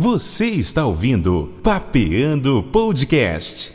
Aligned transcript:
Você 0.00 0.46
está 0.46 0.86
ouvindo 0.86 1.52
Papeando 1.60 2.62
Podcast. 2.62 3.72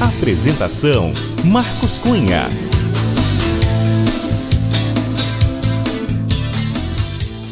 Apresentação: 0.00 1.12
Marcos 1.44 1.98
Cunha. 1.98 2.48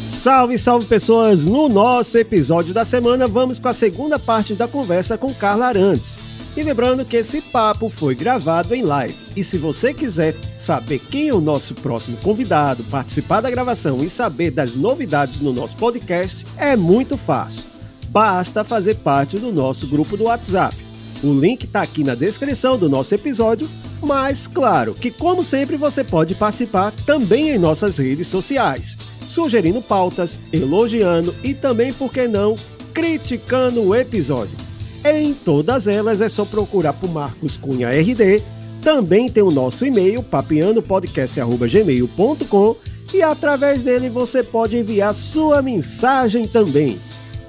Salve, 0.09 0.57
salve 0.57 0.87
pessoas! 0.87 1.45
No 1.45 1.69
nosso 1.69 2.17
episódio 2.17 2.73
da 2.73 2.87
semana, 2.87 3.29
vamos 3.29 3.59
com 3.59 3.69
a 3.69 3.75
segunda 3.75 4.19
parte 4.19 4.55
da 4.55 4.67
conversa 4.67 5.19
com 5.19 5.35
Carla 5.35 5.67
Arantes. 5.67 6.32
E 6.55 6.63
lembrando 6.63 7.05
que 7.05 7.17
esse 7.17 7.41
papo 7.41 7.89
foi 7.89 8.15
gravado 8.15 8.75
em 8.75 8.83
live. 8.83 9.15
E 9.35 9.43
se 9.43 9.57
você 9.57 9.95
quiser 9.95 10.35
saber 10.59 10.99
quem 10.99 11.29
é 11.29 11.35
o 11.35 11.41
nosso 11.41 11.75
próximo 11.75 12.19
convidado, 12.19 12.85
participar 12.85 13.41
da 13.41 13.51
gravação 13.51 14.05
e 14.05 14.11
saber 14.11 14.51
das 14.51 14.75
novidades 14.75 15.41
no 15.41 15.53
nosso 15.53 15.77
podcast, 15.77 16.45
é 16.59 16.77
muito 16.77 17.17
fácil. 17.17 17.65
Basta 18.09 18.63
fazer 18.63 18.97
parte 18.97 19.39
do 19.39 19.51
nosso 19.51 19.87
grupo 19.87 20.15
do 20.15 20.25
WhatsApp. 20.25 20.77
O 21.23 21.33
link 21.33 21.65
está 21.65 21.81
aqui 21.81 22.05
na 22.05 22.15
descrição 22.15 22.77
do 22.77 22.89
nosso 22.89 23.15
episódio, 23.15 23.67
mas 24.03 24.47
claro 24.47 24.93
que, 24.93 25.11
como 25.11 25.43
sempre, 25.43 25.77
você 25.77 26.05
pode 26.05 26.35
participar 26.35 26.93
também 27.07 27.49
em 27.51 27.59
nossas 27.59 27.97
redes 27.97 28.27
sociais, 28.27 28.97
sugerindo 29.25 29.81
pautas, 29.81 30.39
elogiando 30.53 31.35
e 31.43 31.55
também, 31.55 31.93
por 31.95 32.13
que 32.13 32.29
não, 32.29 32.57
criticando 32.93 33.81
o 33.81 33.95
episódio. 33.95 34.62
Em 35.05 35.35
todas 35.35 35.89
elas 35.89 36.21
é 36.21 36.29
só 36.29 36.45
procurar 36.45 36.93
por 36.93 37.11
Marcos 37.11 37.57
Cunha 37.57 37.91
RD. 37.91 38.41
Também 38.81 39.29
tem 39.29 39.43
o 39.43 39.51
nosso 39.51 39.85
e-mail, 39.85 40.23
papianopodcast.gmail.com 40.23 42.77
e 43.13 43.21
através 43.23 43.83
dele 43.83 44.09
você 44.09 44.41
pode 44.43 44.75
enviar 44.77 45.13
sua 45.13 45.61
mensagem 45.61 46.47
também. 46.47 47.01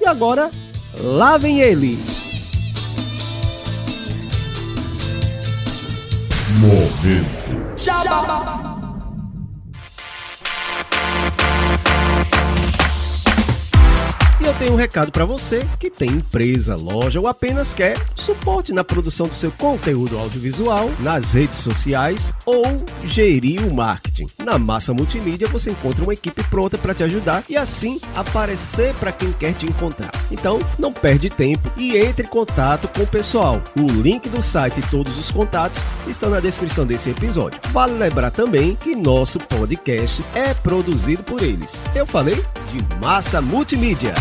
E 0.01 0.05
agora, 0.05 0.49
lá 0.99 1.37
vem 1.37 1.61
ele! 1.61 1.95
Momento. 6.59 7.43
E 7.85 8.82
tenho 14.63 14.75
um 14.75 14.77
recado 14.77 15.11
para 15.11 15.25
você 15.25 15.67
que 15.77 15.89
tem 15.89 16.09
empresa, 16.09 16.73
loja 16.77 17.19
ou 17.19 17.27
apenas 17.27 17.73
quer 17.73 17.97
suporte 18.15 18.71
na 18.71 18.81
produção 18.81 19.27
do 19.27 19.35
seu 19.35 19.51
conteúdo 19.51 20.17
audiovisual, 20.17 20.89
nas 21.01 21.33
redes 21.33 21.57
sociais 21.57 22.31
ou 22.45 22.63
gerir 23.03 23.61
o 23.67 23.73
marketing. 23.73 24.27
Na 24.41 24.57
Massa 24.57 24.93
Multimídia 24.93 25.49
você 25.49 25.71
encontra 25.71 26.01
uma 26.01 26.13
equipe 26.13 26.41
pronta 26.45 26.77
para 26.77 26.93
te 26.93 27.03
ajudar 27.03 27.43
e 27.49 27.57
assim 27.57 27.99
aparecer 28.15 28.93
para 28.93 29.11
quem 29.11 29.33
quer 29.33 29.53
te 29.53 29.65
encontrar. 29.65 30.11
Então, 30.31 30.59
não 30.79 30.93
perde 30.93 31.29
tempo 31.29 31.69
e 31.75 31.97
entre 31.97 32.25
em 32.25 32.29
contato 32.29 32.87
com 32.87 33.03
o 33.03 33.07
pessoal. 33.07 33.61
O 33.77 33.85
link 33.85 34.29
do 34.29 34.41
site 34.41 34.79
e 34.79 34.83
todos 34.83 35.19
os 35.19 35.29
contatos 35.29 35.77
estão 36.07 36.29
na 36.29 36.39
descrição 36.39 36.85
desse 36.85 37.09
episódio. 37.09 37.59
Vale 37.71 37.95
lembrar 37.95 38.31
também 38.31 38.77
que 38.77 38.95
nosso 38.95 39.39
podcast 39.39 40.23
é 40.33 40.53
produzido 40.53 41.21
por 41.21 41.43
eles. 41.43 41.83
Eu 41.93 42.05
falei 42.05 42.41
de 42.81 42.95
Massa 42.99 43.39
Multimídia. 43.41 44.15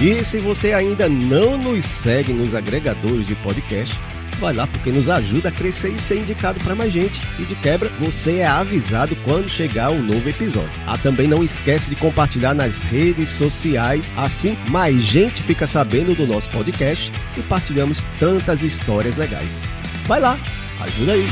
E 0.00 0.24
se 0.24 0.38
você 0.38 0.72
ainda 0.72 1.08
não 1.08 1.58
nos 1.58 1.84
segue 1.84 2.32
nos 2.32 2.54
agregadores 2.54 3.26
de 3.26 3.34
podcast, 3.34 3.98
vai 4.38 4.54
lá 4.54 4.66
porque 4.66 4.90
nos 4.90 5.08
ajuda 5.08 5.48
a 5.48 5.52
crescer 5.52 5.90
e 5.90 5.98
ser 5.98 6.18
indicado 6.18 6.58
para 6.62 6.74
mais 6.74 6.92
gente. 6.92 7.20
E 7.38 7.44
de 7.44 7.54
quebra, 7.56 7.90
você 7.98 8.38
é 8.38 8.46
avisado 8.46 9.16
quando 9.24 9.48
chegar 9.48 9.90
um 9.90 10.02
novo 10.02 10.28
episódio. 10.28 10.70
Ah, 10.86 10.96
também 10.96 11.26
não 11.26 11.42
esquece 11.42 11.90
de 11.90 11.96
compartilhar 11.96 12.54
nas 12.54 12.82
redes 12.82 13.28
sociais, 13.28 14.12
assim 14.16 14.56
mais 14.70 15.02
gente 15.02 15.42
fica 15.42 15.66
sabendo 15.66 16.14
do 16.14 16.26
nosso 16.26 16.50
podcast 16.50 17.12
e 17.36 17.42
partilhamos 17.42 18.04
tantas 18.18 18.62
histórias 18.62 19.16
legais. 19.16 19.68
Vai 20.06 20.20
lá, 20.20 20.38
ajuda 20.80 21.12
aí. 21.12 21.26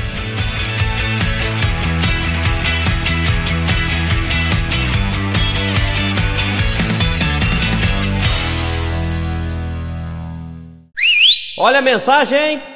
Olha 11.59 11.78
a 11.78 11.83
mensagem! 11.83 12.75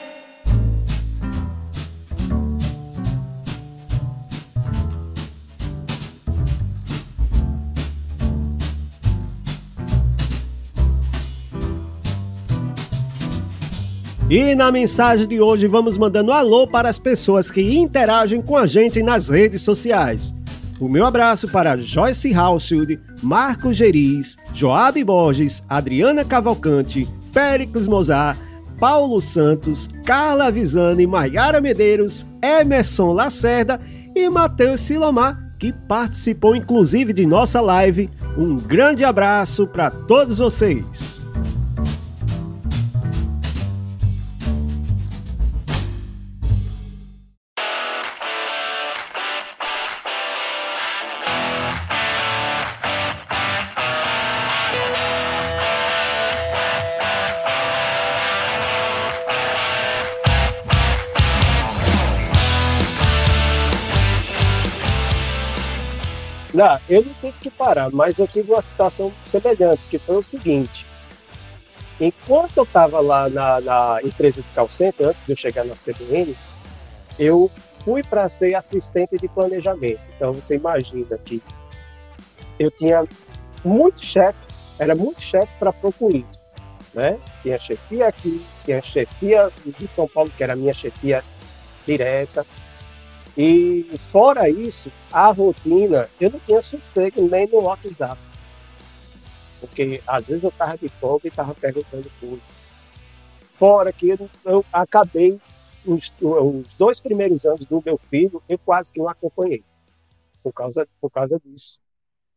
E 14.30 14.54
na 14.54 14.70
mensagem 14.70 15.26
de 15.26 15.40
hoje 15.40 15.66
vamos 15.66 15.98
mandando 15.98 16.30
alô 16.30 16.64
para 16.64 16.88
as 16.88 17.00
pessoas 17.00 17.50
que 17.50 17.76
interagem 17.76 18.40
com 18.40 18.56
a 18.56 18.64
gente 18.64 19.02
nas 19.02 19.28
redes 19.28 19.60
sociais. 19.62 20.32
O 20.78 20.88
meu 20.88 21.04
abraço 21.04 21.48
para 21.48 21.76
Joyce 21.76 22.32
Hausfield, 22.32 23.00
Marco 23.20 23.72
Geriz, 23.72 24.36
Joab 24.54 25.02
Borges, 25.02 25.64
Adriana 25.68 26.24
Cavalcante, 26.24 27.08
Péricles 27.32 27.88
Mozart, 27.88 28.38
Paulo 28.78 29.20
Santos, 29.20 29.90
Carla 30.06 30.48
Visani, 30.48 31.08
Maiara 31.08 31.60
Medeiros, 31.60 32.24
Emerson 32.40 33.12
Lacerda 33.12 33.80
e 34.14 34.30
Matheus 34.30 34.80
Silomar, 34.80 35.56
que 35.58 35.72
participou 35.72 36.54
inclusive 36.54 37.12
de 37.12 37.26
nossa 37.26 37.60
live. 37.60 38.08
Um 38.38 38.54
grande 38.54 39.04
abraço 39.04 39.66
para 39.66 39.90
todos 39.90 40.38
vocês. 40.38 41.19
Não, 66.60 66.78
eu 66.90 67.02
não 67.02 67.14
tive 67.14 67.32
que 67.40 67.50
parar, 67.50 67.90
mas 67.90 68.18
eu 68.18 68.28
tive 68.28 68.52
uma 68.52 68.60
situação 68.60 69.10
semelhante, 69.24 69.80
que 69.88 69.96
foi 69.96 70.16
o 70.16 70.22
seguinte. 70.22 70.84
Enquanto 71.98 72.54
eu 72.58 72.64
estava 72.64 73.00
lá 73.00 73.30
na, 73.30 73.62
na, 73.62 74.02
empresa 74.02 74.42
de 74.42 74.48
call 74.50 74.66
antes 75.08 75.24
de 75.24 75.32
eu 75.32 75.36
chegar 75.36 75.64
na 75.64 75.72
CBN, 75.72 76.36
eu 77.18 77.50
fui 77.82 78.02
para 78.02 78.28
ser 78.28 78.54
assistente 78.54 79.16
de 79.16 79.26
planejamento. 79.26 80.02
Então 80.14 80.34
você 80.34 80.56
imagina 80.56 81.16
que 81.24 81.42
eu 82.58 82.70
tinha 82.70 83.06
muito 83.64 84.04
chefe, 84.04 84.44
era 84.78 84.94
muito 84.94 85.22
chefe 85.22 85.50
para 85.58 85.72
procurito, 85.72 86.38
né? 86.92 87.18
Tinha 87.42 87.58
chefia 87.58 88.06
aqui, 88.06 88.44
tinha 88.66 88.82
chefia 88.82 89.50
de 89.64 89.88
São 89.88 90.06
Paulo, 90.06 90.30
que 90.36 90.44
era 90.44 90.52
a 90.52 90.56
minha 90.56 90.74
chefia 90.74 91.24
direta, 91.86 92.46
E 93.36 93.84
fora 94.10 94.48
isso, 94.48 94.90
a 95.12 95.30
rotina, 95.30 96.08
eu 96.20 96.30
não 96.30 96.40
tinha 96.40 96.60
sossego 96.60 97.22
nem 97.28 97.46
no 97.48 97.60
WhatsApp. 97.60 98.20
Porque 99.60 100.02
às 100.06 100.26
vezes 100.26 100.44
eu 100.44 100.50
estava 100.50 100.76
de 100.76 100.88
folga 100.88 101.26
e 101.26 101.28
estava 101.28 101.54
perguntando 101.54 102.10
coisas. 102.18 102.52
Fora 103.58 103.92
que 103.92 104.08
eu, 104.08 104.30
eu 104.44 104.64
acabei, 104.72 105.38
os, 105.84 106.14
os, 106.20 106.74
dois 106.74 106.98
primeiros 106.98 107.46
anos 107.46 107.64
do 107.66 107.82
meu 107.84 107.98
filho, 107.98 108.42
eu 108.48 108.58
quase 108.58 108.92
que 108.92 108.98
não 108.98 109.08
acompanhei. 109.08 109.62
Por 110.42 110.52
causa, 110.52 110.88
por 111.00 111.10
causa 111.10 111.38
disso. 111.44 111.78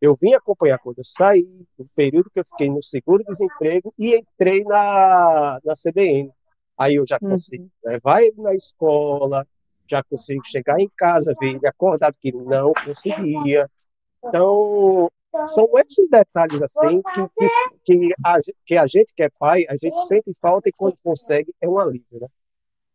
Eu 0.02 0.18
vim 0.22 0.34
acompanhar 0.34 0.80
quando 0.80 0.98
eu 0.98 1.04
saí, 1.06 1.48
no 1.80 1.86
período 1.96 2.30
que 2.30 2.40
eu 2.40 2.46
fiquei 2.46 2.70
no 2.70 2.84
seguro-desemprego 2.84 3.94
e 3.98 4.16
entrei 4.16 4.64
na, 4.66 5.60
na 5.64 5.74
CBN. 5.74 6.30
Aí 6.78 6.96
eu 6.96 7.06
já 7.08 7.18
uhum. 7.22 7.30
consigo 7.30 7.64
uhum. 7.64 7.92
levar 7.92 8.22
ele 8.22 8.42
na 8.42 8.54
escola, 8.54 9.48
já 9.90 10.04
consigo 10.04 10.42
chegar 10.46 10.80
em 10.80 10.90
casa, 10.98 11.36
ver 11.40 11.56
ele 11.56 11.68
acordado, 11.68 12.18
que 12.20 12.32
não 12.32 12.74
conseguia. 12.86 13.70
Então, 14.24 15.12
são 15.46 15.68
esses 15.80 16.10
detalhes 16.10 16.62
assim 16.62 17.02
que, 17.02 17.28
que, 17.38 17.50
que, 17.84 18.14
a, 18.24 18.40
que 18.66 18.78
a 18.78 18.88
gente 18.88 19.14
que 19.16 19.24
é 19.24 19.30
pai, 19.40 19.66
a 19.68 19.76
gente 19.76 20.00
sente 20.06 20.32
falta 20.40 20.70
e 20.70 20.72
quando 20.72 20.96
consegue 21.04 21.54
é 21.62 21.68
um 21.68 21.80
alívio, 21.80 22.20
né? 22.22 22.28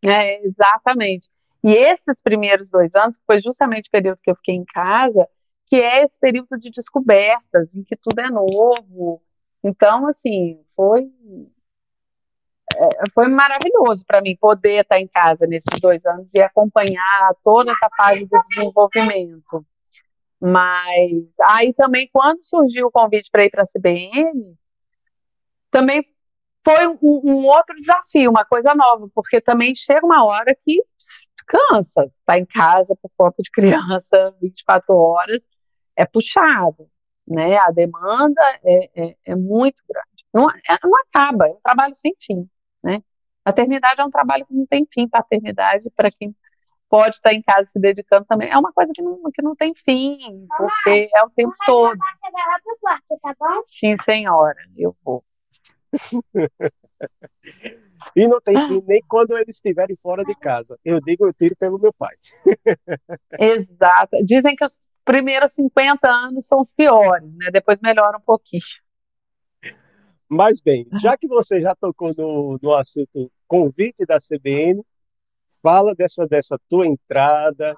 É, 0.04 0.46
exatamente. 0.46 1.28
E 1.62 1.72
esses 1.72 2.22
primeiros 2.22 2.70
dois 2.70 2.94
anos, 2.94 3.16
que 3.16 3.24
foi 3.26 3.40
justamente 3.40 3.88
o 3.88 3.90
período 3.90 4.20
que 4.22 4.30
eu 4.30 4.36
fiquei 4.36 4.54
em 4.54 4.64
casa, 4.64 5.28
que 5.66 5.76
é 5.76 6.04
esse 6.04 6.18
período 6.18 6.56
de 6.56 6.70
descobertas, 6.70 7.74
em 7.74 7.82
que 7.82 7.96
tudo 7.96 8.20
é 8.20 8.30
novo. 8.30 9.20
Então, 9.62 10.06
assim, 10.06 10.62
foi 10.76 11.10
foi 13.14 13.28
maravilhoso 13.28 14.04
para 14.06 14.20
mim 14.20 14.36
poder 14.36 14.82
estar 14.82 15.00
em 15.00 15.08
casa 15.08 15.46
nesses 15.46 15.80
dois 15.80 16.04
anos 16.06 16.34
e 16.34 16.40
acompanhar 16.40 17.32
toda 17.42 17.72
essa 17.72 17.88
fase 17.96 18.24
do 18.24 18.40
desenvolvimento. 18.48 19.66
Mas 20.40 21.34
aí 21.42 21.74
também, 21.74 22.08
quando 22.12 22.42
surgiu 22.42 22.86
o 22.86 22.90
convite 22.90 23.28
para 23.30 23.44
ir 23.44 23.50
para 23.50 23.62
a 23.62 23.66
CBN, 23.66 24.56
também 25.70 26.04
foi 26.64 26.86
um, 26.86 26.98
um, 27.02 27.46
outro 27.46 27.74
desafio, 27.80 28.30
uma 28.30 28.44
coisa 28.44 28.74
nova, 28.74 29.08
porque 29.14 29.40
também 29.40 29.74
chega 29.74 30.04
uma 30.04 30.24
hora 30.24 30.56
que 30.64 30.82
cansa, 31.46 32.10
tá 32.24 32.38
em 32.38 32.44
casa 32.44 32.94
por 33.00 33.10
conta 33.16 33.42
de 33.42 33.50
criança 33.50 34.34
24 34.40 34.94
horas, 34.94 35.42
é 35.96 36.06
puxado, 36.06 36.88
né? 37.26 37.56
A 37.58 37.70
demanda 37.70 38.40
é, 38.64 38.90
é, 38.94 39.16
é 39.26 39.34
muito 39.34 39.82
grande. 39.88 40.24
Não, 40.32 40.48
é, 40.50 40.78
não 40.84 40.92
acaba, 41.00 41.48
é 41.48 41.50
um 41.50 41.60
trabalho 41.62 41.94
sem 41.94 42.14
fim, 42.20 42.48
né? 42.82 43.02
Maternidade 43.44 44.00
é 44.00 44.04
um 44.04 44.10
trabalho 44.10 44.44
que 44.46 44.54
não 44.54 44.66
tem 44.66 44.86
fim, 44.92 45.08
paternidade, 45.08 45.90
para 45.96 46.10
quem 46.10 46.34
pode 46.88 47.16
estar 47.16 47.32
em 47.32 47.42
casa 47.42 47.66
se 47.66 47.78
dedicando 47.78 48.24
também, 48.24 48.48
é 48.50 48.58
uma 48.58 48.72
coisa 48.72 48.92
que 48.94 49.02
não, 49.02 49.20
que 49.32 49.42
não 49.42 49.54
tem 49.54 49.74
fim, 49.74 50.46
porque 50.56 51.08
é 51.14 51.22
o 51.24 51.30
tempo 51.30 51.54
todo. 51.66 51.98
Tá 51.98 52.04
Sim, 53.66 53.96
senhora, 54.04 54.56
eu 54.76 54.96
vou. 55.04 55.22
e 58.16 58.28
não 58.28 58.40
tem 58.40 58.56
fim 58.56 58.82
nem 58.86 59.02
quando 59.08 59.36
eles 59.36 59.56
estiverem 59.56 59.96
fora 60.02 60.24
de 60.24 60.34
casa. 60.34 60.78
Eu 60.84 61.00
digo, 61.00 61.26
eu 61.26 61.32
tiro 61.32 61.56
pelo 61.56 61.78
meu 61.78 61.92
pai. 61.92 62.14
Exato. 63.38 64.16
Dizem 64.24 64.54
que 64.56 64.64
os 64.64 64.78
primeiros 65.04 65.52
50 65.52 66.08
anos 66.10 66.46
são 66.46 66.60
os 66.60 66.72
piores, 66.72 67.34
né? 67.34 67.50
Depois 67.50 67.80
melhora 67.80 68.18
um 68.18 68.22
pouquinho. 68.22 68.62
Mas 70.28 70.60
bem, 70.60 70.86
já 71.00 71.16
que 71.16 71.26
você 71.26 71.60
já 71.60 71.74
tocou 71.74 72.12
no, 72.16 72.58
no 72.62 72.74
assunto 72.74 73.30
convite 73.46 74.04
da 74.04 74.18
CBN, 74.18 74.84
fala 75.62 75.94
dessa, 75.94 76.26
dessa 76.26 76.58
tua 76.68 76.86
entrada, 76.86 77.74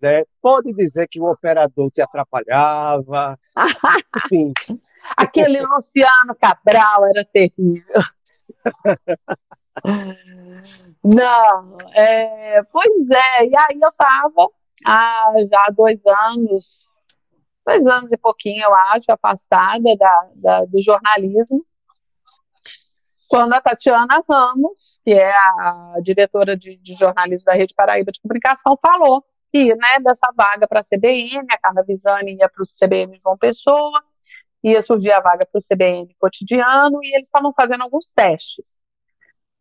né? 0.00 0.24
Pode 0.40 0.72
dizer 0.72 1.06
que 1.08 1.20
o 1.20 1.30
operador 1.30 1.90
te 1.90 2.00
atrapalhava, 2.02 3.38
enfim. 4.24 4.52
Aquele 5.16 5.60
Luciano 5.60 6.34
Cabral 6.40 7.06
era 7.06 7.24
terrível. 7.24 8.02
Não, 11.02 11.76
é, 11.94 12.62
pois 12.64 13.10
é, 13.10 13.46
e 13.46 13.52
aí 13.56 13.80
eu 13.82 13.88
estava 13.88 14.48
há 14.86 15.32
já 15.50 15.72
dois 15.74 16.00
anos, 16.06 16.80
dois 17.66 17.86
anos 17.86 18.12
e 18.12 18.16
pouquinho, 18.16 18.62
eu 18.62 18.74
acho, 18.74 19.10
afastada 19.10 19.96
da, 19.98 20.30
da, 20.36 20.64
do 20.64 20.80
jornalismo, 20.80 21.64
quando 23.32 23.54
a 23.54 23.62
Tatiana 23.62 24.22
Ramos, 24.28 25.00
que 25.02 25.10
é 25.10 25.32
a 25.32 25.94
diretora 26.02 26.54
de, 26.54 26.76
de 26.76 26.92
jornalismo 26.92 27.46
da 27.46 27.54
Rede 27.54 27.72
Paraíba 27.72 28.12
de 28.12 28.20
Comunicação, 28.20 28.78
falou 28.86 29.24
que 29.50 29.74
né, 29.74 30.00
dessa 30.04 30.30
vaga 30.36 30.68
para 30.68 30.80
a 30.80 30.82
CBN, 30.82 31.46
a 31.50 31.58
Carla 31.58 31.82
Visani 31.82 32.34
ia 32.34 32.46
para 32.46 32.62
o 32.62 32.66
CBN 32.66 33.18
João 33.18 33.38
Pessoa, 33.38 34.02
ia 34.62 34.82
surgir 34.82 35.12
a 35.12 35.20
vaga 35.20 35.46
para 35.50 35.58
o 35.58 35.62
CBN 35.62 36.14
Cotidiano, 36.18 37.02
e 37.02 37.14
eles 37.14 37.26
estavam 37.26 37.54
fazendo 37.54 37.80
alguns 37.84 38.12
testes. 38.12 38.82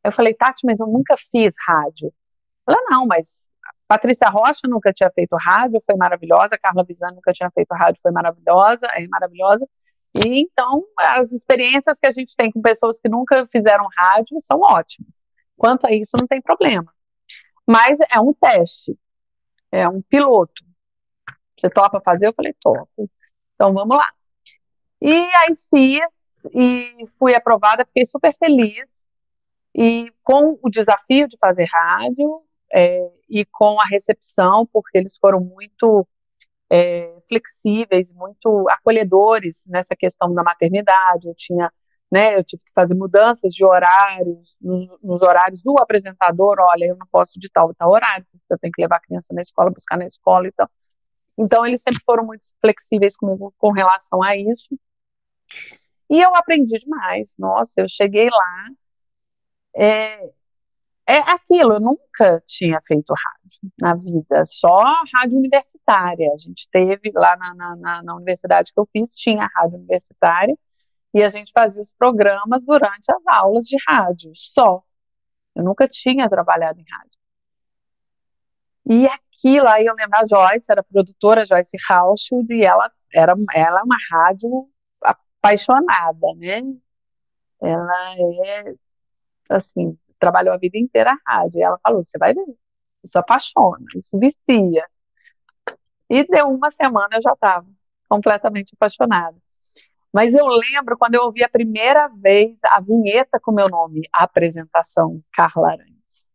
Eu 0.03 0.11
falei, 0.11 0.33
Tati, 0.33 0.65
mas 0.65 0.81
eu 0.81 0.87
nunca 0.87 1.15
fiz 1.31 1.55
rádio. 1.65 2.13
Ela, 2.67 2.77
não, 2.89 3.07
mas 3.07 3.41
Patrícia 3.87 4.27
Rocha 4.27 4.67
nunca 4.67 4.91
tinha 4.91 5.09
feito 5.11 5.37
rádio, 5.37 5.79
foi 5.85 5.95
maravilhosa. 5.95 6.57
Carla 6.61 6.83
Visani 6.83 7.15
nunca 7.15 7.31
tinha 7.31 7.49
feito 7.49 7.71
rádio, 7.71 8.01
foi 8.01 8.11
maravilhosa, 8.11 8.85
é 8.87 9.07
maravilhosa. 9.07 9.65
E 10.13 10.41
então, 10.41 10.83
as 10.97 11.31
experiências 11.31 11.97
que 11.99 12.07
a 12.07 12.11
gente 12.11 12.35
tem 12.35 12.51
com 12.51 12.61
pessoas 12.61 12.99
que 12.99 13.07
nunca 13.07 13.47
fizeram 13.47 13.87
rádio 13.95 14.37
são 14.39 14.59
ótimas. 14.59 15.19
Quanto 15.57 15.85
a 15.87 15.91
isso, 15.91 16.17
não 16.17 16.27
tem 16.27 16.41
problema. 16.41 16.93
Mas 17.67 17.97
é 18.11 18.19
um 18.19 18.33
teste, 18.33 18.97
é 19.71 19.87
um 19.87 20.01
piloto. 20.01 20.65
Você 21.57 21.69
topa 21.69 22.01
fazer? 22.01 22.27
Eu 22.27 22.33
falei, 22.33 22.53
topo. 22.59 23.09
Então, 23.55 23.73
vamos 23.73 23.95
lá. 23.95 24.09
E 25.01 25.13
aí 25.13 25.55
fiz, 25.69 26.21
e 26.53 27.05
fui 27.17 27.35
aprovada, 27.35 27.85
fiquei 27.85 28.05
super 28.05 28.35
feliz. 28.37 29.05
E 29.73 30.11
com 30.23 30.59
o 30.61 30.69
desafio 30.69 31.27
de 31.27 31.37
fazer 31.37 31.65
rádio, 31.71 32.43
é, 32.73 33.11
e 33.29 33.45
com 33.45 33.79
a 33.79 33.85
recepção, 33.85 34.65
porque 34.65 34.97
eles 34.97 35.17
foram 35.17 35.39
muito 35.39 36.07
é, 36.71 37.13
flexíveis, 37.27 38.13
muito 38.13 38.65
acolhedores 38.69 39.65
nessa 39.67 39.95
questão 39.95 40.33
da 40.33 40.43
maternidade. 40.43 41.27
Eu 41.27 41.35
tinha, 41.35 41.71
né, 42.09 42.37
eu 42.37 42.43
tive 42.43 42.63
que 42.63 42.71
fazer 42.73 42.93
mudanças 42.95 43.53
de 43.53 43.65
horários, 43.65 44.55
nos, 44.61 45.21
horários 45.21 45.61
do 45.61 45.77
apresentador. 45.79 46.55
Olha, 46.59 46.85
eu 46.85 46.95
não 46.95 47.05
posso 47.11 47.37
de 47.37 47.49
tal, 47.49 47.73
tal 47.75 47.91
horário, 47.91 48.25
eu 48.49 48.57
tenho 48.57 48.71
que 48.71 48.81
levar 48.81 48.97
a 48.97 49.01
criança 49.01 49.33
na 49.33 49.41
escola, 49.41 49.69
buscar 49.69 49.97
na 49.97 50.05
escola 50.05 50.47
e 50.47 50.51
tal. 50.53 50.69
Então, 51.37 51.65
eles 51.65 51.81
sempre 51.81 52.01
foram 52.05 52.25
muito 52.25 52.45
flexíveis 52.61 53.15
comigo 53.17 53.53
com 53.57 53.71
relação 53.71 54.23
a 54.23 54.37
isso. 54.37 54.69
E 56.09 56.21
eu 56.21 56.33
aprendi 56.35 56.77
demais. 56.77 57.35
Nossa, 57.37 57.81
eu 57.81 57.87
cheguei 57.89 58.29
lá. 58.29 58.67
É, 59.75 60.29
é 61.11 61.19
aquilo, 61.31 61.73
eu 61.73 61.79
nunca 61.79 62.41
tinha 62.45 62.79
feito 62.81 63.13
rádio 63.13 63.73
na 63.79 63.95
vida, 63.95 64.45
só 64.45 64.81
rádio 65.13 65.39
universitária. 65.39 66.31
A 66.33 66.37
gente 66.37 66.69
teve 66.71 67.11
lá 67.13 67.35
na, 67.35 67.75
na, 67.75 68.03
na, 68.03 68.15
universidade 68.15 68.71
que 68.73 68.79
eu 68.79 68.87
fiz, 68.93 69.15
tinha 69.15 69.49
rádio 69.55 69.77
universitária, 69.77 70.55
e 71.13 71.21
a 71.23 71.27
gente 71.27 71.51
fazia 71.53 71.81
os 71.81 71.91
programas 71.91 72.65
durante 72.65 73.11
as 73.11 73.27
aulas 73.27 73.65
de 73.65 73.75
rádio, 73.87 74.31
só. 74.35 74.81
Eu 75.55 75.63
nunca 75.65 75.87
tinha 75.87 76.29
trabalhado 76.29 76.79
em 76.79 76.85
rádio. 76.89 77.19
E 78.85 79.05
aquilo, 79.07 79.67
aí 79.67 79.85
eu 79.85 79.95
lembro 79.95 80.17
a 80.17 80.25
Joyce, 80.25 80.71
era 80.71 80.81
a 80.81 80.83
produtora 80.83 81.45
Joyce 81.45 81.77
Rauschuld, 81.87 82.53
e 82.55 82.63
ela 82.63 82.91
era 83.13 83.33
ela 83.53 83.81
é 83.81 83.83
uma 83.83 83.97
rádio 84.11 84.69
apaixonada, 85.03 86.27
né? 86.37 86.61
Ela 87.61 88.15
é, 88.45 88.73
assim, 89.49 89.97
trabalhou 90.21 90.53
a 90.53 90.57
vida 90.57 90.77
inteira 90.77 91.11
a 91.11 91.33
rádio. 91.33 91.59
E 91.59 91.63
ela 91.63 91.79
falou: 91.83 92.03
você 92.03 92.17
vai 92.17 92.33
ver, 92.33 92.45
isso 93.03 93.17
apaixona, 93.17 93.85
isso 93.95 94.17
vicia. 94.19 94.85
E 96.09 96.23
deu 96.25 96.47
uma 96.47 96.69
semana 96.69 97.17
eu 97.17 97.21
já 97.21 97.33
estava 97.33 97.67
completamente 98.07 98.73
apaixonada. 98.75 99.35
Mas 100.13 100.33
eu 100.33 100.45
lembro 100.45 100.97
quando 100.97 101.15
eu 101.15 101.23
ouvi 101.23 101.43
a 101.43 101.49
primeira 101.49 102.09
vez 102.09 102.59
a 102.65 102.81
vinheta 102.81 103.39
com 103.39 103.51
meu 103.51 103.67
nome, 103.67 104.01
a 104.13 104.25
apresentação 104.25 105.23
Carla 105.33 105.71
Arantes. 105.71 106.27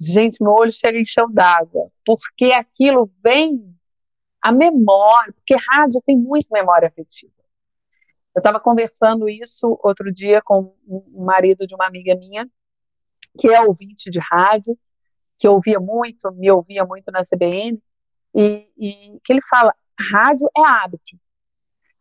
Gente, 0.00 0.40
meu 0.40 0.52
olho 0.52 0.70
chega 0.70 0.98
em 0.98 1.04
chão 1.04 1.30
d'água, 1.30 1.90
porque 2.04 2.52
aquilo 2.52 3.10
vem 3.22 3.74
a 4.40 4.52
memória, 4.52 5.32
porque 5.32 5.56
rádio 5.70 6.00
tem 6.06 6.16
muito 6.16 6.46
memória 6.52 6.86
afetiva. 6.86 7.32
Eu 8.34 8.40
estava 8.40 8.60
conversando 8.60 9.28
isso 9.28 9.78
outro 9.82 10.12
dia 10.12 10.40
com 10.42 10.76
o 10.86 11.24
marido 11.24 11.66
de 11.66 11.74
uma 11.74 11.86
amiga 11.86 12.14
minha, 12.14 12.48
que 13.38 13.48
é 13.48 13.60
ouvinte 13.60 14.10
de 14.10 14.18
rádio, 14.18 14.76
que 15.38 15.48
ouvia 15.48 15.78
muito, 15.78 16.30
me 16.32 16.50
ouvia 16.50 16.84
muito 16.84 17.10
na 17.10 17.22
CBN, 17.24 17.80
e, 18.34 18.68
e 18.76 19.20
que 19.24 19.32
ele 19.32 19.42
fala: 19.42 19.74
rádio 20.12 20.48
é 20.56 20.66
hábito. 20.66 21.16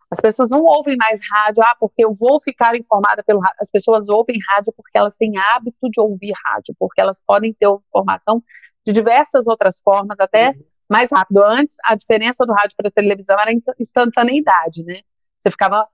As 0.10 0.20
pessoas 0.20 0.50
não 0.50 0.64
ouvem 0.64 0.96
mais 0.96 1.20
rádio, 1.30 1.64
ah, 1.64 1.76
porque 1.80 2.06
eu 2.06 2.14
vou 2.14 2.40
ficar 2.40 2.76
informada 2.76 3.24
pelo 3.24 3.40
rádio. 3.40 3.58
As 3.60 3.72
pessoas 3.72 4.08
ouvem 4.08 4.38
rádio 4.50 4.72
porque 4.76 4.98
elas 4.98 5.16
têm 5.16 5.38
hábito 5.38 5.90
de 5.90 6.00
ouvir 6.00 6.34
rádio, 6.46 6.76
porque 6.80 7.02
elas 7.02 7.22
podem 7.26 7.54
ter 7.54 7.68
informação 7.68 8.42
de 8.86 8.94
diversas 8.94 9.48
outras 9.48 9.80
formas, 9.82 10.20
até 10.20 10.50
uhum. 10.50 10.64
mais 10.90 11.10
rápido. 11.12 11.44
Antes, 11.44 11.76
a 11.84 11.96
diferença 11.96 12.46
do 12.46 12.54
rádio 12.54 12.76
para 12.78 12.88
a 12.88 12.92
televisão 12.92 13.36
era 13.40 13.52
instantaneidade, 13.80 14.84
né? 14.84 15.02
Você 15.42 15.52
ficava 15.52 15.88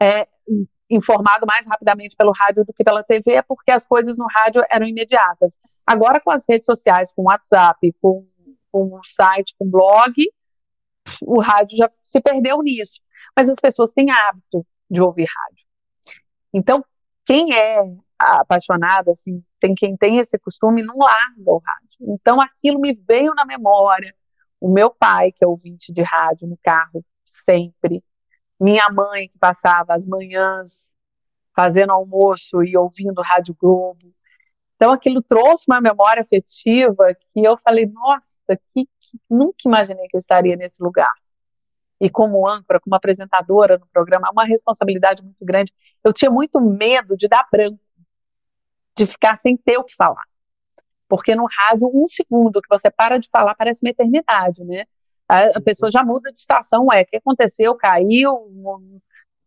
é, 0.00 0.28
informado 0.90 1.46
mais 1.48 1.66
rapidamente 1.66 2.14
pelo 2.16 2.32
rádio 2.32 2.64
do 2.64 2.72
que 2.72 2.84
pela 2.84 3.02
TV, 3.02 3.42
porque 3.42 3.70
as 3.70 3.86
coisas 3.86 4.16
no 4.16 4.26
rádio 4.26 4.62
eram 4.70 4.86
imediatas. 4.86 5.58
Agora, 5.86 6.20
com 6.20 6.30
as 6.30 6.44
redes 6.48 6.66
sociais, 6.66 7.12
com 7.12 7.22
o 7.22 7.26
WhatsApp, 7.26 7.92
com, 8.00 8.24
com 8.70 8.94
o 8.94 9.04
site, 9.04 9.54
com 9.58 9.66
o 9.66 9.70
blog, 9.70 10.14
o 11.22 11.40
rádio 11.40 11.76
já 11.76 11.90
se 12.02 12.20
perdeu 12.20 12.62
nisso. 12.62 13.00
Mas 13.36 13.48
as 13.48 13.56
pessoas 13.56 13.92
têm 13.92 14.10
hábito 14.10 14.66
de 14.90 15.00
ouvir 15.00 15.26
rádio. 15.26 15.64
Então, 16.52 16.84
quem 17.24 17.54
é 17.54 17.78
apaixonado, 18.18 19.10
assim, 19.10 19.42
tem 19.58 19.74
quem 19.74 19.96
tem 19.96 20.18
esse 20.18 20.38
costume, 20.38 20.82
não 20.82 20.96
larga 20.98 21.42
o 21.50 21.58
rádio. 21.58 22.14
Então, 22.14 22.40
aquilo 22.40 22.80
me 22.80 22.94
veio 22.94 23.34
na 23.34 23.44
memória. 23.44 24.14
O 24.60 24.72
meu 24.72 24.90
pai, 24.90 25.32
que 25.32 25.44
é 25.44 25.48
ouvinte 25.48 25.92
de 25.92 26.02
rádio 26.02 26.48
no 26.48 26.58
carro, 26.62 27.04
sempre 27.24 28.02
minha 28.60 28.88
mãe 28.90 29.28
que 29.28 29.38
passava 29.38 29.94
as 29.94 30.06
manhãs 30.06 30.92
fazendo 31.54 31.92
almoço 31.92 32.62
e 32.62 32.76
ouvindo 32.76 33.22
Rádio 33.22 33.54
Globo. 33.54 34.12
Então 34.76 34.92
aquilo 34.92 35.22
trouxe 35.22 35.64
uma 35.68 35.80
memória 35.80 36.22
afetiva 36.22 37.14
que 37.14 37.44
eu 37.44 37.56
falei, 37.58 37.86
nossa, 37.86 38.26
que, 38.68 38.86
que 39.00 39.20
nunca 39.30 39.58
imaginei 39.66 40.06
que 40.08 40.16
eu 40.16 40.18
estaria 40.18 40.56
nesse 40.56 40.82
lugar. 40.82 41.12
E 42.00 42.10
como 42.10 42.46
âncora, 42.46 42.80
como 42.80 42.94
apresentadora 42.94 43.78
no 43.78 43.86
programa, 43.86 44.30
uma 44.32 44.44
responsabilidade 44.44 45.22
muito 45.22 45.44
grande. 45.44 45.72
Eu 46.02 46.12
tinha 46.12 46.30
muito 46.30 46.60
medo 46.60 47.16
de 47.16 47.28
dar 47.28 47.46
branco, 47.50 47.78
de 48.96 49.06
ficar 49.06 49.38
sem 49.40 49.56
ter 49.56 49.78
o 49.78 49.84
que 49.84 49.94
falar. 49.94 50.24
Porque 51.08 51.34
no 51.34 51.46
rádio, 51.46 51.90
um 51.94 52.06
segundo 52.06 52.60
que 52.60 52.68
você 52.68 52.90
para 52.90 53.18
de 53.18 53.28
falar 53.30 53.54
parece 53.54 53.84
uma 53.84 53.90
eternidade, 53.90 54.64
né? 54.64 54.84
A, 55.28 55.60
pessoa 55.60 55.90
já 55.90 56.04
muda 56.04 56.30
de 56.30 56.38
estação, 56.38 56.92
é, 56.92 57.02
o 57.02 57.06
que 57.06 57.16
aconteceu, 57.16 57.74
caiu, 57.74 58.38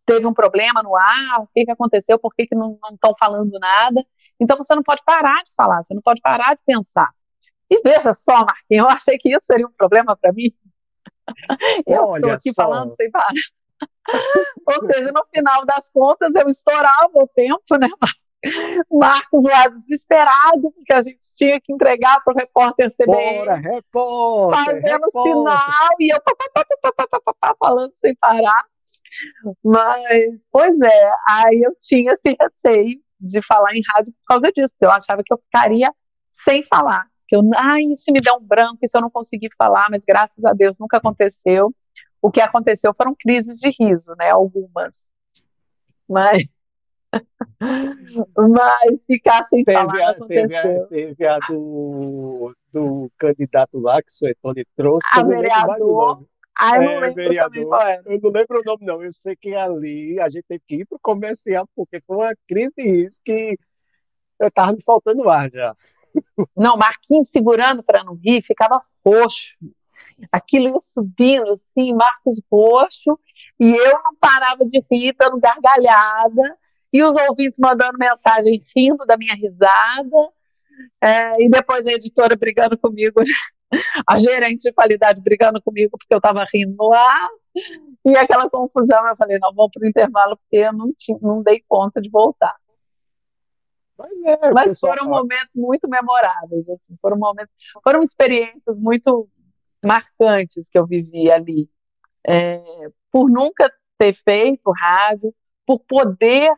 teve 0.06 0.26
um 0.26 0.34
problema 0.34 0.82
no 0.82 0.96
ar, 0.96 1.42
o 1.42 1.48
que, 1.54 1.66
que 1.66 1.72
aconteceu, 1.72 2.18
por 2.18 2.34
que, 2.34 2.48
que 2.48 2.56
não 2.56 2.80
estão 2.92 3.14
falando 3.20 3.60
nada. 3.60 4.04
Então 4.40 4.58
você 4.58 4.74
não 4.74 4.82
pode 4.82 5.04
parar 5.06 5.44
de 5.44 5.54
falar, 5.56 5.84
você 5.84 5.94
não 5.94 6.02
pode 6.02 6.22
parar 6.22 6.56
de 6.56 6.62
pensar. 6.66 7.10
E 7.70 7.82
veja 7.82 8.14
só, 8.14 8.46
Marquinhos, 8.46 8.86
eu 8.86 8.90
achei 8.90 9.18
que 9.18 9.30
isso 9.30 9.46
seria 9.46 9.68
um 9.68 9.72
problema 9.72 10.16
para 10.16 10.32
mim. 10.32 10.48
eu 11.86 12.10
estou 12.10 12.32
aqui 12.32 12.54
só. 12.54 12.64
falando 12.64 12.96
sem 12.96 13.12
parar. 13.12 13.34
Ou 14.66 14.86
seja, 14.86 15.12
no 15.12 15.26
final 15.34 15.66
das 15.66 15.90
contas, 15.90 16.34
eu 16.34 16.48
estourava 16.50 17.12
o 17.14 17.28
tempo, 17.28 17.78
né, 17.80 17.88
Marquinhos? 18.02 18.27
Marcos 18.92 19.44
lá 19.44 19.68
desesperado, 19.68 20.72
porque 20.72 20.94
a 20.94 21.02
gente 21.02 21.20
tinha 21.36 21.60
que 21.62 21.74
entregar 21.74 22.24
para 22.24 22.34
o 22.34 22.38
repórter 22.38 22.92
CBN. 22.92 23.40
Bora, 23.40 23.56
repórter! 23.56 24.66
Fazendo 24.66 25.06
repórter. 25.06 25.24
sinal 25.24 25.90
e 26.00 26.14
eu 26.14 26.20
falando 27.60 27.92
sem 27.96 28.16
parar. 28.16 28.64
Mas, 29.64 30.46
pois 30.52 30.80
é, 30.80 31.12
aí 31.30 31.62
eu 31.64 31.74
tinha 31.80 32.14
esse 32.14 32.36
receio 32.40 33.00
de 33.20 33.42
falar 33.42 33.74
em 33.76 33.82
rádio 33.94 34.14
por 34.14 34.26
causa 34.28 34.52
disso, 34.52 34.74
eu 34.80 34.92
achava 34.92 35.24
que 35.24 35.34
eu 35.34 35.38
ficaria 35.38 35.92
sem 36.32 36.64
falar. 36.64 37.08
Que 37.28 37.36
eu, 37.36 37.42
ai, 37.56 37.84
se 37.96 38.12
me 38.12 38.22
der 38.22 38.34
um 38.34 38.42
branco, 38.42 38.78
se 38.88 38.96
eu 38.96 39.02
não 39.02 39.10
conseguir 39.10 39.50
falar, 39.58 39.88
mas 39.90 40.04
graças 40.08 40.44
a 40.46 40.54
Deus 40.54 40.78
nunca 40.80 40.98
aconteceu. 40.98 41.74
O 42.22 42.32
que 42.32 42.42
aconteceu 42.42 42.94
foram 42.94 43.16
crises 43.18 43.60
de 43.60 43.70
riso, 43.80 44.14
né? 44.18 44.30
Algumas. 44.30 45.08
Mas 46.08 46.48
mas 47.60 49.06
ficar 49.06 49.46
sem 49.50 49.64
teve 49.64 49.78
falar 49.78 50.10
a, 50.10 50.14
teve 50.28 50.56
a, 50.56 50.86
teve 50.88 51.26
a, 51.26 51.40
do, 51.50 52.56
do 52.72 53.12
candidato 53.18 53.80
lá 53.80 54.02
que 54.02 54.10
o 54.10 54.14
Suetone 54.14 54.66
trouxe. 54.76 55.08
A 55.12 55.24
vereador. 55.24 56.26
Ah, 56.60 56.76
eu 56.76 56.84
não 56.84 57.06
é, 57.06 57.12
vereador, 57.12 57.80
Eu 58.06 58.20
não 58.20 58.32
lembro 58.32 58.60
o 58.60 58.64
nome, 58.64 58.86
não. 58.86 59.04
Eu 59.04 59.12
sei 59.12 59.36
que 59.36 59.54
ali 59.54 60.20
a 60.20 60.28
gente 60.28 60.46
teve 60.48 60.64
que 60.68 60.76
ir 60.78 60.86
para 60.86 60.96
o 60.96 61.02
comercial, 61.02 61.68
porque 61.76 62.02
foi 62.06 62.18
uma 62.18 62.34
crise 62.48 62.74
de 62.76 62.84
risco 62.84 63.22
que 63.24 63.58
eu 64.40 64.48
estava 64.48 64.74
me 64.74 64.84
faltando 64.84 65.30
ar 65.30 65.50
já. 65.52 65.76
Não, 66.56 66.76
Marquinhos 66.76 67.30
segurando 67.30 67.84
para 67.84 68.04
não 68.04 68.16
rir, 68.16 68.42
ficava 68.42 68.82
roxo. 69.06 69.56
Aquilo 70.32 70.70
ia 70.70 70.80
subindo, 70.80 71.48
assim, 71.52 71.94
Marcos 71.94 72.42
roxo, 72.52 73.20
e 73.60 73.70
eu 73.70 73.94
não 74.04 74.16
parava 74.20 74.66
de 74.66 74.84
rir, 74.92 75.16
dando 75.16 75.40
gargalhada 75.40 76.58
e 76.98 77.04
os 77.04 77.16
ouvintes 77.16 77.60
mandando 77.60 77.98
mensagem 78.00 78.64
rindo 78.76 79.06
da 79.06 79.16
minha 79.18 79.36
risada, 79.36 80.32
é, 81.00 81.44
e 81.44 81.50
depois 81.50 81.86
a 81.86 81.92
editora 81.92 82.36
brigando 82.36 82.76
comigo, 82.76 83.22
a 84.08 84.18
gerente 84.18 84.64
de 84.64 84.74
qualidade 84.74 85.22
brigando 85.22 85.62
comigo 85.62 85.92
porque 85.92 86.14
eu 86.14 86.18
estava 86.18 86.44
rindo 86.52 86.76
no 86.76 86.92
ar, 86.92 87.30
e 88.04 88.18
aquela 88.18 88.50
confusão, 88.50 89.08
eu 89.08 89.16
falei, 89.16 89.38
não, 89.40 89.54
vamos 89.54 89.72
para 89.72 89.86
o 89.86 89.88
intervalo 89.88 90.38
porque 90.38 90.58
eu 90.58 90.74
não, 90.74 90.92
tinha, 90.98 91.20
não 91.22 91.44
dei 91.44 91.64
conta 91.68 92.02
de 92.02 92.10
voltar. 92.10 92.56
Mas, 93.96 94.12
é, 94.26 94.52
Mas 94.52 94.80
foram 94.80 95.06
fala. 95.06 95.22
momentos 95.22 95.56
muito 95.56 95.88
memoráveis, 95.88 96.68
assim, 96.70 96.98
foram 97.00 97.18
momentos, 97.18 97.54
foram 97.84 98.02
experiências 98.02 98.80
muito 98.80 99.30
marcantes 99.86 100.68
que 100.70 100.78
eu 100.80 100.86
vivi 100.86 101.32
ali. 101.32 101.70
É, 102.28 102.62
por 103.12 103.30
nunca 103.30 103.72
ter 103.98 104.14
feito 104.14 104.72
rádio, 104.72 105.34
por 105.66 105.80
poder 105.80 106.52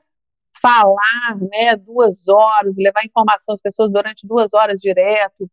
falar 0.62 1.38
né, 1.40 1.76
duas 1.76 2.28
horas, 2.28 2.76
levar 2.78 3.06
informação 3.06 3.54
às 3.54 3.62
pessoas 3.62 3.92
durante 3.92 4.28
duas 4.28 4.54
horas 4.54 4.80
direto, 4.80 5.50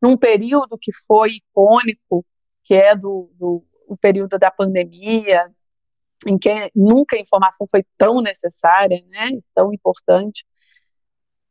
num 0.00 0.16
período 0.16 0.78
que 0.78 0.92
foi 1.06 1.36
icônico, 1.36 2.24
que 2.64 2.74
é 2.74 2.94
do, 2.94 3.30
do 3.34 3.64
o 3.88 3.96
período 3.96 4.38
da 4.38 4.50
pandemia, 4.50 5.48
em 6.26 6.36
que 6.38 6.70
nunca 6.74 7.16
a 7.16 7.20
informação 7.20 7.68
foi 7.70 7.84
tão 7.96 8.20
necessária, 8.20 9.02
né, 9.08 9.30
tão 9.54 9.72
importante. 9.72 10.44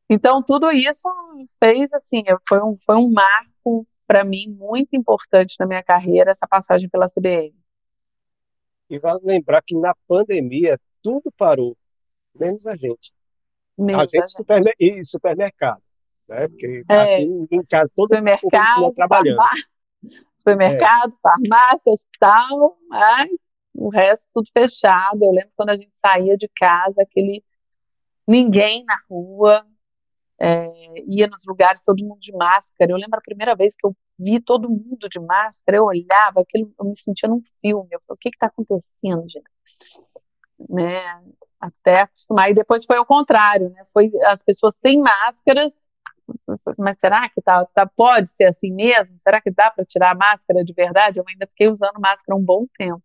Então, 0.10 0.44
tudo 0.44 0.72
isso 0.72 1.08
fez, 1.64 1.92
assim, 1.94 2.24
foi 2.48 2.62
um, 2.62 2.78
foi 2.86 2.96
um 2.96 3.12
marco 3.12 3.88
para 4.06 4.24
mim 4.24 4.48
muito 4.50 4.96
importante 4.96 5.56
na 5.60 5.66
minha 5.66 5.84
carreira, 5.84 6.32
essa 6.32 6.48
passagem 6.48 6.90
pela 6.90 7.10
CBN. 7.10 7.56
E 8.90 9.00
vale 9.00 9.20
lembrar 9.24 9.64
que 9.64 9.76
na 9.76 9.96
pandemia 10.08 10.80
tudo 11.02 11.32
parou 11.36 11.76
menos 12.40 12.66
a 12.68 12.76
gente. 12.76 13.14
Menos 13.78 14.14
a 14.14 14.18
gente 14.18 14.32
supermer 14.32 14.74
e 14.80 15.04
supermercado, 15.04 15.82
né? 16.28 16.48
Porque 16.48 16.84
é, 16.90 17.16
aqui 17.16 17.48
em 17.52 17.64
casa 17.66 17.92
todo 17.96 18.16
mundo 18.16 18.94
trabalhando. 18.94 19.42
supermercado, 20.38 21.14
é. 21.14 21.18
farmácia, 21.22 21.92
hospital, 21.92 22.78
mas 22.88 23.30
o 23.74 23.90
resto 23.90 24.28
tudo 24.34 24.50
fechado. 24.54 25.24
Eu 25.24 25.32
lembro 25.32 25.52
quando 25.56 25.70
a 25.70 25.76
gente 25.76 25.96
saía 25.96 26.38
de 26.38 26.48
casa, 26.56 27.02
aquele 27.02 27.44
ninguém 28.28 28.84
na 28.86 28.98
rua, 29.10 29.66
é, 30.40 30.70
ia 31.08 31.28
nos 31.28 31.44
lugares, 31.46 31.82
todo 31.82 32.04
mundo 32.04 32.20
de 32.20 32.32
máscara. 32.34 32.92
Eu 32.92 32.98
lembro 32.98 33.20
a 33.20 33.24
primeira 33.24 33.56
vez 33.56 33.76
que 33.76 33.86
eu 33.86 33.96
vi 34.18 34.40
todo 34.40 34.70
mundo 34.70 35.10
de 35.10 35.20
máscara, 35.20 35.78
eu 35.78 35.86
olhava, 35.86 36.42
aquilo, 36.42 36.74
eu 36.80 36.86
me 36.86 36.96
sentia 36.96 37.30
num 37.30 37.42
filme. 37.62 37.90
Eu 37.92 38.00
falei, 38.08 38.16
o 38.16 38.18
que 38.18 38.30
está 38.30 38.48
acontecendo, 38.48 39.30
gente? 39.30 39.50
Né? 40.70 41.02
Até 41.66 42.02
acostumar. 42.02 42.50
E 42.50 42.54
depois 42.54 42.86
foi 42.86 42.98
o 42.98 43.06
contrário, 43.06 43.70
né? 43.70 43.86
Foi 43.94 44.12
as 44.26 44.44
pessoas 44.44 44.76
sem 44.82 45.00
máscaras. 45.00 45.72
Mas 46.78 46.98
será 46.98 47.30
que 47.30 47.42
tá, 47.42 47.66
tá 47.66 47.86
pode 47.86 48.30
ser 48.30 48.46
assim 48.46 48.72
mesmo? 48.72 49.18
Será 49.20 49.40
que 49.40 49.52
dá 49.52 49.70
para 49.70 49.86
tirar 49.86 50.12
a 50.12 50.16
máscara 50.16 50.64
de 50.64 50.74
verdade? 50.74 51.20
Eu 51.20 51.26
ainda 51.28 51.46
fiquei 51.48 51.68
usando 51.68 52.00
máscara 52.00 52.36
um 52.36 52.44
bom 52.44 52.66
tempo. 52.78 53.04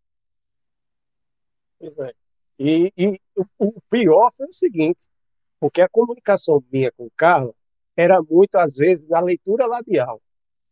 Pois 1.79 1.99
é. 1.99 2.15
E, 2.59 2.93
e 2.97 3.21
o 3.59 3.81
pior 3.89 4.33
foi 4.37 4.47
o 4.47 4.53
seguinte, 4.53 5.09
porque 5.59 5.81
a 5.81 5.89
comunicação 5.89 6.63
minha 6.71 6.93
com 6.93 7.07
o 7.07 7.13
Carlos 7.17 7.55
era 7.97 8.23
muito, 8.23 8.57
às 8.57 8.77
vezes, 8.77 9.07
na 9.09 9.21
leitura 9.21 9.67
labial. 9.67 10.21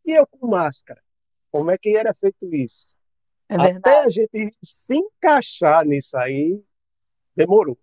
E 0.05 0.13
eu 0.13 0.27
com 0.27 0.47
máscara. 0.47 1.03
Como 1.51 1.71
é 1.71 1.79
que 1.79 1.97
era 1.97 2.15
feito 2.15 2.55
isso? 2.55 2.97
É 3.49 3.57
Até 3.57 4.01
a 4.01 4.09
gente 4.09 4.51
se 4.63 4.97
encaixar 4.97 5.85
nisso 5.87 6.17
aí, 6.19 6.63
demorou. 7.39 7.79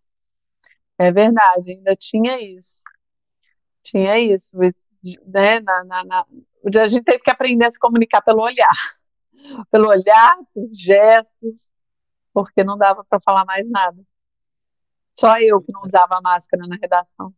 É 0.98 1.12
verdade, 1.12 1.72
ainda 1.72 1.96
tinha 1.96 2.40
isso. 2.42 2.82
Tinha 3.82 4.20
isso, 4.20 4.56
né? 5.26 5.60
Na, 5.60 5.84
na, 5.84 6.04
na, 6.04 6.26
a 6.82 6.88
gente 6.88 7.04
teve 7.04 7.20
que 7.20 7.32
aprender 7.32 7.66
a 7.66 7.72
se 7.72 7.80
comunicar 7.80 8.22
pelo 8.22 8.42
olhar. 8.42 8.70
Pelo 9.70 9.90
olhar, 9.90 10.38
por 10.56 10.68
gestos, 10.74 11.70
porque 12.34 12.64
não 12.64 12.78
dava 12.78 13.06
para 13.06 13.20
falar 13.20 13.46
mais 13.46 13.70
nada. 13.70 14.02
Só 15.20 15.40
eu 15.40 15.62
que 15.62 15.72
não 15.72 15.84
usava 15.84 16.20
máscara 16.20 16.66
na 16.68 16.76
redação. 16.76 17.32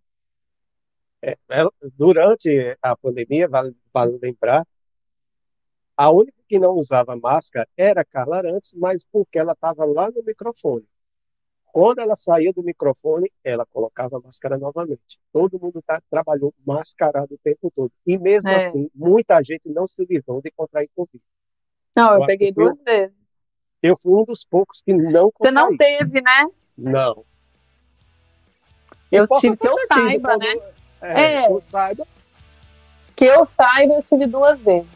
É, 1.21 1.37
durante 1.97 2.77
a 2.81 2.95
pandemia, 2.95 3.49
vale, 3.49 3.75
vale 3.93 4.17
lembrar, 4.21 4.65
a 5.97 6.11
única 6.11 6.37
que 6.47 6.59
não 6.59 6.75
usava 6.75 7.15
máscara 7.15 7.67
era 7.75 8.01
a 8.01 8.05
Carla 8.05 8.37
Arantes, 8.37 8.73
mas 8.75 9.03
porque 9.03 9.37
ela 9.37 9.53
estava 9.53 9.83
lá 9.83 10.09
no 10.09 10.23
microfone. 10.23 10.87
Quando 11.79 11.99
ela 11.99 12.15
saía 12.15 12.51
do 12.51 12.63
microfone, 12.63 13.31
ela 13.43 13.63
colocava 13.67 14.17
a 14.17 14.19
máscara 14.19 14.57
novamente. 14.57 15.19
Todo 15.31 15.59
mundo 15.59 15.79
tá, 15.85 16.01
trabalhou 16.09 16.51
mascarado 16.65 17.35
o 17.35 17.37
tempo 17.37 17.71
todo. 17.75 17.91
E 18.03 18.17
mesmo 18.17 18.49
É. 18.49 18.55
assim, 18.55 18.89
muita 18.95 19.39
gente 19.43 19.69
não 19.69 19.85
se 19.85 20.03
livrou 20.09 20.41
de 20.41 20.49
contrair 20.49 20.89
Covid. 20.95 21.23
Não, 21.95 22.15
Eu 22.15 22.21
eu 22.21 22.25
peguei 22.25 22.51
duas 22.51 22.81
vezes. 22.81 23.15
Eu 23.83 23.95
fui 23.95 24.11
um 24.11 24.25
dos 24.25 24.43
poucos 24.43 24.81
que 24.81 24.91
não 24.91 25.31
Você 25.39 25.51
não 25.51 25.67
contraí. 25.69 25.77
teve, 25.99 26.19
né? 26.19 26.47
Não. 26.75 27.23
Eu 29.11 29.27
posso 29.27 29.41
tive 29.41 29.57
que 29.57 29.67
eu 29.67 29.77
saiba, 29.85 30.35
né? 30.35 30.59
É, 30.99 31.21
É. 31.21 31.45
que 31.45 31.53
eu 31.53 31.61
saiba. 31.61 32.07
Que 33.15 33.25
eu 33.25 33.45
saiba, 33.45 33.93
eu 33.93 34.01
tive 34.01 34.25
duas 34.25 34.59
vezes. 34.61 34.89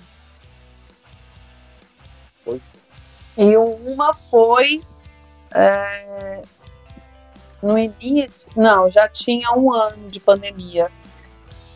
Pois 2.43 2.61
E 3.37 3.55
uma 3.55 4.15
foi 4.15 4.81
é, 5.53 6.41
no 7.61 7.77
início, 7.77 8.47
não, 8.55 8.89
já 8.89 9.07
tinha 9.07 9.51
um 9.53 9.71
ano 9.71 10.09
de 10.09 10.19
pandemia. 10.19 10.89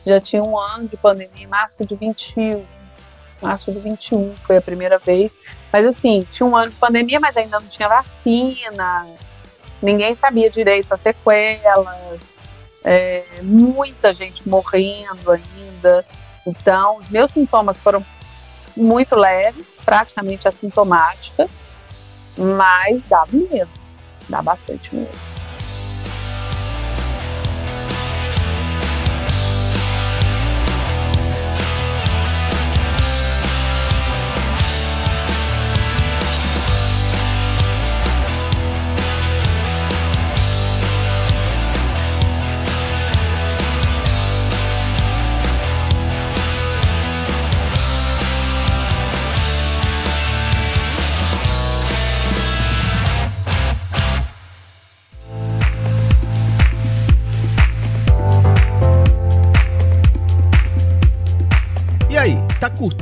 Já 0.05 0.19
tinha 0.19 0.43
um 0.43 0.57
ano 0.57 0.87
de 0.87 0.97
pandemia, 0.97 1.43
em 1.43 1.47
março 1.47 1.85
de 1.85 1.95
21. 1.95 2.65
Março 3.41 3.71
de 3.71 3.79
21 3.79 4.35
foi 4.37 4.57
a 4.57 4.61
primeira 4.61 4.97
vez. 4.97 5.37
Mas 5.71 5.85
assim, 5.85 6.25
tinha 6.29 6.47
um 6.47 6.55
ano 6.55 6.71
de 6.71 6.77
pandemia, 6.77 7.19
mas 7.19 7.35
ainda 7.37 7.59
não 7.59 7.67
tinha 7.67 7.87
vacina. 7.87 9.07
Ninguém 9.81 10.15
sabia 10.15 10.49
direito 10.49 10.91
as 10.93 11.01
sequelas. 11.01 12.33
é, 12.83 13.23
muita 13.41 14.13
gente 14.13 14.47
morrendo 14.47 15.31
ainda. 15.31 16.05
Então, 16.45 16.99
os 16.99 17.09
meus 17.09 17.31
sintomas 17.31 17.79
foram 17.79 18.05
muito 18.77 19.15
leves, 19.15 19.77
praticamente 19.83 20.47
assintomática, 20.47 21.47
mas 22.37 23.01
dava 23.03 23.31
medo, 23.31 23.69
dá 24.29 24.41
bastante 24.41 24.93
medo. 24.93 25.34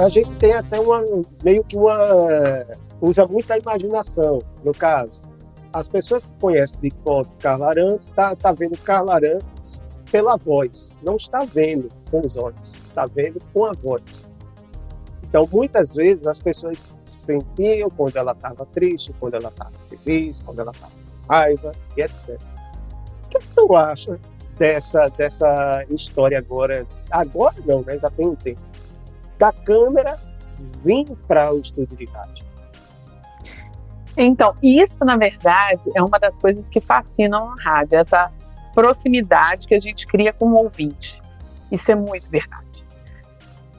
A 0.00 0.08
gente 0.08 0.30
tem 0.36 0.54
até 0.54 0.80
uma 0.80 1.04
meio 1.44 1.62
que 1.62 1.76
uma 1.76 2.64
usa 3.00 3.26
muita 3.26 3.58
imaginação, 3.58 4.38
no 4.64 4.72
caso. 4.72 5.20
As 5.72 5.88
pessoas 5.88 6.26
que 6.26 6.32
conhecem 6.40 6.80
de 6.80 6.90
foto 7.04 7.34
Carla 7.36 7.68
Arantes, 7.68 8.08
tá, 8.08 8.34
tá 8.34 8.52
vendo 8.52 8.76
Carla 8.78 9.14
Arantes 9.14 9.82
pela 10.10 10.36
voz, 10.36 10.96
não 11.06 11.16
está 11.16 11.40
vendo 11.44 11.88
com 12.10 12.20
os 12.24 12.36
olhos, 12.36 12.76
está 12.86 13.04
vendo 13.06 13.38
com 13.52 13.66
a 13.66 13.72
voz. 13.72 14.28
Então, 15.22 15.48
muitas 15.52 15.94
vezes 15.94 16.26
as 16.26 16.40
pessoas 16.40 16.92
sentiam 17.04 17.88
quando 17.90 18.16
ela 18.16 18.32
estava 18.32 18.66
triste, 18.66 19.14
quando 19.20 19.34
ela 19.34 19.48
estava 19.48 19.70
feliz, 19.88 20.42
quando 20.42 20.60
ela 20.60 20.72
estava 20.72 20.92
com 20.92 21.32
raiva 21.32 21.70
e 21.96 22.02
etc. 22.02 22.40
O 23.24 23.28
que, 23.28 23.38
que 23.38 23.48
tu 23.54 23.76
acha 23.76 24.18
dessa, 24.58 25.06
dessa 25.16 25.84
história 25.88 26.38
agora? 26.38 26.84
Agora 27.12 27.54
não, 27.64 27.82
né? 27.82 27.96
Já 27.98 28.10
tem 28.10 28.26
um 28.26 28.34
tempo 28.34 28.69
da 29.40 29.50
câmera 29.50 30.18
vir 30.84 31.06
para 31.26 31.50
o 31.52 31.58
estúdio 31.58 31.96
de 31.96 32.04
rádio. 32.04 32.44
Então, 34.14 34.54
isso, 34.62 35.02
na 35.02 35.16
verdade, 35.16 35.90
é 35.96 36.02
uma 36.02 36.18
das 36.18 36.38
coisas 36.38 36.68
que 36.68 36.78
fascinam 36.78 37.52
a 37.52 37.54
rádio, 37.62 37.98
essa 37.98 38.30
proximidade 38.74 39.66
que 39.66 39.74
a 39.74 39.80
gente 39.80 40.06
cria 40.06 40.30
com 40.30 40.46
o 40.50 40.56
ouvinte. 40.56 41.22
Isso 41.72 41.90
é 41.90 41.94
muito 41.94 42.28
verdade. 42.28 42.84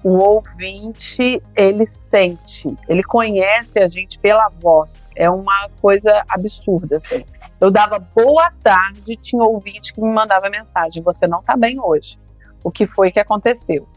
O 0.03 0.17
ouvinte, 0.17 1.43
ele 1.55 1.85
sente, 1.85 2.75
ele 2.89 3.03
conhece 3.03 3.77
a 3.77 3.87
gente 3.87 4.17
pela 4.17 4.49
voz. 4.49 5.03
É 5.15 5.29
uma 5.29 5.69
coisa 5.79 6.23
absurda, 6.27 6.95
assim. 6.95 7.23
Eu 7.59 7.69
dava 7.69 7.99
boa 7.99 8.51
tarde, 8.63 9.15
tinha 9.15 9.43
ouvinte 9.43 9.93
que 9.93 10.01
me 10.01 10.11
mandava 10.11 10.49
mensagem: 10.49 11.03
Você 11.03 11.27
não 11.27 11.41
está 11.41 11.55
bem 11.55 11.79
hoje. 11.79 12.17
O 12.63 12.71
que 12.71 12.87
foi 12.87 13.11
que 13.11 13.19
aconteceu? 13.19 13.87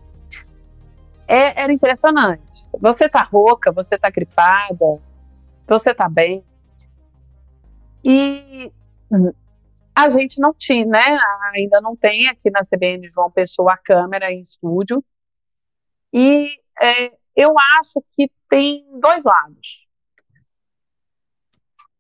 É, 1.26 1.60
era 1.62 1.72
impressionante. 1.72 2.64
Você 2.80 3.08
tá 3.08 3.22
rouca, 3.22 3.72
você 3.72 3.98
tá 3.98 4.10
gripada, 4.10 5.00
você 5.66 5.94
tá 5.94 6.08
bem. 6.08 6.44
E 8.02 8.70
a 9.94 10.10
gente 10.10 10.40
não 10.40 10.52
tinha, 10.52 10.84
né? 10.84 11.18
Ainda 11.54 11.80
não 11.80 11.96
tem 11.96 12.28
aqui 12.28 12.50
na 12.50 12.60
CBN 12.62 13.08
João 13.08 13.30
Pessoa 13.30 13.72
a 13.74 13.78
câmera 13.78 14.30
em 14.30 14.40
estúdio. 14.40 15.02
E 16.12 16.50
é, 16.80 17.12
eu 17.34 17.54
acho 17.78 18.02
que 18.12 18.30
tem 18.48 18.87
dois 19.00 19.24
lados. 19.24 19.84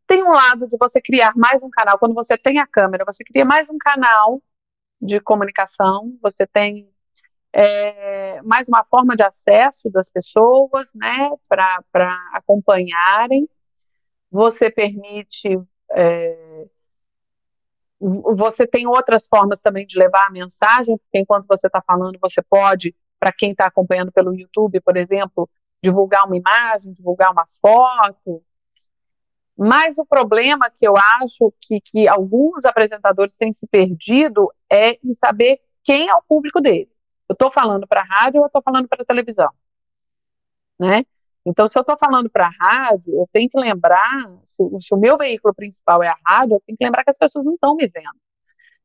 Tem 0.06 0.22
um 0.22 0.32
lado 0.32 0.66
de 0.68 0.76
você 0.78 1.00
criar 1.00 1.32
mais 1.34 1.62
um 1.62 1.70
canal. 1.70 1.98
Quando 1.98 2.14
você 2.14 2.36
tem 2.36 2.58
a 2.58 2.66
câmera, 2.66 3.04
você 3.06 3.24
cria 3.24 3.44
mais 3.44 3.68
um 3.70 3.78
canal 3.78 4.42
de 5.00 5.18
comunicação, 5.20 6.16
você 6.22 6.46
tem 6.46 6.93
é, 7.56 8.42
mais 8.42 8.66
uma 8.68 8.82
forma 8.84 9.14
de 9.14 9.22
acesso 9.22 9.88
das 9.88 10.10
pessoas, 10.10 10.92
né, 10.92 11.30
para 11.48 12.18
acompanharem. 12.32 13.48
Você 14.28 14.68
permite. 14.68 15.60
É, 15.92 16.66
você 18.00 18.66
tem 18.66 18.88
outras 18.88 19.28
formas 19.28 19.60
também 19.60 19.86
de 19.86 19.96
levar 19.96 20.26
a 20.26 20.30
mensagem, 20.30 20.98
porque 20.98 21.20
enquanto 21.20 21.46
você 21.46 21.68
está 21.68 21.80
falando, 21.80 22.18
você 22.20 22.42
pode, 22.42 22.92
para 23.20 23.32
quem 23.32 23.52
está 23.52 23.68
acompanhando 23.68 24.10
pelo 24.10 24.34
YouTube, 24.34 24.80
por 24.80 24.96
exemplo, 24.96 25.48
divulgar 25.80 26.26
uma 26.26 26.36
imagem, 26.36 26.92
divulgar 26.92 27.30
uma 27.30 27.46
foto. 27.62 28.42
Mas 29.56 29.96
o 29.96 30.04
problema 30.04 30.68
que 30.68 30.86
eu 30.86 30.94
acho 31.22 31.54
que, 31.60 31.80
que 31.80 32.08
alguns 32.08 32.64
apresentadores 32.64 33.36
têm 33.36 33.52
se 33.52 33.66
perdido 33.68 34.52
é 34.68 34.98
em 35.04 35.14
saber 35.14 35.60
quem 35.84 36.08
é 36.08 36.14
o 36.14 36.22
público 36.28 36.60
dele. 36.60 36.93
Eu 37.28 37.34
estou 37.34 37.50
falando 37.50 37.86
para 37.86 38.00
a 38.00 38.04
rádio 38.04 38.38
ou 38.38 38.44
eu 38.44 38.48
estou 38.48 38.62
falando 38.62 38.88
para 38.88 39.02
a 39.02 39.06
televisão? 39.06 39.50
Né? 40.78 41.04
Então, 41.46 41.68
se 41.68 41.78
eu 41.78 41.82
estou 41.82 41.96
falando 41.98 42.30
para 42.30 42.46
a 42.46 42.50
rádio, 42.50 43.14
eu 43.14 43.28
tenho 43.32 43.48
que 43.48 43.58
lembrar, 43.58 44.30
se, 44.42 44.62
se, 44.80 44.94
o 44.94 44.98
meu 44.98 45.16
veículo 45.18 45.54
principal 45.54 46.02
é 46.02 46.08
a 46.08 46.16
rádio, 46.26 46.54
eu 46.54 46.62
tenho 46.66 46.76
que 46.76 46.84
lembrar 46.84 47.04
que 47.04 47.10
as 47.10 47.18
pessoas 47.18 47.44
não 47.44 47.54
estão 47.54 47.76
me 47.76 47.86
vendo. 47.86 48.18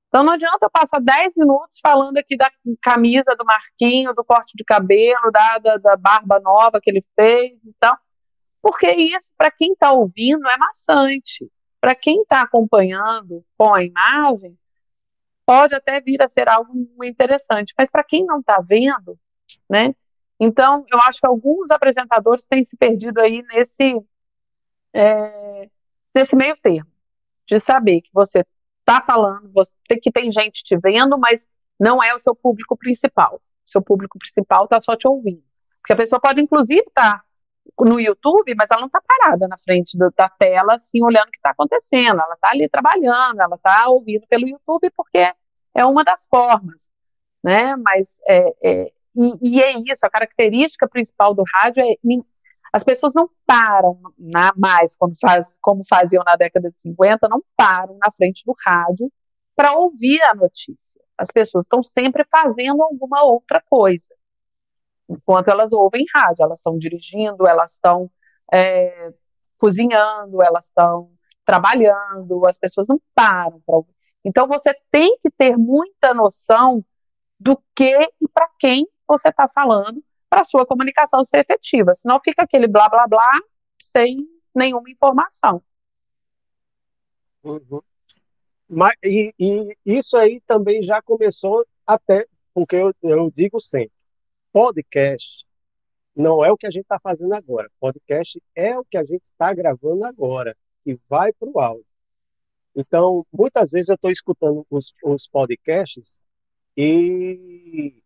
Então, 0.07 0.23
não 0.23 0.33
adianta 0.33 0.65
eu 0.65 0.69
passar 0.69 0.99
10 0.99 1.33
minutos 1.37 1.77
falando 1.81 2.17
aqui 2.17 2.35
da 2.35 2.49
camisa 2.81 3.35
do 3.35 3.45
Marquinho, 3.45 4.13
do 4.13 4.25
corte 4.25 4.57
de 4.57 4.63
cabelo, 4.63 5.31
da, 5.31 5.57
da, 5.59 5.77
da 5.77 5.95
barba 5.95 6.39
nova 6.39 6.81
que 6.81 6.89
ele 6.89 7.01
fez 7.15 7.63
e 7.63 7.73
tal, 7.79 7.95
porque 8.61 8.91
isso, 8.91 9.31
para 9.37 9.51
quem 9.51 9.73
está 9.73 9.91
ouvindo, 9.91 10.47
é 10.47 10.57
maçante. 10.57 11.49
Para 11.79 11.95
quem 11.95 12.21
está 12.23 12.41
acompanhando 12.41 13.43
com 13.57 13.73
a 13.73 13.83
imagem, 13.83 14.57
pode 15.49 15.73
até 15.73 15.99
vir 15.99 16.21
a 16.21 16.27
ser 16.27 16.47
algo 16.47 16.71
interessante. 17.03 17.73
Mas 17.75 17.89
para 17.89 18.03
quem 18.03 18.23
não 18.23 18.39
está 18.39 18.61
vendo, 18.61 19.17
né? 19.67 19.95
Então, 20.39 20.85
eu 20.91 20.99
acho 20.99 21.19
que 21.19 21.25
alguns 21.25 21.71
apresentadores 21.71 22.45
têm 22.45 22.63
se 22.63 22.77
perdido 22.77 23.19
aí 23.19 23.41
nesse, 23.51 23.99
é, 24.93 25.67
nesse 26.13 26.35
meio 26.35 26.55
termo, 26.61 26.91
de 27.47 27.59
saber 27.59 28.01
que 28.01 28.11
você 28.13 28.45
está 28.81 29.01
falando, 29.01 29.51
você, 29.51 29.75
que 29.99 30.11
tem 30.11 30.31
gente 30.31 30.63
te 30.63 30.77
vendo, 30.77 31.17
mas 31.17 31.47
não 31.79 32.01
é 32.01 32.13
o 32.13 32.19
seu 32.19 32.35
público 32.35 32.77
principal. 32.77 33.41
O 33.67 33.71
seu 33.71 33.81
público 33.81 34.19
principal 34.19 34.65
está 34.65 34.79
só 34.79 34.95
te 34.95 35.07
ouvindo. 35.07 35.43
Porque 35.81 35.93
a 35.93 35.97
pessoa 35.97 36.21
pode, 36.21 36.39
inclusive, 36.39 36.83
estar 36.87 37.23
tá 37.23 37.25
no 37.83 37.99
YouTube, 37.99 38.53
mas 38.55 38.69
ela 38.69 38.81
não 38.81 38.87
está 38.87 39.01
parada 39.01 39.47
na 39.47 39.57
frente 39.57 39.97
do, 39.97 40.11
da 40.15 40.29
tela, 40.29 40.75
assim, 40.75 41.03
olhando 41.03 41.29
o 41.29 41.31
que 41.31 41.37
está 41.37 41.49
acontecendo. 41.49 42.21
Ela 42.21 42.35
está 42.35 42.51
ali 42.51 42.69
trabalhando, 42.69 43.41
ela 43.41 43.55
está 43.55 43.89
ouvindo 43.89 44.27
pelo 44.27 44.47
YouTube, 44.47 44.91
porque 44.95 45.33
é 45.73 45.85
uma 45.85 46.03
das 46.03 46.27
formas, 46.27 46.91
né? 47.43 47.75
Mas 47.77 48.07
é, 48.27 48.55
é 48.63 48.91
e, 49.15 49.57
e, 49.57 49.61
é 49.61 49.73
isso, 49.79 50.05
a 50.05 50.09
característica 50.09 50.87
principal 50.87 51.33
do 51.33 51.43
rádio 51.53 51.83
é 51.83 51.95
as 52.71 52.83
pessoas 52.83 53.13
não 53.13 53.29
param 53.45 53.99
na, 54.17 54.53
mais 54.55 54.95
quando 54.95 55.17
faz, 55.19 55.57
como 55.61 55.81
faziam 55.87 56.23
na 56.23 56.35
década 56.35 56.69
de 56.71 56.79
50, 56.79 57.27
não 57.27 57.43
param 57.57 57.97
na 57.97 58.11
frente 58.11 58.43
do 58.45 58.55
rádio 58.65 59.11
para 59.55 59.73
ouvir 59.73 60.21
a 60.23 60.35
notícia. 60.35 61.01
As 61.17 61.29
pessoas 61.31 61.65
estão 61.65 61.81
sempre 61.83 62.23
fazendo 62.29 62.83
alguma 62.83 63.23
outra 63.23 63.61
coisa 63.67 64.13
enquanto 65.09 65.49
elas 65.49 65.73
ouvem 65.73 66.05
rádio, 66.13 66.43
elas 66.43 66.59
estão 66.59 66.77
dirigindo, 66.77 67.47
elas 67.47 67.71
estão 67.71 68.09
é, 68.53 69.11
cozinhando, 69.57 70.43
elas 70.43 70.65
estão 70.65 71.11
trabalhando, 71.43 72.45
as 72.45 72.57
pessoas 72.57 72.87
não 72.87 73.01
param 73.15 73.59
para 73.65 73.75
ouvir. 73.75 73.95
Então 74.29 74.47
você 74.47 74.71
tem 74.91 75.17
que 75.17 75.31
ter 75.31 75.57
muita 75.57 76.13
noção 76.13 76.85
do 77.39 77.59
que 77.75 77.97
e 78.21 78.27
para 78.31 78.47
quem 78.59 78.87
você 79.07 79.29
está 79.29 79.47
falando 79.47 80.03
para 80.29 80.43
sua 80.43 80.67
comunicação 80.67 81.23
ser 81.23 81.39
efetiva. 81.39 81.95
Senão 81.95 82.19
fica 82.23 82.43
aquele 82.43 82.67
blá 82.67 82.87
blá 82.87 83.07
blá 83.07 83.33
sem 83.81 84.17
nenhuma 84.53 84.87
informação. 84.87 85.63
Uhum. 87.43 87.81
Mas, 88.67 88.93
e, 89.03 89.33
e, 89.39 89.75
isso 89.83 90.15
aí 90.15 90.39
também 90.41 90.83
já 90.83 91.01
começou 91.01 91.65
até, 91.87 92.27
porque 92.53 92.75
eu, 92.75 92.93
eu 93.01 93.31
digo 93.31 93.59
sempre, 93.59 93.91
podcast 94.53 95.43
não 96.15 96.45
é 96.45 96.51
o 96.51 96.57
que 96.57 96.67
a 96.67 96.69
gente 96.69 96.83
está 96.83 96.99
fazendo 96.99 97.33
agora. 97.33 97.71
Podcast 97.79 98.39
é 98.53 98.77
o 98.77 98.85
que 98.85 98.97
a 98.97 99.03
gente 99.03 99.23
está 99.23 99.51
gravando 99.53 100.03
agora, 100.03 100.55
que 100.83 100.99
vai 101.09 101.33
para 101.33 101.49
o 101.49 101.59
áudio. 101.59 101.88
Então, 102.79 103.25
muitas 103.31 103.71
vezes 103.71 103.89
eu 103.89 103.95
estou 103.95 104.09
escutando 104.09 104.65
os, 104.69 104.93
os, 105.03 105.27
podcasts 105.27 106.19
e, 106.77 108.01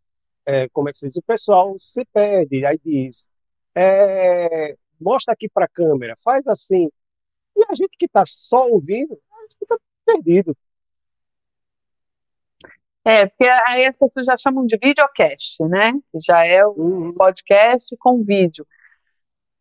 é, 0.45 0.67
como 0.69 0.89
é 0.89 0.91
que 0.91 0.97
se 0.97 1.07
diz? 1.07 1.17
O 1.17 1.23
pessoal 1.23 1.75
se 1.77 2.03
perde, 2.05 2.65
aí 2.65 2.79
diz, 2.83 3.29
é, 3.75 4.75
mostra 4.99 5.33
aqui 5.33 5.47
para 5.49 5.65
a 5.65 5.69
câmera, 5.69 6.15
faz 6.23 6.47
assim. 6.47 6.89
E 7.55 7.63
a 7.69 7.75
gente 7.75 7.95
que 7.97 8.05
está 8.05 8.23
só 8.25 8.67
ouvindo, 8.67 9.13
a 9.31 9.41
gente 9.41 9.57
fica 9.59 9.79
perdido. 10.05 10.57
É, 13.05 13.27
porque 13.27 13.47
aí 13.67 13.85
as 13.85 13.97
pessoas 13.97 14.25
já 14.25 14.35
chamam 14.37 14.65
de 14.65 14.77
videocast, 14.77 15.61
né? 15.69 15.93
Já 16.15 16.45
é 16.45 16.65
o 16.65 16.71
uhum. 16.71 17.13
podcast 17.13 17.95
com 17.97 18.23
vídeo. 18.23 18.65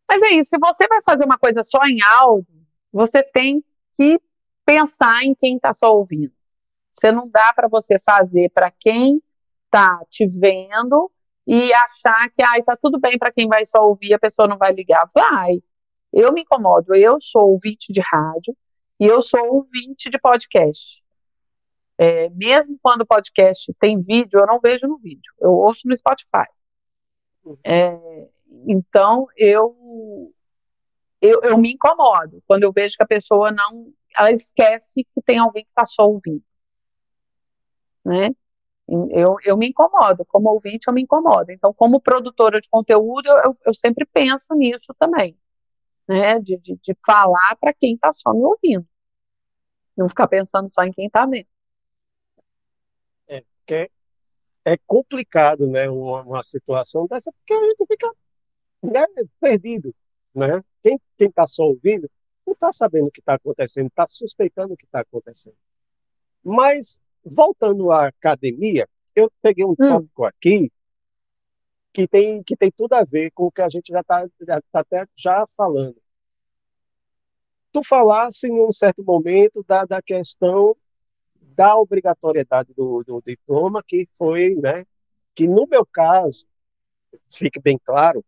Mas 0.08 0.22
é 0.22 0.34
isso, 0.36 0.50
se 0.50 0.58
você 0.58 0.86
vai 0.88 1.02
fazer 1.02 1.24
uma 1.24 1.38
coisa 1.38 1.62
só 1.62 1.84
em 1.84 2.00
áudio, 2.02 2.46
você 2.92 3.22
tem 3.22 3.62
que 3.94 4.18
pensar 4.64 5.24
em 5.24 5.34
quem 5.34 5.56
está 5.56 5.72
só 5.72 5.94
ouvindo. 5.94 6.32
Você 6.94 7.10
não 7.10 7.28
dá 7.28 7.52
para 7.54 7.68
você 7.68 7.98
fazer 7.98 8.50
para 8.50 8.70
quem 8.70 9.22
está 9.64 10.04
te 10.08 10.26
vendo 10.26 11.10
e 11.46 11.72
achar 11.72 12.30
que 12.30 12.42
ah, 12.42 12.62
tá 12.64 12.76
tudo 12.76 13.00
bem 13.00 13.18
para 13.18 13.32
quem 13.32 13.48
vai 13.48 13.64
só 13.66 13.86
ouvir, 13.86 14.14
a 14.14 14.18
pessoa 14.18 14.46
não 14.46 14.58
vai 14.58 14.72
ligar. 14.72 15.10
Vai. 15.14 15.62
Eu 16.12 16.32
me 16.32 16.42
incomodo, 16.42 16.94
eu 16.94 17.18
sou 17.20 17.50
ouvinte 17.50 17.92
de 17.92 18.00
rádio 18.00 18.56
e 19.00 19.06
eu 19.06 19.22
sou 19.22 19.40
ouvinte 19.54 20.10
de 20.10 20.18
podcast. 20.20 21.02
É, 21.98 22.28
mesmo 22.30 22.78
quando 22.82 23.02
o 23.02 23.06
podcast 23.06 23.72
tem 23.78 24.00
vídeo, 24.00 24.40
eu 24.40 24.46
não 24.46 24.60
vejo 24.60 24.86
no 24.86 24.98
vídeo, 24.98 25.32
eu 25.40 25.52
ouço 25.52 25.86
no 25.86 25.96
Spotify. 25.96 26.46
É, 27.64 28.28
então, 28.66 29.26
eu, 29.36 30.32
eu, 31.20 31.40
eu 31.42 31.58
me 31.58 31.72
incomodo 31.72 32.42
quando 32.46 32.64
eu 32.64 32.72
vejo 32.72 32.96
que 32.96 33.02
a 33.02 33.06
pessoa 33.06 33.50
não. 33.50 33.92
Ela 34.16 34.32
esquece 34.32 35.04
que 35.04 35.22
tem 35.22 35.38
alguém 35.38 35.64
que 35.64 35.70
está 35.70 35.86
só 35.86 36.08
ouvindo. 36.08 36.42
Né? 38.04 38.30
Eu, 38.88 39.36
eu 39.44 39.56
me 39.56 39.68
incomodo, 39.68 40.24
como 40.26 40.50
ouvinte, 40.50 40.88
eu 40.88 40.92
me 40.92 41.02
incomodo. 41.02 41.50
Então, 41.52 41.72
como 41.72 42.00
produtora 42.00 42.60
de 42.60 42.68
conteúdo, 42.68 43.26
eu, 43.26 43.56
eu 43.64 43.74
sempre 43.74 44.04
penso 44.04 44.54
nisso 44.54 44.94
também. 44.98 45.36
Né? 46.08 46.38
De, 46.40 46.56
de, 46.58 46.76
de 46.76 46.96
falar 47.04 47.56
para 47.60 47.72
quem 47.72 47.94
está 47.94 48.12
só 48.12 48.32
me 48.32 48.44
ouvindo. 48.44 48.86
Não 49.96 50.08
ficar 50.08 50.26
pensando 50.26 50.68
só 50.68 50.82
em 50.82 50.92
quem 50.92 51.06
está 51.06 51.26
vendo 51.26 51.46
que 53.66 53.90
é 54.64 54.76
complicado, 54.86 55.66
né, 55.66 55.88
uma, 55.88 56.22
uma, 56.22 56.42
situação 56.42 57.06
dessa, 57.06 57.32
porque 57.32 57.52
a 57.52 57.68
gente 57.68 57.86
fica 57.86 58.10
né, 58.82 59.04
perdido, 59.40 59.94
né? 60.34 60.62
Quem 60.82 61.00
está 61.18 61.46
só 61.46 61.64
ouvindo 61.64 62.10
está 62.62 62.72
sabendo 62.72 63.08
o 63.08 63.10
que 63.10 63.20
está 63.20 63.34
acontecendo, 63.34 63.88
está 63.88 64.06
suspeitando 64.06 64.74
o 64.74 64.76
que 64.76 64.84
está 64.84 65.00
acontecendo. 65.00 65.56
Mas 66.44 67.00
voltando 67.24 67.90
à 67.90 68.06
academia, 68.06 68.88
eu 69.14 69.30
peguei 69.42 69.64
um 69.64 69.72
hum. 69.72 69.76
tópico 69.76 70.24
aqui 70.24 70.72
que 71.92 72.08
tem 72.08 72.42
que 72.42 72.56
tem 72.56 72.70
tudo 72.70 72.94
a 72.94 73.04
ver 73.04 73.30
com 73.32 73.44
o 73.46 73.52
que 73.52 73.60
a 73.60 73.68
gente 73.68 73.88
já 73.88 74.00
está 74.00 74.26
já 74.40 74.60
tá 74.72 74.80
até 74.80 75.06
já 75.16 75.46
falando. 75.56 76.00
Tu 77.72 77.82
falasse 77.82 78.48
em 78.48 78.60
um 78.60 78.70
certo 78.70 79.02
momento 79.02 79.64
da, 79.66 79.84
da 79.84 80.00
questão 80.00 80.76
da 81.54 81.76
obrigatoriedade 81.76 82.72
do, 82.74 83.02
do 83.02 83.20
diploma, 83.20 83.82
que 83.86 84.08
foi, 84.16 84.54
né, 84.54 84.86
que 85.34 85.46
no 85.46 85.66
meu 85.66 85.84
caso, 85.84 86.46
fique 87.30 87.60
bem 87.60 87.78
claro, 87.82 88.24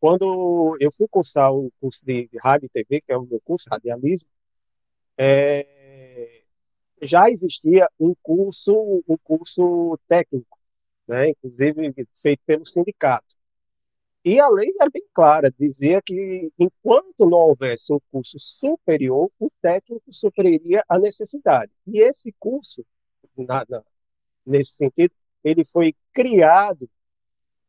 quando 0.00 0.76
eu 0.80 0.90
fui 0.92 1.08
cursar 1.08 1.52
o 1.52 1.72
curso 1.80 2.04
de 2.06 2.28
rádio 2.42 2.66
e 2.66 2.68
TV, 2.68 3.00
que 3.00 3.12
é 3.12 3.16
o 3.16 3.26
meu 3.26 3.40
curso, 3.40 3.68
radialismo, 3.70 4.28
é, 5.16 6.42
já 7.02 7.30
existia 7.30 7.88
um 7.98 8.14
curso, 8.22 9.02
um 9.08 9.16
curso 9.22 9.98
técnico, 10.08 10.58
né, 11.06 11.30
inclusive 11.30 11.94
feito 12.14 12.40
pelo 12.46 12.66
sindicato. 12.66 13.36
E 14.24 14.38
a 14.40 14.48
lei 14.48 14.72
era 14.80 14.90
bem 14.90 15.04
clara, 15.14 15.52
dizia 15.58 16.02
que 16.02 16.52
enquanto 16.58 17.20
não 17.20 17.38
houvesse 17.38 17.92
um 17.92 18.00
curso 18.10 18.38
superior, 18.38 19.30
o 19.38 19.50
técnico 19.62 20.12
supriria 20.12 20.84
a 20.88 20.98
necessidade. 20.98 21.72
E 21.86 22.00
esse 22.00 22.32
curso, 22.38 22.84
na, 23.36 23.64
na, 23.68 23.82
nesse 24.44 24.72
sentido, 24.72 25.14
ele 25.42 25.64
foi 25.64 25.94
criado 26.12 26.90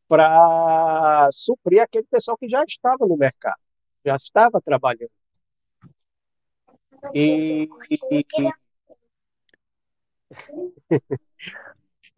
para 0.09 1.29
suprir 1.31 1.81
aquele 1.81 2.05
pessoal 2.07 2.35
que 2.37 2.49
já 2.49 2.63
estava 2.63 3.05
no 3.07 3.15
mercado, 3.15 3.59
já 4.03 4.15
estava 4.15 4.59
trabalhando. 4.59 5.11
E, 7.13 7.69
e. 7.89 8.25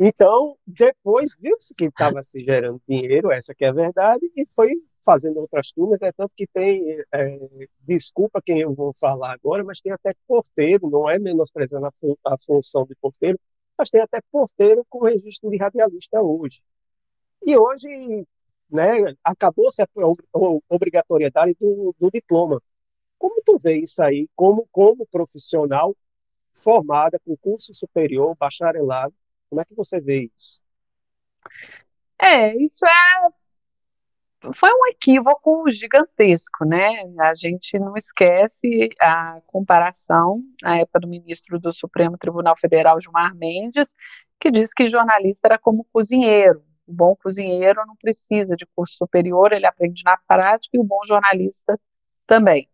Então, 0.04 0.58
depois 0.66 1.36
viu-se 1.40 1.76
que 1.76 1.86
estava 1.86 2.24
se 2.24 2.44
gerando 2.44 2.82
dinheiro, 2.90 3.32
essa 3.32 3.54
que 3.54 3.64
é 3.64 3.68
a 3.68 3.72
verdade, 3.72 4.32
e 4.36 4.48
foi 4.56 4.72
fazendo 5.06 5.40
outras 5.40 5.72
turmas, 5.72 6.02
é 6.02 6.12
tanto 6.12 6.32
que 6.36 6.48
tem, 6.48 7.00
é, 7.12 7.40
desculpa 7.82 8.42
quem 8.44 8.62
eu 8.62 8.74
vou 8.74 8.94
falar 9.00 9.34
agora, 9.34 9.64
mas 9.64 9.80
tem 9.80 9.92
até 9.92 10.12
porteiro, 10.28 10.90
não 10.90 11.08
é 11.08 11.20
menosprezando 11.20 11.86
a, 11.86 11.92
fun 11.92 12.16
a 12.26 12.36
função 12.40 12.84
de 12.86 12.96
porteiro, 12.96 13.40
mas 13.78 13.92
tem 13.92 14.02
até 14.02 14.20
porteiro 14.32 14.84
com 14.90 15.04
registro 15.06 15.52
de 15.52 15.58
radialista 15.58 16.20
hoje. 16.20 16.64
E 17.44 17.58
hoje, 17.58 17.88
né, 18.70 19.16
acabou-se 19.24 19.82
a 19.82 19.88
obrigatoriedade 20.70 21.56
do, 21.60 21.96
do, 22.00 22.10
diploma. 22.12 22.62
Como 23.18 23.42
tu 23.46 23.60
vê 23.60 23.80
isso 23.80 24.02
aí, 24.04 24.28
como, 24.36 24.68
como 24.72 25.06
profissional 25.08 25.96
formada 26.54 27.20
com 27.26 27.38
curso 27.38 27.74
superior, 27.74 28.36
bacharelado, 28.36 29.14
como 29.50 29.62
é 29.62 29.66
que 29.66 29.76
você 29.76 30.00
vê 30.00 30.30
isso? 30.34 30.60
É, 32.20 32.56
isso 32.56 32.86
é 32.86 33.32
foi 34.56 34.70
um 34.72 34.88
equívoco 34.88 35.70
gigantesco, 35.70 36.66
né? 36.66 37.04
A 37.20 37.36
gente 37.36 37.78
não 37.78 37.96
esquece 37.96 38.90
a 39.00 39.40
comparação 39.46 40.42
na 40.64 40.80
época 40.80 41.02
do 41.02 41.08
ministro 41.08 41.60
do 41.60 41.72
Supremo 41.72 42.18
Tribunal 42.18 42.58
Federal, 42.58 43.00
Gilmar 43.00 43.36
Mendes, 43.36 43.94
que 44.40 44.50
disse 44.50 44.74
que 44.74 44.90
jornalista 44.90 45.48
era 45.48 45.60
como 45.60 45.86
cozinheiro. 45.94 46.64
O 46.88 46.94
bom 46.94 47.16
cozinheiro 47.16 47.86
não 47.86 47.96
precisa 47.96 48.56
de 48.56 48.66
curso 48.76 48.96
superior, 48.96 49.54
ele 49.54 49.66
aprende 49.66 50.04
na 50.04 50.18
prática 50.28 50.76
e 50.76 50.80
o 50.80 50.84
bom 50.84 51.00
jornalista 51.06 51.80
também. 52.28 52.70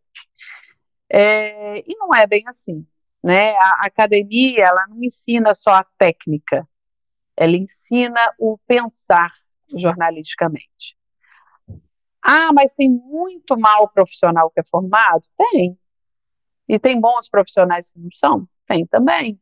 É, 1.09 1.79
e 1.79 1.95
não 1.97 2.13
é 2.13 2.25
bem 2.25 2.43
assim. 2.47 2.85
Né? 3.23 3.51
A 3.55 3.85
academia, 3.85 4.63
ela 4.63 4.87
não 4.87 5.03
ensina 5.03 5.53
só 5.53 5.71
a 5.71 5.85
técnica, 5.97 6.67
ela 7.35 7.55
ensina 7.55 8.33
o 8.39 8.57
pensar 8.67 9.31
jornalisticamente. 9.75 10.97
Ah, 12.21 12.51
mas 12.53 12.73
tem 12.73 12.89
muito 12.89 13.57
mal 13.57 13.89
profissional 13.89 14.49
que 14.49 14.59
é 14.59 14.63
formado? 14.63 15.23
Tem. 15.37 15.77
E 16.67 16.77
tem 16.77 16.99
bons 16.99 17.29
profissionais 17.29 17.89
que 17.89 17.99
não 17.99 18.09
são? 18.13 18.47
Tem 18.65 18.85
também. 18.85 19.39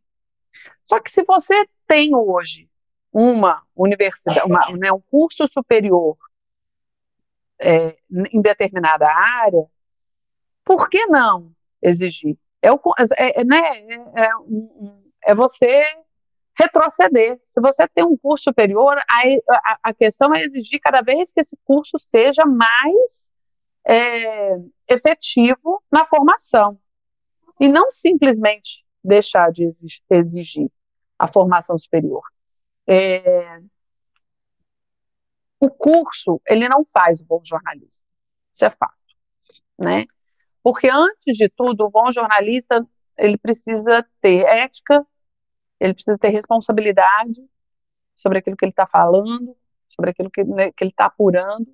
Só 0.84 1.00
que 1.00 1.10
se 1.10 1.24
você 1.24 1.68
tem 1.88 2.16
hoje 2.16 2.70
uma 3.18 3.64
universidade, 3.74 4.42
uma, 4.46 4.60
né, 4.78 4.92
um 4.92 5.00
curso 5.00 5.48
superior 5.48 6.18
é, 7.58 7.96
em 8.30 8.42
determinada 8.42 9.08
área, 9.08 9.66
por 10.66 10.90
que 10.90 11.06
não 11.06 11.50
exigir? 11.82 12.38
É, 12.62 12.74
o, 12.74 12.80
é, 13.18 13.40
é 13.40 13.44
né, 13.46 13.58
é, 13.58 14.22
é, 14.26 14.30
é, 15.28 15.36
você 15.36 15.82
retroceder. 16.60 17.40
Se 17.46 17.62
você 17.62 17.88
tem 17.88 18.04
um 18.04 18.18
curso 18.18 18.44
superior, 18.46 18.94
a, 19.10 19.22
a, 19.50 19.80
a 19.84 19.94
questão 19.94 20.36
é 20.36 20.42
exigir 20.42 20.82
cada 20.82 21.02
vez 21.02 21.32
que 21.32 21.40
esse 21.40 21.58
curso 21.64 21.98
seja 21.98 22.44
mais 22.46 23.32
é, 23.88 24.58
efetivo 24.90 25.82
na 25.90 26.06
formação. 26.06 26.78
E 27.62 27.70
não 27.70 27.90
simplesmente 27.92 28.84
deixar 29.02 29.54
de 29.54 29.72
exigir 30.10 30.70
a 31.18 31.28
formação 31.28 31.78
superior. 31.78 32.24
É, 32.88 33.60
o 35.60 35.70
curso, 35.70 36.42
ele 36.48 36.68
não 36.70 36.86
faz 36.86 37.20
o 37.22 37.26
bom 37.26 37.42
jornalista. 37.44 38.06
Isso 38.54 38.66
é 38.66 38.70
fato, 38.70 38.96
né? 39.78 40.06
Porque 40.64 40.90
antes 40.90 41.38
de 41.38 41.50
tudo, 41.50 41.86
o 41.86 41.90
bom 41.90 42.12
jornalista, 42.12 42.86
ele 43.18 43.38
precisa 43.38 44.06
ter 44.22 44.46
ética, 44.46 45.06
ele 45.80 45.94
precisa 45.94 46.18
ter 46.18 46.30
responsabilidade 46.30 47.42
sobre 48.16 48.40
aquilo 48.40 48.58
que 48.58 48.66
ele 48.66 48.72
está 48.72 48.88
falando, 48.88 49.56
sobre 49.90 50.12
aquilo 50.12 50.32
que, 50.32 50.44
né, 50.44 50.72
que 50.72 50.84
ele 50.84 50.92
está 50.92 51.06
apurando. 51.06 51.68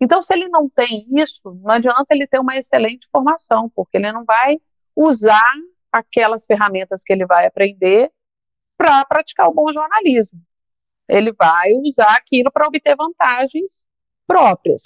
Então, 0.00 0.22
se 0.22 0.34
ele 0.34 0.48
não 0.48 0.68
tem 0.68 1.06
isso, 1.10 1.54
não 1.62 1.72
adianta 1.72 2.06
ele 2.10 2.26
ter 2.26 2.40
uma 2.40 2.56
excelente 2.56 3.06
formação, 3.10 3.70
porque 3.70 3.96
ele 3.96 4.10
não 4.10 4.24
vai 4.24 4.58
usar 4.96 5.52
aquelas 5.92 6.44
ferramentas 6.46 7.02
que 7.04 7.12
ele 7.12 7.26
vai 7.26 7.46
aprender 7.46 8.10
para 8.76 9.04
praticar 9.04 9.48
o 9.48 9.54
bom 9.54 9.70
jornalismo. 9.72 10.40
Ele 11.08 11.32
vai 11.32 11.72
usar 11.74 12.16
aquilo 12.16 12.50
para 12.50 12.66
obter 12.66 12.96
vantagens 12.96 13.86
próprias. 14.26 14.82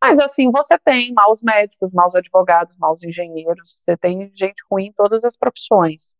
Mas 0.00 0.18
assim, 0.18 0.50
você 0.50 0.76
tem 0.78 1.12
maus 1.12 1.42
médicos, 1.42 1.92
maus 1.92 2.14
advogados, 2.14 2.76
maus 2.76 3.02
engenheiros, 3.04 3.82
você 3.84 3.96
tem 3.96 4.32
gente 4.34 4.62
ruim 4.70 4.86
em 4.86 4.92
todas 4.92 5.24
as 5.24 5.36
profissões. 5.36 6.16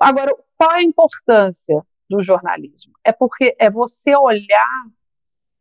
Agora, 0.00 0.34
qual 0.56 0.72
é 0.72 0.78
a 0.78 0.82
importância 0.82 1.80
do 2.10 2.20
jornalismo? 2.20 2.92
É 3.04 3.12
porque 3.12 3.54
é 3.58 3.70
você 3.70 4.16
olhar 4.16 4.86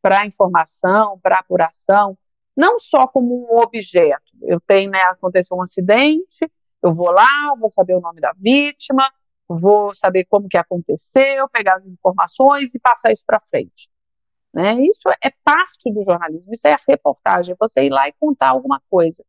para 0.01 0.21
a 0.21 0.25
informação, 0.25 1.19
para 1.19 1.35
a 1.35 1.39
apuração, 1.39 2.17
não 2.55 2.79
só 2.79 3.07
como 3.07 3.45
um 3.51 3.59
objeto. 3.59 4.31
Eu 4.41 4.59
tenho, 4.59 4.89
né, 4.89 5.01
aconteceu 5.09 5.57
um 5.57 5.61
acidente, 5.61 6.51
eu 6.81 6.91
vou 6.93 7.11
lá, 7.11 7.53
vou 7.59 7.69
saber 7.69 7.93
o 7.95 8.01
nome 8.01 8.19
da 8.19 8.33
vítima, 8.35 9.11
vou 9.47 9.93
saber 9.93 10.25
como 10.25 10.47
que 10.47 10.57
aconteceu, 10.57 11.47
pegar 11.49 11.75
as 11.75 11.87
informações 11.87 12.75
e 12.75 12.79
passar 12.79 13.11
isso 13.11 13.23
para 13.25 13.41
frente. 13.49 13.89
Né? 14.53 14.75
Isso 14.81 15.07
é 15.23 15.31
parte 15.43 15.91
do 15.91 16.03
jornalismo, 16.03 16.53
isso 16.53 16.67
é 16.67 16.73
a 16.73 16.79
reportagem, 16.87 17.53
é 17.53 17.57
você 17.59 17.83
ir 17.85 17.89
lá 17.89 18.07
e 18.07 18.13
contar 18.19 18.49
alguma 18.49 18.81
coisa. 18.89 19.23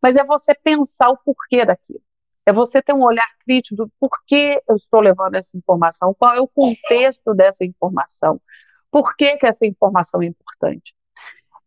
Mas 0.00 0.16
é 0.16 0.24
você 0.24 0.54
pensar 0.54 1.08
o 1.10 1.18
porquê 1.18 1.64
daquilo. 1.64 2.02
É 2.46 2.52
você 2.52 2.80
ter 2.80 2.94
um 2.94 3.02
olhar 3.02 3.28
crítico 3.44 3.74
do 3.74 3.92
porquê 3.98 4.62
eu 4.68 4.76
estou 4.76 5.00
levando 5.00 5.34
essa 5.34 5.56
informação, 5.56 6.14
qual 6.14 6.34
é 6.34 6.40
o 6.40 6.46
contexto 6.46 7.34
dessa 7.34 7.64
informação, 7.64 8.40
por 8.90 9.16
que, 9.16 9.36
que 9.36 9.46
essa 9.46 9.66
informação 9.66 10.22
é 10.22 10.26
importante. 10.26 10.94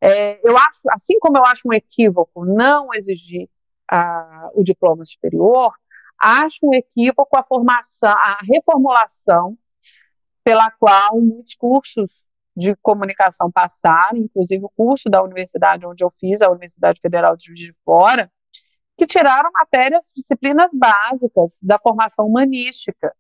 É, 0.02 0.40
eu 0.48 0.58
acho, 0.58 0.80
assim 0.92 1.20
como 1.20 1.38
eu 1.38 1.46
acho 1.46 1.68
um 1.68 1.74
equívoco 1.74 2.46
não 2.46 2.94
exigir 2.94 3.50
a, 3.92 4.50
o 4.54 4.64
diploma 4.64 5.04
superior, 5.04 5.74
acho 6.20 6.60
um 6.64 6.74
equívoco 6.74 7.38
a 7.38 7.44
formação, 7.44 8.10
a 8.10 8.40
reformulação 8.44 9.58
pela 10.44 10.72
qual 10.72 11.20
muitos 11.20 11.56
cursos 11.56 12.24
de 12.56 12.76
comunicação 12.82 13.52
passaram, 13.52 14.18
inclusive 14.18 14.66
o 14.66 14.70
curso 14.70 15.10
da 15.10 15.24
universidade 15.24 15.86
onde 15.86 16.04
eu 16.04 16.10
fiz, 16.10 16.42
a 16.42 16.50
Universidade 16.50 17.00
Federal 17.00 17.38
de 17.38 17.46
Juiz 17.46 17.60
de 17.60 17.74
Fora, 17.86 18.32
que 18.98 19.08
tiraram 19.08 19.50
matérias, 19.54 20.12
disciplinas 20.14 20.70
básicas 20.74 21.58
da 21.62 21.80
formação 21.80 22.26
humanística, 22.26 23.16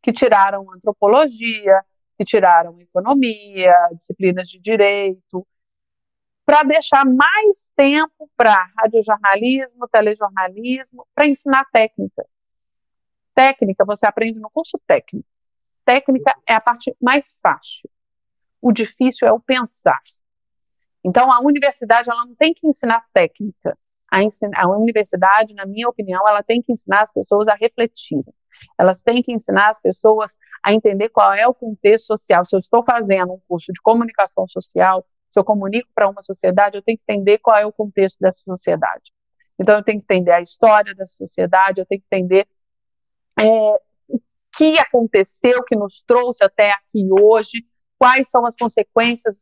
que 0.00 0.12
tiraram 0.12 0.72
antropologia, 0.72 1.82
que 2.16 2.24
tiraram 2.24 2.80
economia, 2.80 3.74
disciplinas 3.92 4.48
de 4.48 4.60
direito, 4.60 5.44
para 6.44 6.62
deixar 6.62 7.04
mais 7.04 7.68
tempo 7.74 8.30
para 8.36 8.70
radiojornalismo, 8.78 9.88
telejornalismo, 9.88 11.04
para 11.12 11.26
ensinar 11.26 11.64
técnica. 11.72 12.24
Técnica 13.36 13.84
você 13.84 14.06
aprende 14.06 14.40
no 14.40 14.48
curso 14.48 14.80
técnico. 14.86 15.28
Técnica 15.84 16.34
é 16.48 16.54
a 16.54 16.60
parte 16.60 16.96
mais 16.98 17.36
fácil. 17.42 17.90
O 18.62 18.72
difícil 18.72 19.28
é 19.28 19.32
o 19.32 19.38
pensar. 19.38 20.00
Então 21.04 21.30
a 21.30 21.40
universidade 21.40 22.08
ela 22.08 22.24
não 22.24 22.34
tem 22.34 22.54
que 22.54 22.66
ensinar 22.66 23.04
técnica. 23.12 23.76
A, 24.10 24.20
a 24.62 24.68
universidade, 24.78 25.52
na 25.52 25.66
minha 25.66 25.86
opinião, 25.86 26.26
ela 26.26 26.42
tem 26.42 26.62
que 26.62 26.72
ensinar 26.72 27.02
as 27.02 27.12
pessoas 27.12 27.46
a 27.46 27.54
refletirem. 27.54 28.32
Elas 28.78 29.02
têm 29.02 29.22
que 29.22 29.32
ensinar 29.32 29.68
as 29.68 29.80
pessoas 29.82 30.34
a 30.64 30.72
entender 30.72 31.10
qual 31.10 31.34
é 31.34 31.46
o 31.46 31.52
contexto 31.52 32.06
social. 32.06 32.42
Se 32.46 32.56
eu 32.56 32.60
estou 32.60 32.82
fazendo 32.82 33.34
um 33.34 33.40
curso 33.46 33.70
de 33.70 33.82
comunicação 33.82 34.48
social, 34.48 35.06
se 35.30 35.38
eu 35.38 35.44
comunico 35.44 35.90
para 35.94 36.08
uma 36.08 36.22
sociedade, 36.22 36.78
eu 36.78 36.82
tenho 36.82 36.96
que 36.96 37.04
entender 37.06 37.36
qual 37.36 37.58
é 37.58 37.66
o 37.66 37.72
contexto 37.72 38.18
dessa 38.18 38.38
sociedade. 38.38 39.12
Então, 39.58 39.76
eu 39.76 39.84
tenho 39.84 39.98
que 40.00 40.04
entender 40.04 40.32
a 40.32 40.40
história 40.40 40.94
dessa 40.94 41.16
sociedade, 41.16 41.80
eu 41.80 41.86
tenho 41.86 42.00
que 42.00 42.06
entender 42.10 42.48
é, 43.38 43.80
o 44.08 44.20
que 44.56 44.78
aconteceu, 44.78 45.62
que 45.64 45.76
nos 45.76 46.02
trouxe 46.06 46.44
até 46.44 46.70
aqui 46.72 47.06
hoje, 47.10 47.64
quais 47.98 48.28
são 48.30 48.46
as 48.46 48.54
consequências 48.56 49.36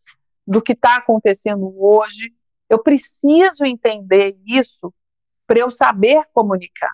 do 0.46 0.60
que 0.60 0.72
está 0.72 0.96
acontecendo 0.96 1.74
hoje. 1.76 2.32
Eu 2.68 2.82
preciso 2.82 3.64
entender 3.64 4.36
isso 4.46 4.92
para 5.46 5.60
eu 5.60 5.70
saber 5.70 6.22
comunicar. 6.32 6.92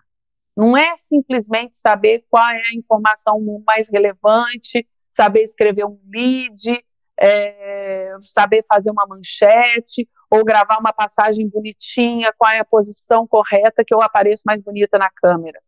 Não 0.57 0.77
é 0.77 0.97
simplesmente 0.99 1.79
saber 1.79 2.25
qual 2.29 2.49
é 2.51 2.61
a 2.61 2.75
informação 2.75 3.41
mais 3.67 3.89
relevante, 3.89 4.87
saber 5.11 5.43
escrever 5.43 5.85
um 5.87 5.99
lead, 6.13 6.85
é, 7.19 8.17
saber 8.21 8.65
fazer 8.69 8.91
uma 8.91 9.07
manchete 9.07 10.09
ou 10.31 10.45
gravar 10.45 10.79
uma 10.79 10.93
passagem 10.93 11.49
bonitinha, 11.49 12.33
qual 12.37 12.53
é 12.53 12.59
a 12.59 12.65
posição 12.65 13.27
correta 13.27 13.85
que 13.85 13.95
eu 13.95 14.01
apareço 14.01 14.43
mais 14.47 14.61
bonita 14.61 14.99
na 14.99 15.11
câmera. 15.11 15.61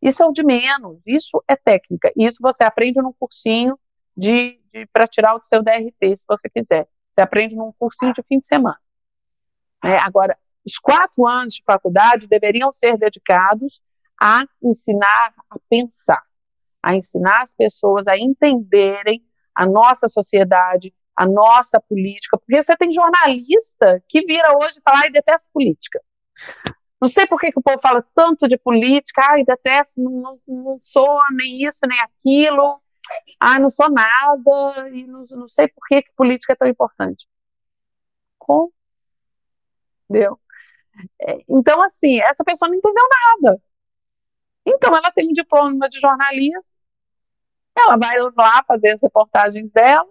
Isso 0.00 0.22
é 0.22 0.26
o 0.26 0.32
de 0.32 0.44
menos, 0.44 1.06
isso 1.06 1.42
é 1.48 1.56
técnica. 1.56 2.12
Isso 2.16 2.38
você 2.40 2.62
aprende 2.62 3.00
num 3.02 3.12
cursinho 3.12 3.78
de, 4.16 4.60
de 4.68 4.86
para 4.92 5.06
tirar 5.06 5.34
o 5.34 5.42
seu 5.42 5.62
DRT, 5.62 6.16
se 6.16 6.24
você 6.26 6.48
quiser. 6.48 6.88
Você 7.12 7.20
aprende 7.20 7.56
num 7.56 7.72
cursinho 7.78 8.12
de 8.12 8.22
fim 8.22 8.38
de 8.38 8.46
semana. 8.46 8.78
É, 9.84 9.96
agora, 9.98 10.36
os 10.64 10.78
quatro 10.78 11.26
anos 11.26 11.54
de 11.54 11.62
faculdade 11.64 12.26
deveriam 12.26 12.72
ser 12.72 12.96
dedicados 12.96 13.80
a 14.20 14.42
ensinar 14.62 15.34
a 15.50 15.56
pensar, 15.68 16.22
a 16.82 16.94
ensinar 16.94 17.42
as 17.42 17.54
pessoas 17.54 18.06
a 18.06 18.18
entenderem 18.18 19.24
a 19.54 19.66
nossa 19.66 20.06
sociedade, 20.08 20.94
a 21.16 21.26
nossa 21.26 21.80
política, 21.80 22.38
porque 22.38 22.62
você 22.62 22.76
tem 22.76 22.92
jornalista 22.92 24.02
que 24.08 24.24
vira 24.24 24.56
hoje 24.56 24.78
e 24.78 24.82
fala, 24.82 25.00
ai, 25.02 25.10
detesto 25.10 25.48
política. 25.52 26.00
Não 27.00 27.08
sei 27.08 27.26
por 27.26 27.38
que, 27.40 27.52
que 27.52 27.58
o 27.58 27.62
povo 27.62 27.78
fala 27.80 28.04
tanto 28.14 28.48
de 28.48 28.58
política, 28.58 29.22
ai, 29.30 29.44
detesto, 29.44 30.00
não, 30.00 30.40
não 30.46 30.78
sou 30.80 31.20
nem 31.32 31.64
isso, 31.64 31.80
nem 31.86 32.00
aquilo, 32.00 32.80
ai, 33.40 33.58
não 33.60 33.70
sou 33.70 33.90
nada, 33.90 34.88
e 34.92 35.06
não, 35.06 35.22
não 35.30 35.48
sei 35.48 35.68
por 35.68 35.86
que, 35.86 36.02
que 36.02 36.12
política 36.16 36.54
é 36.54 36.56
tão 36.56 36.68
importante. 36.68 37.26
Como? 38.38 38.72
Entendeu? 40.08 40.40
É, 41.20 41.44
então, 41.48 41.82
assim, 41.82 42.20
essa 42.20 42.44
pessoa 42.44 42.68
não 42.68 42.76
entendeu 42.76 43.04
nada. 43.42 43.62
Então, 44.66 44.94
ela 44.96 45.10
tem 45.12 45.28
um 45.28 45.32
diploma 45.32 45.88
de 45.88 46.00
jornalismo, 46.00 46.72
ela 47.76 47.96
vai 47.96 48.14
lá 48.36 48.62
fazer 48.66 48.90
as 48.92 49.02
reportagens 49.02 49.70
dela, 49.72 50.08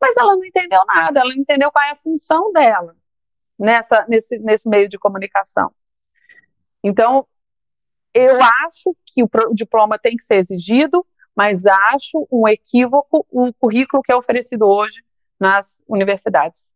mas 0.00 0.16
ela 0.16 0.34
não 0.34 0.44
entendeu 0.44 0.80
nada, 0.86 1.20
ela 1.20 1.30
não 1.30 1.36
entendeu 1.40 1.70
qual 1.70 1.84
é 1.84 1.90
a 1.90 1.96
função 1.96 2.52
dela 2.52 2.96
nessa, 3.58 4.06
nesse, 4.08 4.38
nesse 4.38 4.68
meio 4.68 4.88
de 4.88 4.98
comunicação. 4.98 5.72
Então, 6.82 7.26
eu 8.14 8.38
acho 8.66 8.96
que 9.06 9.22
o, 9.22 9.28
diploma 9.54 9.98
tem 9.98 10.16
que 10.16 10.24
ser 10.24 10.36
exigido, 10.36 11.06
mas 11.34 11.64
acho 11.66 12.26
um 12.30 12.46
equívoco 12.48 13.26
o 13.30 13.52
currículo 13.54 14.02
que 14.02 14.12
é 14.12 14.16
oferecido 14.16 14.66
hoje 14.66 15.02
nas 15.38 15.80
universidades, 15.88 16.68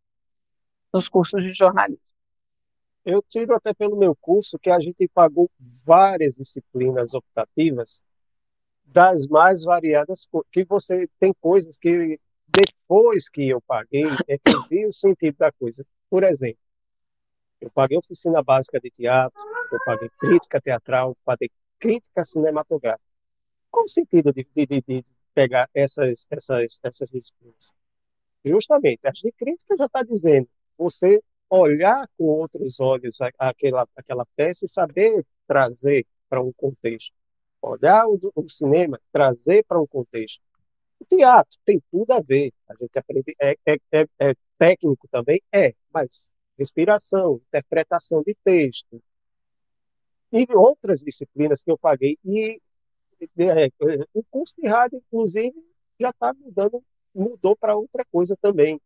nos 0.93 1.09
cursos 1.09 1.43
de 1.43 1.53
jornalismo. 1.53 2.15
Eu 3.05 3.23
tiro 3.23 3.55
até 3.55 3.75
pelo 3.75 3.97
meu 3.97 4.17
curso 4.17 4.59
que 4.59 4.71
a 4.71 4.81
gente 4.81 5.07
pagou 5.09 5.51
várias 5.85 6.37
disciplinas 6.37 7.13
optativas 7.13 8.03
das 8.85 9.27
mais 9.27 9.63
variadas, 9.63 10.29
que 10.51 10.65
você 10.65 11.09
tem 11.19 11.35
coisas 11.41 11.77
que 11.77 12.19
depois 12.47 13.29
que 13.29 13.49
eu 13.49 13.61
paguei 13.61 14.07
é 14.29 14.39
que 14.39 14.55
eu 14.55 14.67
vi 14.69 14.87
o 14.87 14.93
sentido 14.93 15.37
da 15.37 15.51
coisa. 15.53 15.85
Por 16.09 16.23
exemplo, 16.23 16.64
eu 17.61 17.71
paguei 17.71 17.99
oficina 17.99 18.43
básica 18.43 18.81
de 18.81 18.91
teatro, 18.91 19.43
eu 19.73 19.79
paguei 19.85 20.11
crítica 20.19 20.61
teatral, 20.61 21.17
paguei 21.25 21.51
crítica 21.79 22.25
cinematográfica. 22.25 23.05
Qual 23.71 23.85
o 23.85 23.89
sentido 23.89 24.33
de, 24.33 24.47
de, 24.55 24.67
de, 24.67 24.81
de 24.81 25.05
pegar 25.35 25.69
essas, 25.75 26.27
essas, 26.31 26.79
essas 26.83 27.11
disciplinas? 27.11 27.73
Justamente, 28.45 29.01
as 29.07 29.19
de 29.19 29.33
crítica 29.33 29.77
já 29.77 29.87
está 29.87 30.03
dizendo, 30.03 30.49
você 30.77 31.21
olhar 31.49 32.09
com 32.17 32.25
outros 32.25 32.81
olhos 32.81 33.19
aquela, 33.39 33.87
aquela 33.97 34.27
peça 34.37 34.67
e 34.67 34.69
saber 34.69 35.25
trazer 35.47 36.07
para 36.29 36.43
um 36.43 36.53
contexto. 36.53 37.15
Olhar 37.63 38.07
o, 38.07 38.19
o 38.35 38.49
cinema, 38.49 39.01
trazer 39.13 39.65
para 39.65 39.81
um 39.81 39.87
contexto. 39.87 40.43
O 41.01 41.05
teatro 41.05 41.59
tem 41.65 41.83
tudo 41.91 42.13
a 42.13 42.21
ver. 42.21 42.53
A 42.69 42.75
gente 42.75 42.99
aprende, 42.99 43.35
é, 43.41 43.57
é, 43.67 43.77
é, 43.93 44.07
é 44.19 44.35
técnico 44.59 45.09
também? 45.09 45.41
É, 45.53 45.75
mas 45.93 46.29
respiração, 46.59 47.41
interpretação 47.49 48.23
de 48.23 48.37
texto, 48.45 49.03
e 50.33 50.47
outras 50.55 51.01
disciplinas 51.01 51.63
que 51.63 51.71
eu 51.71 51.79
paguei. 51.79 52.19
E 52.25 52.61
é, 53.39 53.69
o 54.13 54.23
curso 54.25 54.57
de 54.61 54.69
rádio, 54.69 54.99
inclusive, 54.99 55.55
já 56.01 56.11
está 56.11 56.35
mudando, 56.35 56.83
mudou 57.15 57.57
para 57.57 57.77
outra 57.77 58.05
coisa 58.11 58.37
também, 58.41 58.81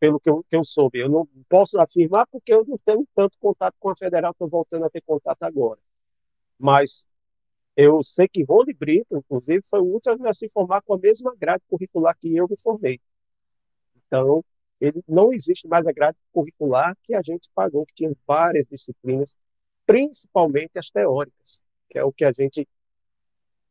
pelo 0.00 0.18
que 0.18 0.30
eu, 0.30 0.44
que 0.48 0.56
eu 0.56 0.64
soube. 0.64 0.98
Eu 0.98 1.10
não 1.10 1.28
posso 1.48 1.78
afirmar 1.78 2.26
porque 2.28 2.52
eu 2.52 2.64
não 2.66 2.76
tenho 2.84 3.06
tanto 3.14 3.36
contato 3.38 3.74
com 3.78 3.90
a 3.90 3.96
federal, 3.96 4.32
estou 4.32 4.48
voltando 4.48 4.86
a 4.86 4.90
ter 4.90 5.02
contato 5.02 5.42
agora. 5.42 5.80
Mas 6.58 7.06
eu 7.76 8.02
sei 8.02 8.26
que 8.26 8.42
Rony 8.42 8.72
Brito, 8.72 9.18
inclusive, 9.18 9.62
foi 9.68 9.80
o 9.80 9.84
último 9.84 10.26
a 10.26 10.32
se 10.32 10.48
formar 10.48 10.80
com 10.82 10.94
a 10.94 10.98
mesma 10.98 11.34
grade 11.36 11.62
curricular 11.68 12.16
que 12.18 12.34
eu 12.34 12.48
me 12.48 12.56
formei. 12.60 13.00
Então, 14.06 14.42
ele 14.80 15.02
não 15.08 15.32
existe 15.32 15.66
mais 15.66 15.86
a 15.86 15.92
grade 15.92 16.18
curricular 16.32 16.96
que 17.02 17.14
a 17.14 17.22
gente 17.22 17.48
pagou, 17.54 17.86
que 17.86 17.94
tinha 17.94 18.12
várias 18.26 18.68
disciplinas, 18.68 19.34
principalmente 19.86 20.78
as 20.78 20.90
teóricas, 20.90 21.62
que 21.88 21.98
é 21.98 22.04
o 22.04 22.12
que 22.12 22.24
a 22.24 22.32
gente 22.32 22.68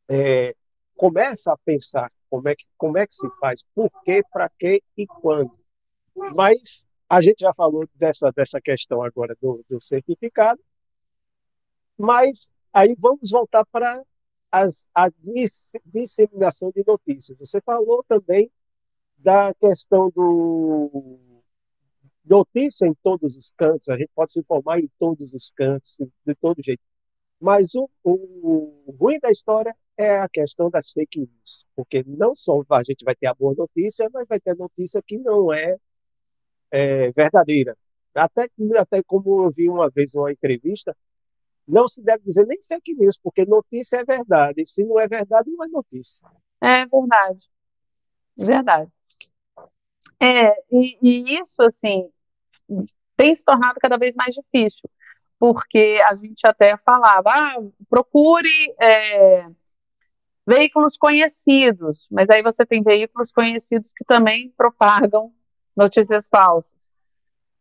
é, 0.10 0.56
começa 0.96 1.54
a 1.54 1.58
pensar 1.58 2.12
como 2.30 2.48
é 2.50 2.56
que 2.56 2.66
como 2.78 2.98
é 2.98 3.06
que 3.06 3.14
se 3.14 3.30
faz, 3.40 3.64
por 3.74 3.90
quê, 4.04 4.24
para 4.32 4.50
quê 4.50 4.82
e 4.98 5.06
quando. 5.06 5.52
Mas 6.36 6.86
a 7.08 7.22
gente 7.22 7.40
já 7.40 7.54
falou 7.54 7.88
dessa 7.94 8.32
dessa 8.32 8.60
questão 8.60 9.02
agora 9.04 9.36
do, 9.42 9.64
do 9.70 9.82
certificado, 9.82 10.62
mas 11.98 12.50
aí 12.74 12.96
vamos 12.98 13.30
voltar 13.30 13.66
para 13.66 14.04
as, 14.52 14.88
a 14.94 15.10
disseminação 15.86 16.72
de 16.74 16.84
notícias. 16.86 17.38
Você 17.38 17.62
falou 17.62 18.04
também 18.08 18.50
da 19.18 19.54
questão 19.54 20.10
do 20.10 21.20
notícia 22.26 22.88
em 22.88 22.94
todos 23.04 23.38
os 23.38 23.52
cantos, 23.52 23.90
a 23.90 23.98
gente 23.98 24.10
pode 24.16 24.32
se 24.32 24.40
informar 24.40 24.80
em 24.80 24.90
todos 24.98 25.34
os 25.34 25.52
cantos, 25.52 25.98
de 26.26 26.36
todo 26.36 26.62
jeito. 26.64 26.82
Mas 27.40 27.76
o, 27.76 27.90
o, 28.04 28.96
ruim 29.00 29.20
da 29.20 29.30
história 29.30 29.76
é 29.98 30.18
a 30.18 30.28
questão 30.28 30.70
das 30.70 30.92
fake 30.92 31.20
news, 31.20 31.66
porque 31.76 32.04
não 32.08 32.36
só 32.36 32.62
a 32.70 32.84
gente 32.84 33.04
vai 33.04 33.16
ter 33.16 33.28
a 33.28 33.34
boa 33.34 33.54
notícia, 33.56 34.10
mas 34.12 34.28
vai 34.28 34.40
ter 34.40 34.56
notícia 34.56 35.02
que 35.06 35.18
não 35.18 35.54
é, 35.54 35.78
é 36.72 37.12
verdadeira. 37.12 37.78
Até, 38.14 38.50
até 38.78 39.04
como 39.04 39.44
eu 39.44 39.52
vi 39.52 39.70
uma 39.70 39.90
vez 39.90 40.16
uma 40.16 40.32
entrevista, 40.32 40.96
não 41.68 41.88
se 41.88 42.02
deve 42.04 42.24
dizer 42.24 42.46
nem 42.48 42.62
fake 42.64 42.94
news, 42.96 43.18
porque 43.18 43.46
notícia 43.46 43.98
é 43.98 44.04
verdade, 44.06 44.62
e 44.62 44.66
se 44.66 44.84
não 44.84 45.00
é 45.00 45.08
verdade, 45.08 45.50
não 45.52 45.66
é 45.66 45.68
notícia. 45.68 46.28
É 46.62 46.86
verdade. 46.86 47.50
Verdade. 48.38 48.92
É, 50.26 50.56
e, 50.72 50.98
e 51.04 51.40
isso, 51.40 51.62
assim, 51.62 52.10
tem 53.16 53.36
se 53.36 53.46
tornado 53.46 53.80
cada 53.80 53.96
vez 53.96 54.16
mais 54.16 54.34
difícil, 54.34 54.90
porque 55.38 56.02
a 56.08 56.16
gente 56.16 56.48
até 56.48 56.76
falava, 56.78 57.30
ah, 57.30 57.58
procure 57.88 58.76
é, 58.82 59.48
veículos 60.48 60.98
conhecidos, 60.98 62.08
mas 62.10 62.28
aí 62.32 62.42
você 62.42 62.66
tem 62.66 62.82
veículos 62.82 63.32
conhecidos 63.32 63.94
que 63.94 64.04
também 64.04 64.52
propagam 64.58 65.32
notícias 65.76 66.28
falsas, 66.28 66.80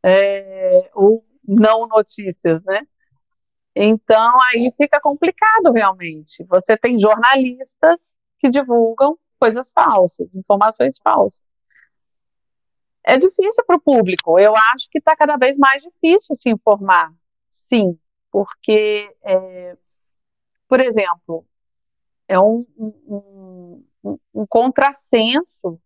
é, 0.03 0.90
ou 0.94 1.22
não 1.46 1.87
notícias, 1.87 2.64
né? 2.64 2.87
Então 3.77 4.40
aí 4.42 4.72
fica 4.77 5.00
complicado 5.00 5.70
realmente. 5.72 6.44
Você 6.44 6.77
tem 6.79 6.96
jornalistas 6.96 8.16
que 8.38 8.48
divulgam 8.48 9.18
coisas 9.38 9.70
falsas, 9.72 10.29
informações 10.35 10.98
falsas 10.98 11.42
é 13.05 13.19
difícil 13.19 13.64
para 13.67 13.77
o 13.77 13.81
público. 13.81 14.38
Eu 14.38 14.55
acho 14.57 14.88
que 14.90 14.99
está 14.99 15.14
cada 15.14 15.37
vez 15.37 15.59
mais 15.59 15.83
difícil 15.83 16.35
se 16.35 16.51
informar, 16.51 17.12
sim, 17.51 17.99
porque, 18.31 19.14
é, 19.23 19.77
por 20.67 20.81
exemplo, 20.81 21.47
é 22.27 22.40
um, 22.40 22.67
um, 22.77 23.85
um, 24.03 24.19
um 24.35 24.47
contrassenso 24.47 25.79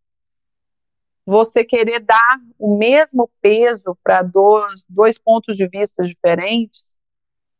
você 1.26 1.62
querer 1.62 2.00
dar 2.00 2.40
o 2.58 2.78
mesmo 2.78 3.30
peso 3.42 3.98
para 4.02 4.22
dois, 4.22 4.86
dois 4.88 5.18
pontos 5.18 5.58
de 5.58 5.68
vista 5.68 6.02
diferentes, 6.02 6.96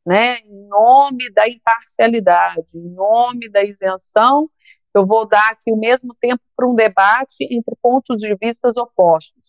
né, 0.07 0.39
em 0.39 0.67
nome 0.69 1.31
da 1.33 1.47
imparcialidade, 1.47 2.79
em 2.79 2.89
nome 2.89 3.51
da 3.51 3.63
isenção, 3.63 4.51
eu 4.95 5.07
vou 5.07 5.27
dar 5.27 5.51
aqui 5.51 5.71
o 5.73 5.77
mesmo 5.77 6.15
tempo 6.21 6.43
para 6.57 6.69
um 6.69 6.75
debate 6.75 7.45
entre 7.51 7.77
pontos 7.81 8.21
de 8.21 8.35
vistas 8.37 8.77
opostos. 8.77 9.43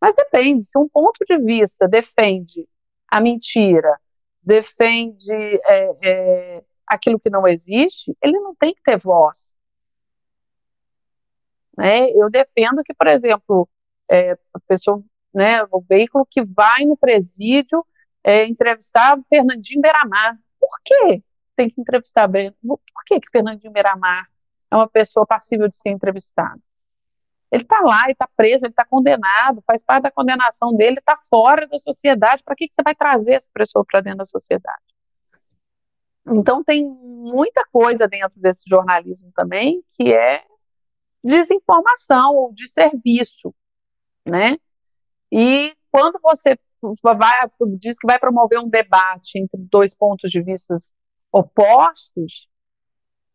Mas 0.00 0.14
depende, 0.14 0.64
se 0.64 0.78
um 0.78 0.88
ponto 0.88 1.18
de 1.24 1.38
vista 1.38 1.88
defende 1.88 2.68
a 3.08 3.20
mentira, 3.20 3.98
defende 4.42 5.32
é, 5.32 5.96
é, 6.02 6.64
aquilo 6.86 7.18
que 7.18 7.30
não 7.30 7.46
existe, 7.46 8.16
ele 8.22 8.38
não 8.38 8.54
tem 8.54 8.74
que 8.74 8.82
ter 8.82 8.98
voz. 8.98 9.52
Né? 11.76 12.10
Eu 12.10 12.30
defendo 12.30 12.82
que, 12.84 12.94
por 12.94 13.06
exemplo, 13.06 13.68
é, 14.10 14.32
a 14.32 14.60
pessoa, 14.66 15.02
né, 15.34 15.62
o 15.70 15.80
veículo 15.80 16.26
que 16.28 16.44
vai 16.44 16.84
no 16.84 16.96
presídio 16.96 17.84
é, 18.24 18.46
entrevistar 18.46 19.18
Fernandinho 19.28 19.80
Beiramar. 19.80 20.38
Por 20.58 20.76
que 20.84 21.22
tem 21.56 21.70
que 21.70 21.80
entrevistar? 21.80 22.28
Por 22.28 23.04
que, 23.06 23.20
que 23.20 23.30
Fernandinho 23.30 23.72
Beiramar 23.72 24.28
é 24.70 24.76
uma 24.76 24.88
pessoa 24.88 25.26
passível 25.26 25.68
de 25.68 25.76
ser 25.76 25.90
entrevistada? 25.90 26.60
Ele 27.50 27.62
está 27.62 27.80
lá, 27.80 28.02
ele 28.04 28.12
está 28.12 28.28
preso, 28.36 28.66
ele 28.66 28.72
está 28.72 28.84
condenado, 28.84 29.62
faz 29.66 29.82
parte 29.82 30.02
da 30.02 30.10
condenação 30.10 30.74
dele, 30.76 30.98
está 30.98 31.18
fora 31.30 31.66
da 31.66 31.78
sociedade. 31.78 32.42
Para 32.42 32.54
que, 32.54 32.68
que 32.68 32.74
você 32.74 32.82
vai 32.82 32.94
trazer 32.94 33.34
essa 33.34 33.48
pessoa 33.52 33.84
para 33.86 34.00
dentro 34.00 34.18
da 34.18 34.24
sociedade? 34.24 34.82
Então, 36.26 36.62
tem 36.62 36.86
muita 36.86 37.64
coisa 37.72 38.06
dentro 38.06 38.38
desse 38.38 38.68
jornalismo 38.68 39.32
também 39.34 39.82
que 39.96 40.12
é 40.12 40.44
desinformação 41.24 42.34
ou 42.34 42.52
de 42.52 42.68
serviço, 42.68 43.54
né? 44.26 44.58
E 45.32 45.74
quando 45.90 46.18
você 46.22 46.58
vai, 47.02 47.50
diz 47.78 47.98
que 47.98 48.06
vai 48.06 48.18
promover 48.18 48.58
um 48.58 48.68
debate 48.68 49.38
entre 49.38 49.58
dois 49.58 49.94
pontos 49.94 50.30
de 50.30 50.42
vista 50.42 50.74
opostos, 51.32 52.48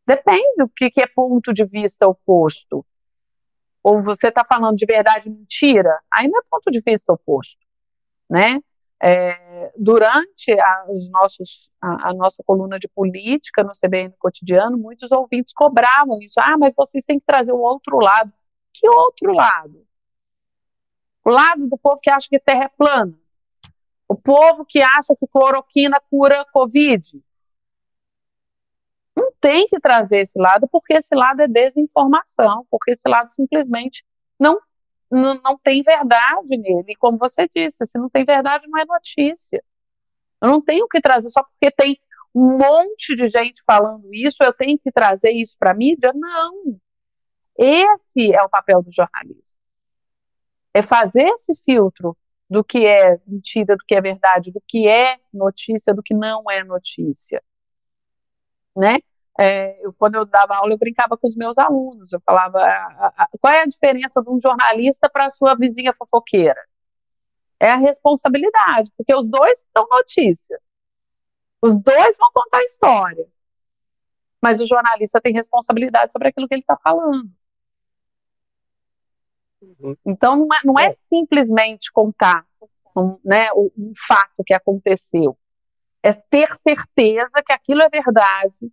depende 0.05 0.55
do 0.57 0.69
que, 0.69 0.89
que 0.89 1.01
é 1.01 1.07
ponto 1.07 1.53
de 1.53 1.65
vista 1.65 2.07
oposto 2.07 2.85
ou 3.83 4.01
você 4.01 4.29
está 4.29 4.45
falando 4.45 4.77
de 4.77 4.85
verdade 4.85 5.29
mentira, 5.29 5.99
aí 6.11 6.27
não 6.29 6.39
é 6.39 6.43
ponto 6.49 6.71
de 6.71 6.79
vista 6.79 7.11
oposto, 7.11 7.59
né? 8.29 8.61
É, 9.05 9.73
durante 9.77 10.57
a, 10.57 10.85
os 10.87 11.09
nossos, 11.09 11.69
a, 11.81 12.11
a, 12.11 12.13
nossa 12.13 12.41
coluna 12.41 12.79
de 12.79 12.87
política 12.87 13.61
no 13.61 13.73
CBN 13.73 14.13
Cotidiano, 14.17 14.77
muitos 14.77 15.11
ouvintes 15.11 15.51
cobravam 15.51 16.21
isso. 16.21 16.39
Ah, 16.39 16.57
mas 16.57 16.73
vocês 16.73 17.03
têm 17.03 17.19
que 17.19 17.25
trazer 17.25 17.51
o 17.51 17.59
outro 17.59 17.99
lado. 17.99 18.31
Que 18.71 18.87
outro 18.87 19.33
lado? 19.33 19.85
O 21.25 21.29
lado 21.29 21.67
do 21.67 21.77
povo 21.77 21.99
que 22.01 22.09
acha 22.09 22.29
que 22.29 22.39
terra 22.39 22.63
é 22.63 22.69
plana. 22.69 23.13
O 24.07 24.15
povo 24.15 24.63
que 24.63 24.81
acha 24.81 25.13
que 25.19 25.27
cloroquina 25.27 26.01
cura 26.09 26.45
Covid 26.53 27.21
tem 29.43 29.67
que 29.67 29.77
trazer 29.77 30.19
esse 30.19 30.39
lado, 30.39 30.69
porque 30.71 30.93
esse 30.93 31.13
lado 31.13 31.41
é 31.41 31.47
desinformação, 31.49 32.65
porque 32.71 32.91
esse 32.91 33.09
lado 33.09 33.29
simplesmente 33.29 34.01
não, 34.39 34.57
não, 35.11 35.35
não 35.43 35.57
tem 35.57 35.83
verdade 35.83 36.57
nele. 36.57 36.93
E 36.93 36.95
como 36.95 37.17
você 37.17 37.49
disse, 37.53 37.85
se 37.85 37.99
não 37.99 38.09
tem 38.09 38.23
verdade, 38.23 38.65
não 38.69 38.79
é 38.79 38.85
notícia. 38.85 39.61
Eu 40.41 40.47
não 40.47 40.61
tenho 40.61 40.87
que 40.87 41.01
trazer 41.01 41.29
só 41.29 41.43
porque 41.43 41.69
tem 41.71 41.99
um 42.33 42.57
monte 42.57 43.17
de 43.17 43.27
gente 43.27 43.61
falando 43.67 44.07
isso, 44.13 44.41
eu 44.41 44.53
tenho 44.53 44.79
que 44.79 44.89
trazer 44.93 45.31
isso 45.31 45.57
para 45.59 45.71
a 45.71 45.73
mídia? 45.75 46.13
Não. 46.15 46.79
Esse 47.57 48.33
é 48.33 48.41
o 48.43 48.49
papel 48.49 48.81
do 48.81 48.93
jornalista. 48.93 49.57
É 50.73 50.81
fazer 50.81 51.27
esse 51.33 51.53
filtro 51.65 52.15
do 52.49 52.63
que 52.63 52.87
é 52.87 53.19
mentira, 53.27 53.75
do 53.75 53.83
que 53.85 53.93
é 53.93 53.99
verdade, 53.99 54.53
do 54.53 54.63
que 54.65 54.87
é 54.87 55.19
notícia, 55.33 55.93
do 55.93 56.01
que 56.01 56.13
não 56.13 56.49
é 56.49 56.63
notícia, 56.63 57.43
né? 58.75 58.99
É, 59.39 59.83
eu, 59.83 59.91
quando 59.93 60.15
eu 60.15 60.25
dava 60.25 60.55
aula, 60.55 60.73
eu 60.73 60.77
brincava 60.77 61.17
com 61.17 61.27
os 61.27 61.35
meus 61.35 61.57
alunos. 61.57 62.13
Eu 62.13 62.21
falava: 62.21 62.59
a, 62.59 63.13
a, 63.17 63.29
qual 63.39 63.53
é 63.53 63.61
a 63.61 63.65
diferença 63.65 64.21
de 64.21 64.29
um 64.29 64.39
jornalista 64.39 65.09
para 65.09 65.25
a 65.25 65.29
sua 65.29 65.55
vizinha 65.55 65.93
fofoqueira? 65.93 66.61
É 67.59 67.71
a 67.71 67.77
responsabilidade, 67.77 68.91
porque 68.95 69.15
os 69.15 69.29
dois 69.29 69.65
dão 69.73 69.87
notícia. 69.89 70.59
Os 71.61 71.81
dois 71.81 72.17
vão 72.17 72.29
contar 72.33 72.59
a 72.59 72.63
história. 72.63 73.25
Mas 74.41 74.59
o 74.59 74.67
jornalista 74.67 75.21
tem 75.21 75.33
responsabilidade 75.33 76.11
sobre 76.11 76.27
aquilo 76.27 76.47
que 76.47 76.53
ele 76.53 76.61
está 76.61 76.77
falando. 76.77 77.29
Uhum. 79.61 79.95
Então, 80.05 80.35
não 80.35 80.47
é, 80.53 80.59
não 80.65 80.79
é, 80.79 80.87
é. 80.87 80.97
simplesmente 81.07 81.89
contar 81.91 82.45
um, 82.95 83.17
né, 83.23 83.47
um 83.53 83.93
fato 84.07 84.43
que 84.45 84.53
aconteceu. 84.53 85.37
É 86.03 86.11
ter 86.11 86.49
certeza 86.57 87.41
que 87.41 87.53
aquilo 87.53 87.81
é 87.81 87.87
verdade 87.87 88.69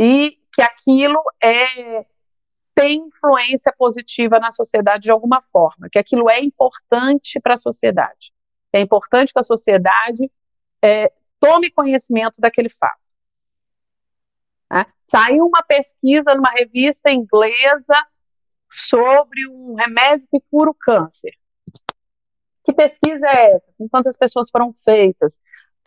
e 0.00 0.38
que 0.50 0.62
aquilo 0.62 1.22
é 1.42 2.06
tem 2.74 3.08
influência 3.08 3.70
positiva 3.76 4.38
na 4.38 4.50
sociedade 4.50 5.02
de 5.02 5.10
alguma 5.10 5.42
forma, 5.52 5.90
que 5.92 5.98
aquilo 5.98 6.30
é 6.30 6.40
importante 6.40 7.38
para 7.38 7.54
a 7.54 7.58
sociedade. 7.58 8.32
É 8.72 8.80
importante 8.80 9.34
que 9.34 9.38
a 9.38 9.42
sociedade 9.42 10.30
é, 10.80 11.12
tome 11.38 11.70
conhecimento 11.70 12.40
daquele 12.40 12.70
fato. 12.70 13.00
Né? 14.72 14.86
Saiu 15.04 15.44
uma 15.44 15.62
pesquisa 15.62 16.34
numa 16.34 16.50
revista 16.52 17.10
inglesa 17.10 18.06
sobre 18.70 19.46
um 19.48 19.74
remédio 19.74 20.28
que 20.30 20.40
cura 20.50 20.70
o 20.70 20.74
câncer. 20.74 21.34
Que 22.64 22.72
pesquisa 22.72 23.26
é 23.26 23.56
essa? 23.56 23.72
Com 23.76 23.88
quantas 23.90 24.16
pessoas 24.16 24.48
foram 24.48 24.72
feitas? 24.84 25.38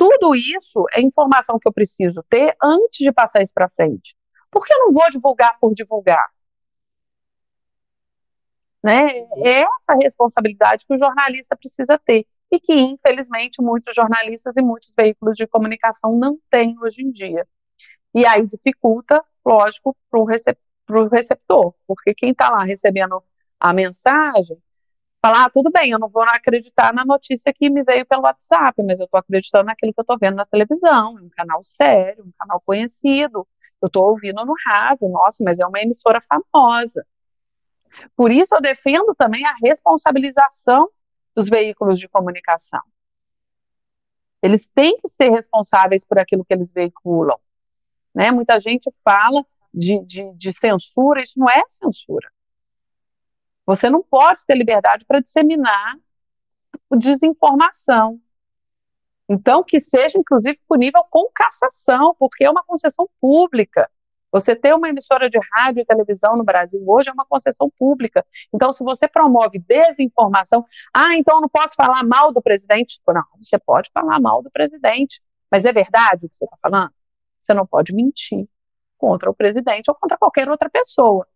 Tudo 0.03 0.35
isso 0.35 0.85
é 0.91 1.01
informação 1.01 1.57
que 1.57 1.67
eu 1.67 1.73
preciso 1.73 2.23
ter 2.29 2.55
antes 2.61 2.97
de 2.97 3.11
passar 3.11 3.41
isso 3.41 3.53
para 3.53 3.69
frente. 3.69 4.15
Por 4.51 4.65
que 4.65 4.73
eu 4.73 4.79
não 4.79 4.91
vou 4.91 5.09
divulgar 5.09 5.57
por 5.59 5.73
divulgar? 5.73 6.27
Né? 8.83 9.19
É 9.37 9.61
essa 9.61 9.95
responsabilidade 10.01 10.85
que 10.85 10.93
o 10.93 10.97
jornalista 10.97 11.55
precisa 11.55 11.97
ter 11.97 12.27
e 12.51 12.59
que, 12.59 12.73
infelizmente, 12.73 13.61
muitos 13.61 13.95
jornalistas 13.95 14.57
e 14.57 14.61
muitos 14.61 14.93
veículos 14.95 15.37
de 15.37 15.47
comunicação 15.47 16.17
não 16.17 16.37
têm 16.49 16.75
hoje 16.79 17.01
em 17.01 17.09
dia. 17.09 17.47
E 18.13 18.25
aí 18.25 18.45
dificulta, 18.45 19.23
lógico, 19.45 19.95
para 20.11 20.19
o 20.19 20.25
recep 20.25 20.59
receptor, 21.11 21.73
porque 21.87 22.13
quem 22.13 22.31
está 22.31 22.49
lá 22.49 22.59
recebendo 22.59 23.23
a 23.57 23.71
mensagem 23.71 24.61
fala, 25.23 25.45
ah, 25.45 25.49
tudo 25.49 25.71
bem, 25.71 25.91
eu 25.91 25.99
não 25.99 26.09
vou 26.09 26.21
acreditar 26.23 26.93
na 26.93 27.05
notícia 27.05 27.53
que 27.53 27.69
me 27.69 27.81
veio 27.81 28.05
pelo 28.05 28.23
WhatsApp, 28.23 28.83
mas 28.83 28.99
eu 28.99 29.05
estou 29.05 29.17
acreditando 29.17 29.63
naquilo 29.67 29.93
que 29.93 29.99
eu 29.99 30.03
estou 30.03 30.17
vendo 30.19 30.35
na 30.35 30.45
televisão, 30.45 31.15
um 31.15 31.29
canal 31.29 31.63
sério, 31.63 32.25
um 32.25 32.31
canal 32.37 32.61
conhecido, 32.65 33.47
eu 33.81 33.87
estou 33.87 34.09
ouvindo 34.09 34.43
no 34.45 34.53
rádio, 34.67 35.07
nossa, 35.07 35.41
mas 35.41 35.57
é 35.59 35.65
uma 35.65 35.79
emissora 35.79 36.21
famosa. 36.21 37.05
Por 38.17 38.33
isso 38.33 38.53
eu 38.53 38.59
defendo 38.59 39.15
também 39.15 39.45
a 39.45 39.55
responsabilização 39.63 40.89
dos 41.33 41.47
veículos 41.47 41.99
de 41.99 42.09
comunicação. 42.09 42.81
Eles 44.41 44.67
têm 44.67 44.97
que 44.97 45.07
ser 45.07 45.29
responsáveis 45.29 46.03
por 46.05 46.19
aquilo 46.19 46.43
que 46.43 46.53
eles 46.53 46.73
veiculam. 46.73 47.39
Né? 48.13 48.29
Muita 48.29 48.59
gente 48.59 48.91
fala 49.05 49.45
de, 49.73 50.03
de, 50.05 50.33
de 50.33 50.51
censura, 50.51 51.21
isso 51.21 51.39
não 51.39 51.49
é 51.49 51.63
censura. 51.69 52.29
Você 53.65 53.89
não 53.89 54.03
pode 54.03 54.45
ter 54.45 54.55
liberdade 54.55 55.05
para 55.05 55.19
disseminar 55.19 55.95
desinformação. 56.95 58.19
Então, 59.27 59.63
que 59.63 59.79
seja, 59.79 60.17
inclusive, 60.17 60.59
punível 60.67 61.03
com 61.09 61.29
cassação, 61.33 62.15
porque 62.19 62.43
é 62.43 62.49
uma 62.51 62.63
concessão 62.63 63.09
pública. 63.19 63.89
Você 64.31 64.55
ter 64.55 64.73
uma 64.73 64.89
emissora 64.89 65.29
de 65.29 65.39
rádio 65.51 65.81
e 65.81 65.85
televisão 65.85 66.35
no 66.35 66.43
Brasil 66.43 66.83
hoje 66.87 67.09
é 67.09 67.13
uma 67.13 67.25
concessão 67.25 67.71
pública. 67.77 68.25
Então, 68.53 68.73
se 68.73 68.83
você 68.83 69.07
promove 69.07 69.59
desinformação, 69.59 70.65
ah, 70.93 71.15
então 71.15 71.39
não 71.39 71.47
posso 71.47 71.75
falar 71.75 72.03
mal 72.03 72.33
do 72.33 72.41
presidente? 72.41 72.99
Não, 73.07 73.23
você 73.41 73.57
pode 73.59 73.91
falar 73.93 74.19
mal 74.19 74.41
do 74.41 74.49
presidente, 74.49 75.21
mas 75.51 75.65
é 75.65 75.71
verdade 75.71 76.25
o 76.25 76.29
que 76.29 76.35
você 76.35 76.45
está 76.45 76.57
falando? 76.61 76.91
Você 77.41 77.53
não 77.53 77.65
pode 77.65 77.93
mentir 77.93 78.47
contra 78.97 79.29
o 79.29 79.35
presidente 79.35 79.89
ou 79.89 79.95
contra 79.95 80.17
qualquer 80.17 80.49
outra 80.49 80.69
pessoa. 80.69 81.27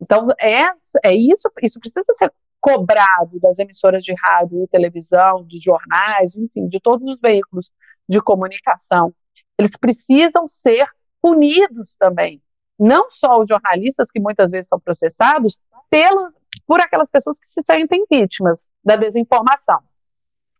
Então, 0.00 0.28
é, 0.38 0.64
é 1.04 1.14
isso, 1.14 1.50
isso 1.62 1.78
precisa 1.78 2.12
ser 2.14 2.32
cobrado 2.60 3.38
das 3.40 3.58
emissoras 3.58 4.04
de 4.04 4.14
rádio 4.14 4.62
e 4.62 4.68
televisão, 4.68 5.42
dos 5.44 5.62
jornais, 5.62 6.36
enfim, 6.36 6.68
de 6.68 6.80
todos 6.80 7.08
os 7.10 7.18
veículos 7.20 7.70
de 8.08 8.20
comunicação. 8.20 9.14
Eles 9.58 9.76
precisam 9.76 10.48
ser 10.48 10.86
punidos 11.20 11.96
também. 11.96 12.42
Não 12.78 13.10
só 13.10 13.40
os 13.40 13.48
jornalistas, 13.48 14.10
que 14.10 14.20
muitas 14.20 14.50
vezes 14.50 14.68
são 14.68 14.80
processados, 14.80 15.58
pelos, 15.90 16.34
por 16.66 16.80
aquelas 16.80 17.10
pessoas 17.10 17.38
que 17.38 17.48
se 17.48 17.62
sentem 17.64 18.04
vítimas 18.10 18.68
da 18.82 18.96
desinformação. 18.96 19.80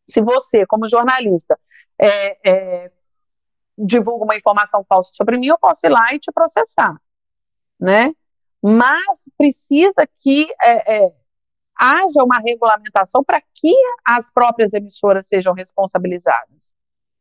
Se 0.09 0.21
você, 0.21 0.67
como 0.67 0.89
jornalista, 0.89 1.59
é, 1.99 2.51
é, 2.51 2.91
divulga 3.79 4.25
uma 4.25 4.37
informação 4.37 4.85
falsa 4.85 5.13
sobre 5.15 5.39
mim, 5.39 5.47
eu 5.47 5.59
posso 5.59 5.87
ir 5.87 5.91
lá 5.91 6.13
e 6.13 6.19
te 6.19 6.33
processar, 6.33 7.01
né? 7.79 8.13
Mas 8.63 9.31
precisa 9.39 10.07
que 10.19 10.47
é, 10.63 11.05
é 11.05 11.13
haja 11.81 12.23
uma 12.23 12.39
regulamentação 12.39 13.25
para 13.25 13.41
que 13.55 13.75
as 14.05 14.31
próprias 14.31 14.75
emissoras 14.75 15.27
sejam 15.27 15.55
responsabilizadas. 15.55 16.75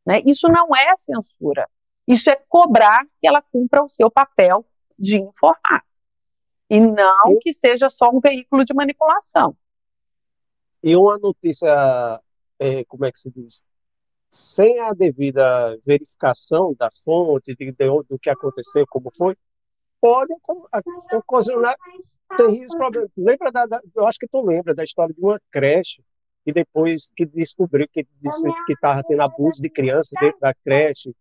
Né? 0.05 0.21
Isso 0.25 0.49
não 0.49 0.75
é 0.75 0.97
censura. 0.97 1.65
Isso 2.05 2.29
é 2.29 2.35
cobrar 2.49 3.05
que 3.21 3.27
ela 3.27 3.41
cumpra 3.41 3.83
o 3.83 3.87
seu 3.87 4.11
papel 4.11 4.65
de 4.97 5.17
informar. 5.17 5.85
E 6.69 6.79
não 6.79 7.39
que 7.39 7.53
seja 7.53 7.87
só 7.87 8.09
um 8.09 8.19
veículo 8.19 8.65
de 8.65 8.73
manipulação. 8.73 9.55
E 10.83 10.95
uma 10.95 11.17
notícia, 11.17 12.21
é, 12.59 12.83
como 12.85 13.05
é 13.05 13.11
que 13.11 13.19
se 13.19 13.31
diz? 13.31 13.63
Sem 14.29 14.79
a 14.79 14.93
devida 14.93 15.77
verificação 15.85 16.75
da 16.77 16.89
fonte, 17.03 17.55
de, 17.55 17.71
de, 17.71 17.87
do 18.07 18.19
que 18.19 18.29
aconteceu, 18.29 18.85
como 18.87 19.09
foi, 19.15 19.35
pode 20.01 20.33
ocasionar 21.13 21.75
terríveis 22.37 22.75
problemas. 22.75 23.09
Lembra 23.17 23.51
da, 23.51 23.65
da, 23.65 23.81
eu 23.95 24.07
acho 24.07 24.19
que 24.19 24.27
tu 24.27 24.41
lembra 24.41 24.73
da 24.73 24.83
história 24.83 25.13
de 25.13 25.21
uma 25.21 25.39
creche 25.51 26.01
e 26.45 26.53
depois 26.53 27.11
que 27.15 27.25
descobriu 27.25 27.87
que 27.91 28.05
disse 28.21 28.47
que 28.65 28.73
estava 28.73 29.03
tendo 29.03 29.21
abuso 29.21 29.61
de 29.61 29.69
crianças 29.69 30.11
dentro 30.19 30.39
da 30.39 30.53
creche 30.53 31.13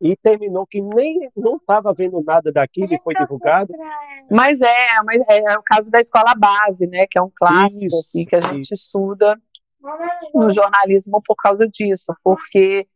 e 0.00 0.16
terminou 0.16 0.66
que 0.66 0.82
nem 0.82 1.30
não 1.36 1.56
estava 1.56 1.94
vendo 1.94 2.20
nada 2.22 2.50
daquilo 2.50 2.92
e 2.92 3.00
foi 3.04 3.14
divulgado. 3.14 3.72
Mas 4.28 4.60
é, 4.60 5.02
mas 5.04 5.22
é, 5.28 5.52
é, 5.52 5.58
o 5.58 5.62
caso 5.62 5.90
da 5.90 6.00
escola 6.00 6.34
base, 6.34 6.86
né, 6.88 7.06
que 7.08 7.18
é 7.18 7.22
um 7.22 7.30
clássico 7.32 7.86
isso, 7.86 7.98
assim, 7.98 8.24
que 8.24 8.34
a 8.34 8.40
gente 8.40 8.72
isso. 8.72 8.74
estuda 8.74 9.40
no 10.34 10.50
jornalismo 10.50 11.22
por 11.24 11.36
causa 11.36 11.68
disso, 11.68 12.12
porque 12.24 12.86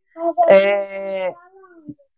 é, 0.49 1.33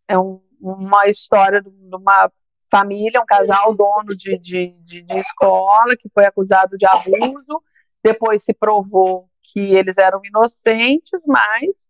é 0.07 0.17
um, 0.17 0.41
uma 0.59 1.07
história 1.07 1.61
de 1.61 1.69
uma 1.95 2.31
família, 2.71 3.21
um 3.21 3.25
casal 3.25 3.73
dono 3.73 4.15
de, 4.15 4.37
de, 4.37 4.67
de, 4.81 5.01
de 5.01 5.19
escola 5.19 5.95
que 5.97 6.09
foi 6.09 6.25
acusado 6.25 6.77
de 6.77 6.85
abuso, 6.85 7.63
depois 8.03 8.43
se 8.43 8.53
provou 8.53 9.29
que 9.43 9.59
eles 9.59 9.97
eram 9.97 10.21
inocentes, 10.23 11.25
mas 11.27 11.87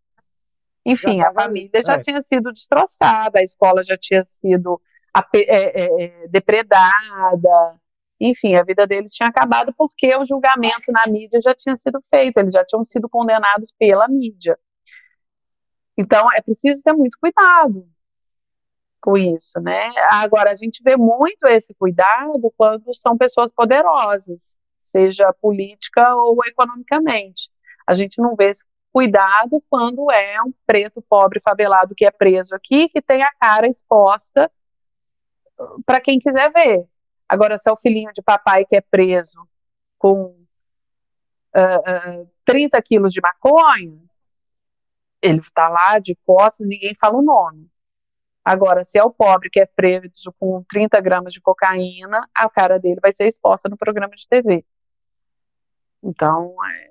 enfim, 0.84 1.20
a 1.20 1.32
família 1.32 1.82
já 1.84 1.94
é. 1.94 2.00
tinha 2.00 2.22
sido 2.22 2.52
destroçada, 2.52 3.38
a 3.38 3.42
escola 3.42 3.84
já 3.84 3.96
tinha 3.96 4.24
sido 4.24 4.80
é, 5.34 5.38
é, 5.38 6.04
é, 6.04 6.28
depredada, 6.28 7.78
enfim, 8.18 8.54
a 8.54 8.62
vida 8.62 8.86
deles 8.86 9.12
tinha 9.12 9.28
acabado 9.28 9.74
porque 9.76 10.14
o 10.16 10.24
julgamento 10.24 10.90
na 10.90 11.10
mídia 11.10 11.40
já 11.42 11.54
tinha 11.54 11.76
sido 11.76 12.00
feito, 12.08 12.38
eles 12.38 12.52
já 12.52 12.64
tinham 12.64 12.84
sido 12.84 13.08
condenados 13.08 13.74
pela 13.78 14.08
mídia. 14.08 14.58
Então, 15.96 16.28
é 16.34 16.40
preciso 16.40 16.82
ter 16.82 16.94
muito 16.94 17.18
cuidado 17.20 17.86
com 19.00 19.16
isso, 19.16 19.58
né? 19.60 19.92
Agora, 20.10 20.50
a 20.50 20.54
gente 20.54 20.82
vê 20.82 20.96
muito 20.96 21.46
esse 21.46 21.74
cuidado 21.74 22.52
quando 22.56 22.94
são 22.94 23.16
pessoas 23.16 23.52
poderosas, 23.52 24.56
seja 24.84 25.32
política 25.32 26.14
ou 26.14 26.38
economicamente. 26.46 27.50
A 27.86 27.94
gente 27.94 28.20
não 28.20 28.36
vê 28.36 28.50
esse 28.50 28.64
Cuidado 28.92 29.62
quando 29.70 30.10
é 30.10 30.42
um 30.42 30.52
preto 30.66 31.00
pobre 31.00 31.40
favelado 31.40 31.94
que 31.94 32.04
é 32.04 32.10
preso 32.10 32.54
aqui, 32.54 32.88
que 32.88 33.00
tem 33.00 33.22
a 33.22 33.32
cara 33.32 33.68
exposta 33.68 34.50
para 35.86 36.00
quem 36.00 36.18
quiser 36.18 36.50
ver. 36.50 36.84
Agora, 37.28 37.56
se 37.56 37.70
é 37.70 37.72
o 37.72 37.76
filhinho 37.76 38.10
de 38.12 38.20
papai 38.20 38.64
que 38.64 38.74
é 38.74 38.80
preso 38.80 39.48
com 39.96 40.34
uh, 41.54 42.22
uh, 42.22 42.30
30 42.44 42.82
quilos 42.82 43.12
de 43.12 43.20
maconha, 43.20 44.02
ele 45.22 45.38
está 45.38 45.68
lá 45.68 46.00
de 46.00 46.16
costas, 46.26 46.66
ninguém 46.66 46.96
fala 46.98 47.18
o 47.18 47.22
nome. 47.22 47.69
Agora, 48.50 48.84
se 48.84 48.98
é 48.98 49.04
o 49.04 49.12
pobre 49.12 49.48
que 49.48 49.60
é 49.60 49.66
preso 49.66 50.34
com 50.36 50.64
30 50.68 51.00
gramas 51.00 51.32
de 51.32 51.40
cocaína, 51.40 52.28
a 52.34 52.50
cara 52.50 52.80
dele 52.80 52.98
vai 53.00 53.12
ser 53.14 53.28
exposta 53.28 53.68
no 53.68 53.76
programa 53.76 54.12
de 54.16 54.26
TV. 54.26 54.64
Então, 56.02 56.56
é, 56.64 56.90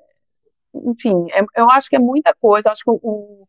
enfim, 0.74 1.28
é, 1.34 1.42
eu 1.58 1.70
acho 1.70 1.90
que 1.90 1.98
é 1.98 2.00
muita 2.00 2.34
coisa. 2.34 2.72
Acho 2.72 2.82
que 2.82 2.90
o, 2.90 3.46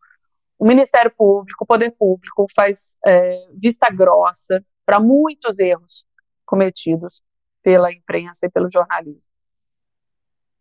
o 0.59 0.67
Ministério 0.67 1.13
Público, 1.17 1.63
o 1.63 1.67
Poder 1.67 1.93
Público 1.93 2.49
faz 2.53 2.97
é, 3.07 3.47
vista 3.55 3.89
grossa 3.93 4.61
para 4.85 4.99
muitos 4.99 5.61
erros 5.61 6.05
cometidos 6.45 7.23
pela 7.63 7.93
imprensa 7.93 8.47
e 8.47 8.51
pelo 8.51 8.69
jornalismo. 8.69 9.31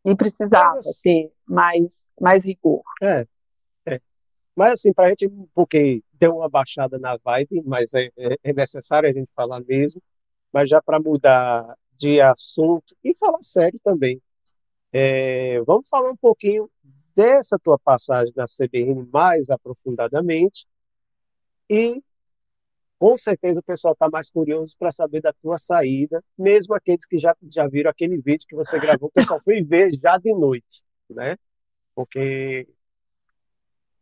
E 0.05 0.15
precisava 0.15 0.75
Mas, 0.75 0.99
ter 1.01 1.33
mais, 1.47 2.07
mais 2.21 2.45
rigor. 2.45 2.83
É. 3.01 3.25
Mas 4.59 4.73
assim, 4.73 4.91
para 4.91 5.05
a 5.05 5.09
gente, 5.11 5.29
porque 5.55 6.03
deu 6.15 6.35
uma 6.35 6.49
baixada 6.49 6.99
na 6.99 7.15
vibe, 7.15 7.63
mas 7.65 7.93
é, 7.93 8.11
é, 8.17 8.35
é 8.43 8.53
necessário 8.53 9.09
a 9.09 9.13
gente 9.13 9.31
falar 9.33 9.61
mesmo, 9.61 10.03
mas 10.51 10.69
já 10.69 10.81
para 10.81 10.99
mudar 10.99 11.77
de 11.95 12.19
assunto 12.19 12.93
e 13.01 13.15
falar 13.15 13.41
sério 13.41 13.79
também. 13.81 14.21
É, 14.91 15.61
vamos 15.61 15.87
falar 15.87 16.11
um 16.11 16.17
pouquinho 16.17 16.69
dessa 17.15 17.57
tua 17.57 17.79
passagem 17.79 18.33
na 18.35 18.43
CBN 18.43 19.07
mais 19.09 19.49
aprofundadamente 19.49 20.67
e 21.69 22.03
com 22.97 23.17
certeza 23.17 23.61
o 23.61 23.63
pessoal 23.63 23.93
está 23.93 24.09
mais 24.09 24.29
curioso 24.29 24.75
para 24.77 24.91
saber 24.91 25.21
da 25.21 25.31
tua 25.31 25.57
saída, 25.57 26.21
mesmo 26.37 26.75
aqueles 26.75 27.05
que 27.05 27.17
já, 27.17 27.33
já 27.49 27.65
viram 27.65 27.89
aquele 27.89 28.17
vídeo 28.17 28.45
que 28.45 28.57
você 28.57 28.77
gravou, 28.77 29.07
o 29.07 29.13
pessoal 29.13 29.39
foi 29.41 29.63
ver 29.63 29.91
já 29.93 30.17
de 30.17 30.33
noite, 30.33 30.83
né? 31.09 31.37
Porque, 31.95 32.67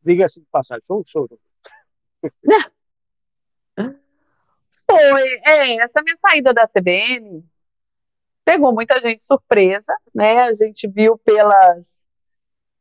diga-se 0.08 0.40
de 0.42 0.48
passagem, 0.48 0.84
foi 0.88 0.98
um 0.98 1.04
choro. 1.06 1.40
Foi, 4.90 5.24
é, 5.46 5.84
essa 5.84 6.02
minha 6.02 6.18
saída 6.22 6.54
da 6.54 6.66
CBN 6.66 7.44
pegou 8.46 8.74
muita 8.74 9.00
gente 9.02 9.24
surpresa, 9.24 9.94
né? 10.16 10.44
A 10.44 10.54
gente 10.54 10.88
viu 10.88 11.18
pelas 11.18 11.96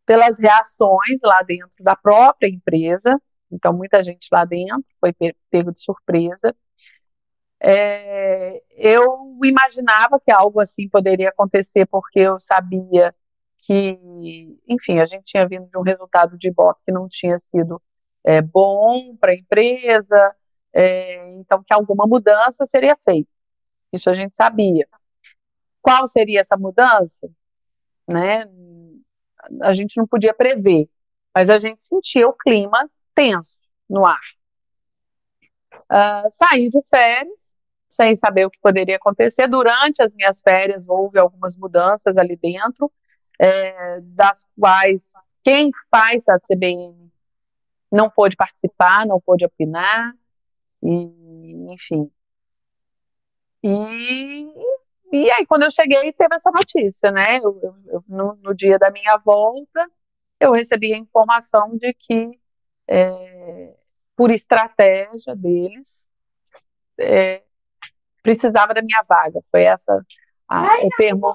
pelas 0.07 0.39
reações 0.39 1.18
lá 1.20 1.43
dentro 1.43 1.83
da 1.83 1.97
própria 1.97 2.49
empresa, 2.49 3.20
então 3.51 3.72
muita 3.72 4.05
gente 4.05 4.29
lá 4.31 4.45
dentro 4.45 4.85
foi 5.01 5.12
pego 5.51 5.72
de 5.72 5.81
surpresa. 5.81 6.55
É, 7.59 8.62
eu 8.70 9.37
imaginava 9.43 10.20
que 10.24 10.31
algo 10.31 10.61
assim 10.61 10.89
poderia 10.89 11.31
acontecer 11.31 11.87
porque 11.87 12.20
eu 12.20 12.39
sabia 12.39 13.12
que, 13.67 14.61
enfim, 14.69 15.01
a 15.01 15.05
gente 15.05 15.25
tinha 15.25 15.47
vindo 15.47 15.67
de 15.67 15.77
um 15.77 15.83
resultado 15.83 16.39
de 16.39 16.49
Ibope 16.49 16.81
que 16.85 16.93
não 16.93 17.09
tinha 17.09 17.37
sido 17.39 17.83
é, 18.23 18.41
bom 18.41 19.17
para 19.17 19.33
a 19.33 19.35
empresa, 19.35 20.37
é, 20.73 21.33
então 21.33 21.62
que 21.64 21.75
alguma 21.75 22.07
mudança 22.07 22.64
seria 22.67 22.97
feita. 23.05 23.29
Isso 23.93 24.09
a 24.09 24.14
gente 24.14 24.37
sabia. 24.37 24.87
Qual 25.83 26.09
seria 26.09 26.41
essa 26.41 26.57
mudança? 26.57 27.29
Né? 28.07 28.49
A 29.62 29.73
gente 29.73 29.97
não 29.97 30.07
podia 30.07 30.33
prever, 30.33 30.89
mas 31.35 31.51
a 31.51 31.59
gente 31.59 31.85
sentia 31.85 32.29
o 32.29 32.33
clima 32.33 32.89
tenso 33.14 33.59
no 33.89 34.05
ar. 34.07 34.21
Uh, 35.91 36.31
saí 36.31 36.69
de 36.69 36.81
férias, 36.89 37.55
sem 37.91 38.14
saber 38.17 38.47
o 38.47 38.51
que 38.51 38.61
poderia 38.61 38.97
acontecer. 38.97 39.49
Durante 39.49 40.03
as 40.03 40.12
minhas 40.12 40.41
férias, 40.41 40.89
houve 40.89 41.19
algumas 41.19 41.57
mudanças 41.57 42.17
ali 42.17 42.37
dentro, 42.37 42.93
é, 43.39 44.01
das 44.01 44.45
quais 44.59 45.12
quem 45.45 45.70
faz 45.91 46.28
a 46.28 46.39
CBN 46.39 47.11
não 47.91 48.11
pôde 48.11 48.37
participar, 48.37 49.07
não 49.07 49.20
pôde 49.20 49.45
opinar, 49.45 50.12
e, 50.82 51.72
enfim. 51.72 52.11
E 53.62 54.53
e 55.12 55.30
aí, 55.30 55.47
quando 55.47 55.62
eu 55.62 55.70
cheguei, 55.70 56.12
teve 56.12 56.34
essa 56.37 56.51
notícia, 56.51 57.11
né? 57.11 57.39
Eu, 57.39 57.61
eu, 57.87 58.05
no, 58.09 58.34
no, 58.43 58.55
dia 58.55 58.78
da 58.78 58.91
minha 58.91 59.16
volta, 59.18 59.89
eu 60.41 60.53
recebi 60.53 60.93
a 60.93 60.99
informação 60.99 61.76
de 61.76 61.93
que, 61.95 62.39
é, 62.89 63.74
por 64.16 64.30
estratégia 64.30 65.34
deles, 65.37 66.03
é, 66.99 67.43
precisava 68.22 68.74
da 68.74 68.82
minha 68.82 69.03
vaga. 69.09 69.41
Foi 69.51 69.62
essa 69.62 70.05
a, 70.49 70.85
o 70.85 70.89
termo. 70.97 71.33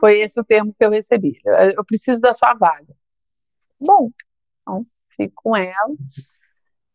Foi 0.00 0.20
esse 0.20 0.40
o 0.40 0.44
termo 0.44 0.74
que 0.74 0.84
eu 0.84 0.90
recebi. 0.90 1.38
Eu 1.76 1.84
preciso 1.84 2.20
da 2.20 2.34
sua 2.34 2.54
vaga. 2.54 2.94
Bom, 3.80 4.10
então 4.60 4.86
fico 5.16 5.42
com 5.42 5.56
ela. 5.56 5.94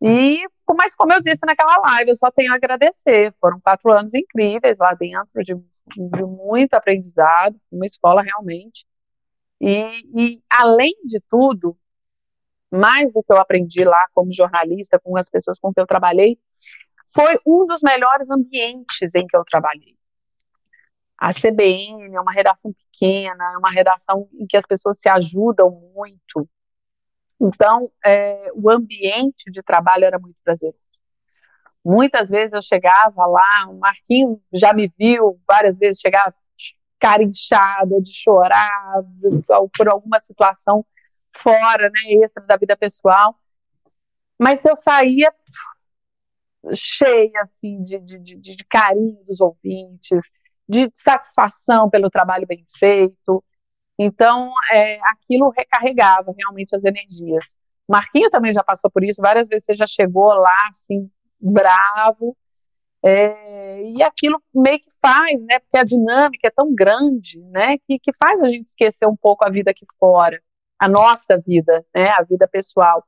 E, 0.01 0.45
mas 0.75 0.95
como 0.95 1.13
eu 1.13 1.21
disse 1.21 1.45
naquela 1.45 1.77
live, 1.79 2.11
eu 2.11 2.15
só 2.15 2.29
tenho 2.29 2.51
a 2.53 2.55
agradecer. 2.55 3.33
Foram 3.39 3.59
quatro 3.59 3.91
anos 3.91 4.13
incríveis 4.13 4.77
lá 4.77 4.93
dentro, 4.93 5.43
de, 5.43 5.55
de 5.55 6.23
muito 6.23 6.73
aprendizado, 6.73 7.59
uma 7.71 7.85
escola 7.85 8.21
realmente. 8.21 8.85
E, 9.59 9.81
e, 10.15 10.43
além 10.49 10.93
de 11.03 11.19
tudo, 11.27 11.75
mais 12.71 13.11
do 13.11 13.23
que 13.23 13.33
eu 13.33 13.39
aprendi 13.39 13.83
lá 13.83 14.07
como 14.13 14.33
jornalista, 14.33 14.99
com 14.99 15.17
as 15.17 15.29
pessoas 15.29 15.59
com 15.59 15.73
quem 15.73 15.81
eu 15.81 15.87
trabalhei, 15.87 16.37
foi 17.13 17.39
um 17.45 17.65
dos 17.65 17.81
melhores 17.81 18.29
ambientes 18.29 19.15
em 19.15 19.25
que 19.25 19.35
eu 19.35 19.43
trabalhei. 19.45 19.97
A 21.17 21.33
CBN 21.33 22.15
é 22.15 22.21
uma 22.21 22.31
redação 22.31 22.71
pequena, 22.73 23.43
é 23.53 23.57
uma 23.57 23.71
redação 23.71 24.29
em 24.33 24.45
que 24.45 24.57
as 24.57 24.65
pessoas 24.65 24.97
se 24.99 25.09
ajudam 25.09 25.71
muito. 25.93 26.47
Então, 27.39 27.91
é, 28.05 28.51
o 28.53 28.69
ambiente 28.69 29.49
de 29.51 29.61
trabalho 29.61 30.05
era 30.05 30.19
muito 30.19 30.35
prazeroso. 30.43 30.77
Muitas 31.83 32.29
vezes 32.29 32.53
eu 32.53 32.61
chegava 32.61 33.25
lá, 33.25 33.67
o 33.69 33.79
Marquinho 33.79 34.41
já 34.53 34.73
me 34.73 34.91
viu 34.97 35.39
várias 35.47 35.77
vezes 35.77 36.01
chegar 36.01 36.33
cara 36.99 37.23
inchada, 37.23 38.01
de 38.01 38.11
chorar, 38.11 39.03
por 39.77 39.87
alguma 39.87 40.19
situação 40.19 40.85
fora, 41.35 41.89
né, 41.89 42.23
extra 42.23 42.43
da 42.43 42.57
vida 42.57 42.75
pessoal. 42.75 43.39
Mas 44.39 44.63
eu 44.65 44.75
saía 44.75 45.33
cheia, 46.73 47.41
assim, 47.41 47.83
de, 47.83 47.99
de, 47.99 48.19
de, 48.19 48.35
de 48.35 48.65
carinho 48.65 49.23
dos 49.25 49.39
ouvintes, 49.39 50.23
de 50.67 50.91
satisfação 50.93 51.89
pelo 51.89 52.09
trabalho 52.09 52.45
bem 52.45 52.65
feito, 52.77 53.43
então, 53.97 54.51
é, 54.71 54.99
aquilo 55.11 55.49
recarregava 55.49 56.33
realmente 56.37 56.75
as 56.75 56.83
energias. 56.83 57.57
Marquinho 57.87 58.29
também 58.29 58.51
já 58.51 58.63
passou 58.63 58.91
por 58.91 59.03
isso, 59.03 59.21
várias 59.21 59.47
vezes 59.47 59.65
você 59.65 59.73
já 59.73 59.87
chegou 59.87 60.33
lá, 60.33 60.67
assim, 60.69 61.09
bravo, 61.39 62.37
é, 63.03 63.83
e 63.83 64.03
aquilo 64.03 64.41
meio 64.53 64.79
que 64.79 64.89
faz, 65.01 65.41
né, 65.41 65.59
porque 65.59 65.77
a 65.77 65.83
dinâmica 65.83 66.47
é 66.47 66.51
tão 66.51 66.73
grande, 66.75 67.39
né, 67.45 67.77
que, 67.79 67.97
que 67.97 68.11
faz 68.13 68.39
a 68.41 68.49
gente 68.49 68.67
esquecer 68.67 69.07
um 69.07 69.15
pouco 69.15 69.45
a 69.45 69.49
vida 69.49 69.71
aqui 69.71 69.85
fora, 69.99 70.39
a 70.77 70.87
nossa 70.87 71.41
vida, 71.45 71.85
né, 71.95 72.09
a 72.09 72.23
vida 72.23 72.47
pessoal. 72.47 73.03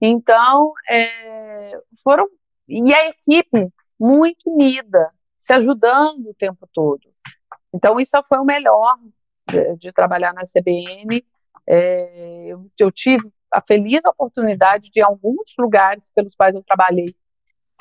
Então, 0.00 0.72
é, 0.90 1.80
foram, 2.02 2.26
e 2.68 2.92
a 2.92 3.08
equipe 3.08 3.68
muito 3.98 4.50
unida, 4.50 5.10
se 5.42 5.52
ajudando 5.52 6.30
o 6.30 6.34
tempo 6.34 6.68
todo. 6.72 7.00
Então, 7.74 7.98
isso 7.98 8.16
foi 8.28 8.38
o 8.38 8.44
melhor 8.44 8.96
de, 9.50 9.76
de 9.76 9.92
trabalhar 9.92 10.32
na 10.32 10.42
CBN. 10.42 11.24
É, 11.66 12.46
eu, 12.46 12.70
eu, 12.78 12.92
tive 12.92 13.28
a 13.50 13.60
feliz 13.60 14.04
oportunidade 14.04 14.88
de, 14.88 15.00
em 15.00 15.02
alguns 15.02 15.52
lugares 15.58 16.12
pelos 16.14 16.36
quais 16.36 16.54
eu 16.54 16.62
trabalhei, 16.62 17.12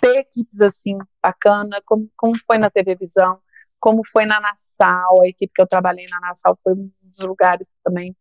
ter 0.01 0.21
equipes 0.21 0.59
assim, 0.59 0.97
bacana, 1.21 1.79
como, 1.85 2.09
como 2.17 2.33
foi 2.47 2.57
na 2.57 2.71
TV 2.71 2.95
Visão, 2.95 3.39
como 3.79 4.03
foi 4.03 4.25
na 4.25 4.39
Nassau, 4.39 5.21
a 5.21 5.27
equipe 5.27 5.53
que 5.53 5.61
eu 5.61 5.67
trabalhei 5.67 6.07
na 6.09 6.19
Nassau 6.19 6.57
foi 6.63 6.73
um 6.73 6.91
dos 7.03 7.19
lugares 7.19 7.69
também 7.83 8.15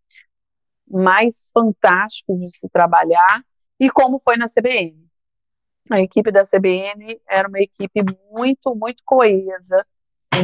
mais 0.86 1.48
fantásticos 1.54 2.38
de 2.40 2.50
se 2.50 2.68
trabalhar, 2.68 3.42
e 3.78 3.88
como 3.88 4.20
foi 4.20 4.36
na 4.36 4.46
CBN. 4.48 5.09
A 5.90 6.00
equipe 6.00 6.30
da 6.30 6.42
CBN 6.44 7.20
era 7.28 7.48
uma 7.48 7.60
equipe 7.60 8.00
muito, 8.30 8.74
muito 8.76 9.02
coesa, 9.04 9.84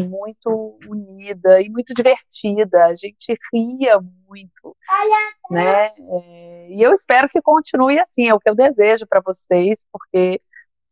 muito 0.08 0.78
unida 0.88 1.60
e 1.60 1.68
muito 1.68 1.94
divertida. 1.94 2.86
A 2.86 2.94
gente 2.94 3.38
ria 3.52 4.00
muito, 4.28 4.76
né? 5.50 5.86
É, 5.86 6.68
e 6.70 6.82
eu 6.82 6.92
espero 6.92 7.28
que 7.28 7.40
continue 7.40 7.98
assim. 7.98 8.28
É 8.28 8.34
o 8.34 8.40
que 8.40 8.50
eu 8.50 8.54
desejo 8.54 9.06
para 9.06 9.20
vocês, 9.24 9.86
porque, 9.92 10.40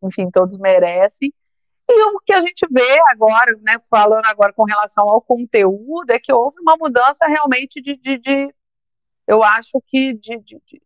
enfim, 0.03 0.31
todos 0.31 0.57
merecem. 0.57 1.33
E 1.89 2.03
o 2.05 2.21
que 2.21 2.33
a 2.33 2.41
gente 2.41 2.67
vê 2.71 2.99
agora, 3.11 3.53
né, 3.61 3.77
falando 3.91 4.25
agora 4.27 4.53
com 4.53 4.65
relação 4.65 5.09
ao 5.09 5.21
conteúdo, 5.21 6.11
é 6.11 6.19
que 6.19 6.33
houve 6.33 6.59
uma 6.61 6.77
mudança 6.79 7.27
realmente 7.27 7.81
de, 7.83 7.97
de, 7.97 8.19
de 8.19 8.55
eu 9.27 9.43
acho 9.43 9.83
que 9.87 10.15
de, 10.15 10.39
de, 10.39 10.63
de, 10.65 10.83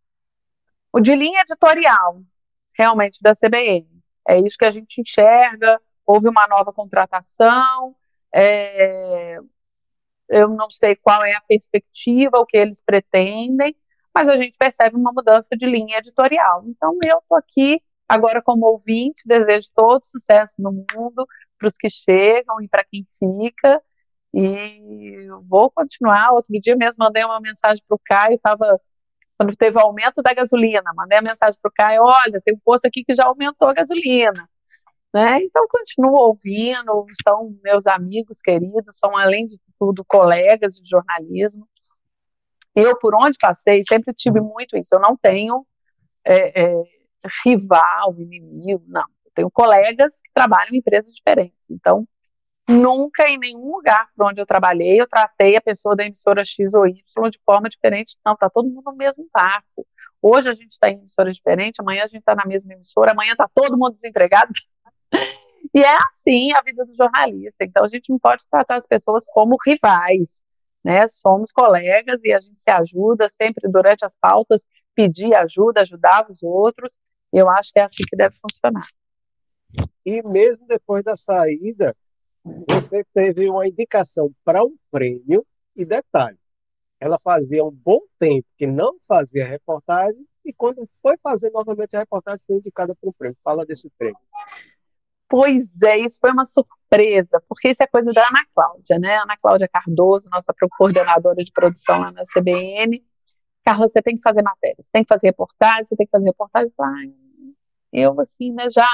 de 1.03 1.15
linha 1.15 1.43
editorial, 1.43 2.21
realmente, 2.79 3.19
da 3.23 3.35
CBN. 3.35 3.87
É 4.27 4.39
isso 4.41 4.57
que 4.59 4.65
a 4.65 4.71
gente 4.71 5.01
enxerga, 5.01 5.81
houve 6.07 6.29
uma 6.29 6.47
nova 6.49 6.73
contratação, 6.73 7.97
é, 8.35 9.39
eu 10.29 10.49
não 10.49 10.71
sei 10.71 10.95
qual 10.97 11.25
é 11.25 11.35
a 11.35 11.41
perspectiva, 11.41 12.39
o 12.39 12.47
que 12.47 12.57
eles 12.57 12.83
pretendem, 12.83 13.75
mas 14.15 14.29
a 14.29 14.37
gente 14.37 14.57
percebe 14.59 14.97
uma 14.97 15.13
mudança 15.13 15.57
de 15.57 15.67
linha 15.67 15.99
editorial. 15.99 16.65
Então, 16.67 16.97
eu 17.05 17.19
estou 17.19 17.37
aqui 17.39 17.81
agora 18.09 18.43
como 18.43 18.67
ouvinte, 18.67 19.23
desejo 19.27 19.69
todo 19.75 20.05
sucesso 20.05 20.57
no 20.61 20.73
mundo, 20.73 21.27
para 21.59 21.69
os 21.69 21.75
que 21.75 21.91
chegam 21.91 22.61
e 22.63 22.69
para 22.69 22.85
quem 22.85 23.07
fica, 23.19 23.83
E 24.35 25.29
vou 25.49 25.71
continuar. 25.71 26.33
Outro 26.33 26.53
dia 26.61 26.77
mesmo 26.77 27.05
mandei 27.05 27.25
uma 27.25 27.41
mensagem 27.41 27.83
para 27.89 27.97
o 27.97 28.01
Caio, 28.05 28.39
tava, 28.41 28.81
quando 29.39 29.55
teve 29.55 29.79
aumento 29.79 30.21
da 30.21 30.35
gasolina, 30.35 30.93
mandei 30.97 31.19
a 31.19 31.23
mensagem 31.23 31.57
para 31.63 31.69
o 31.69 31.73
Caio, 31.73 32.03
olha, 32.03 32.43
tem 32.45 32.55
um 32.55 32.61
posto 32.65 32.87
aqui 32.87 33.05
que 33.05 33.15
já 33.15 33.25
aumentou 33.25 33.69
a 33.69 33.73
gasolina. 33.73 34.49
Né? 35.15 35.45
Então, 35.45 35.65
continuo 35.69 36.17
ouvindo, 36.17 37.07
são 37.23 37.47
meus 37.63 37.87
amigos 37.87 38.41
queridos, 38.41 38.99
são, 38.99 39.17
além 39.17 39.47
de 39.47 39.57
tudo, 39.79 40.05
colegas 40.05 40.75
de 40.75 40.89
jornalismo. 40.89 41.69
Eu, 42.75 42.99
por 42.99 43.15
onde 43.15 43.39
passei, 43.41 43.83
sempre 43.89 44.13
tive 44.13 44.41
muito 44.41 44.77
isso. 44.77 44.95
Eu 44.95 45.01
não 45.01 45.17
tenho 45.17 45.65
é, 46.25 46.63
é, 46.63 46.83
rival, 47.45 48.17
inimigo, 48.19 48.85
não. 48.89 49.07
Eu 49.25 49.31
tenho 49.35 49.51
colegas 49.51 50.21
que 50.21 50.31
trabalham 50.35 50.75
em 50.75 50.79
empresas 50.79 51.13
diferentes. 51.13 51.71
Então, 51.71 52.07
nunca 52.69 53.29
em 53.29 53.39
nenhum 53.39 53.73
lugar 53.73 54.09
por 54.15 54.27
onde 54.27 54.41
eu 54.41 54.47
trabalhei, 54.47 55.01
eu 55.01 55.09
tratei 55.09 55.57
a 55.57 55.61
pessoa 55.61 55.97
da 55.97 56.05
emissora 56.05 56.45
X 56.45 56.75
ou 56.75 56.87
Y 56.87 57.31
de 57.31 57.41
forma 57.45 57.69
diferente. 57.69 58.17
Não, 58.25 58.37
tá 58.37 58.51
todo 58.51 58.69
mundo 58.69 58.83
no 58.85 58.97
mesmo 58.97 59.27
barco. 59.33 59.87
Hoje 60.21 60.51
a 60.51 60.55
gente 60.55 60.73
está 60.73 60.91
em 60.91 60.99
emissora 60.99 61.33
diferente, 61.33 61.81
amanhã 61.81 62.05
a 62.05 62.07
gente 62.07 62.21
está 62.21 62.35
na 62.35 62.45
mesma 62.45 62.75
emissora, 62.75 63.13
amanhã 63.13 63.33
está 63.33 63.49
todo 63.55 63.79
mundo 63.79 63.95
desempregado. 63.95 64.53
E 65.75 65.81
é 65.81 65.97
assim 65.97 66.51
a 66.55 66.63
vida 66.63 66.83
do 66.83 66.95
jornalista. 66.95 67.63
Então 67.63 67.85
a 67.85 67.89
gente 67.89 68.09
não 68.09 68.19
pode 68.19 68.43
tratar 68.51 68.77
as 68.77 68.87
pessoas 68.87 69.27
como 69.27 69.57
rivais, 69.67 70.43
né? 70.83 71.07
Somos 71.09 71.53
colegas 71.53 72.25
e 72.25 72.33
a 72.33 72.39
gente 72.39 72.61
se 72.61 72.71
ajuda 72.71 73.29
sempre 73.29 73.69
durante 73.71 74.03
as 74.03 74.17
pautas, 74.17 74.67
pedir 74.95 75.35
ajuda, 75.35 75.83
ajudar 75.83 76.27
os 76.31 76.43
outros. 76.43 76.97
Eu 77.31 77.51
acho 77.51 77.71
que 77.71 77.79
é 77.79 77.83
assim 77.83 78.03
que 78.09 78.17
deve 78.17 78.35
funcionar. 78.37 78.87
E 80.07 80.23
mesmo 80.23 80.67
depois 80.67 81.05
da 81.05 81.15
saída, 81.15 81.95
você 82.69 83.05
teve 83.13 83.49
uma 83.49 83.67
indicação 83.67 84.31
para 84.45 84.65
um 84.65 84.77
prêmio 84.91 85.47
e 85.75 85.85
detalhe, 85.85 86.39
ela 87.01 87.19
fazia 87.19 87.65
um 87.65 87.71
bom 87.71 88.01
tempo 88.19 88.47
que 88.57 88.67
não 88.67 88.97
fazia 89.07 89.47
reportagem 89.47 90.27
e 90.45 90.53
quando 90.53 90.89
foi 91.01 91.17
fazer 91.19 91.51
novamente 91.51 91.97
a 91.97 92.01
reportagem 92.01 92.41
foi 92.47 92.57
indicada 92.57 92.95
para 92.95 93.09
um 93.09 93.13
prêmio. 93.13 93.37
Fala 93.45 93.65
desse 93.65 93.91
prêmio. 93.99 94.19
Pois 95.29 95.81
é, 95.83 95.99
isso 95.99 96.19
foi 96.19 96.33
uma 96.33 96.47
surpresa, 96.47 97.43
porque 97.47 97.69
isso 97.69 97.83
é 97.83 97.87
coisa 97.87 98.13
da 98.13 98.27
Ana 98.27 98.47
Cláudia, 98.55 98.99
né? 98.99 99.19
Ana 99.19 99.37
Cláudia 99.37 99.69
Cardoso, 99.69 100.31
nossa 100.31 100.55
coordenadora 100.79 101.45
de 101.45 101.53
produção 101.53 102.01
lá 102.01 102.11
na 102.11 102.23
CBN. 102.25 103.05
Carla, 103.63 103.87
você 103.87 104.01
tem 104.01 104.17
que 104.17 104.23
fazer 104.23 104.41
matéria, 104.41 104.77
você 104.81 104.89
tem 104.91 105.05
que 105.05 105.09
fazer 105.09 105.27
reportagem, 105.27 105.85
você 105.85 105.97
tem 105.97 106.07
que 106.07 106.11
fazer 106.11 106.25
reportagem. 106.25 106.73
eu, 107.93 108.19
assim, 108.19 108.53
né, 108.53 108.71
já 108.71 108.89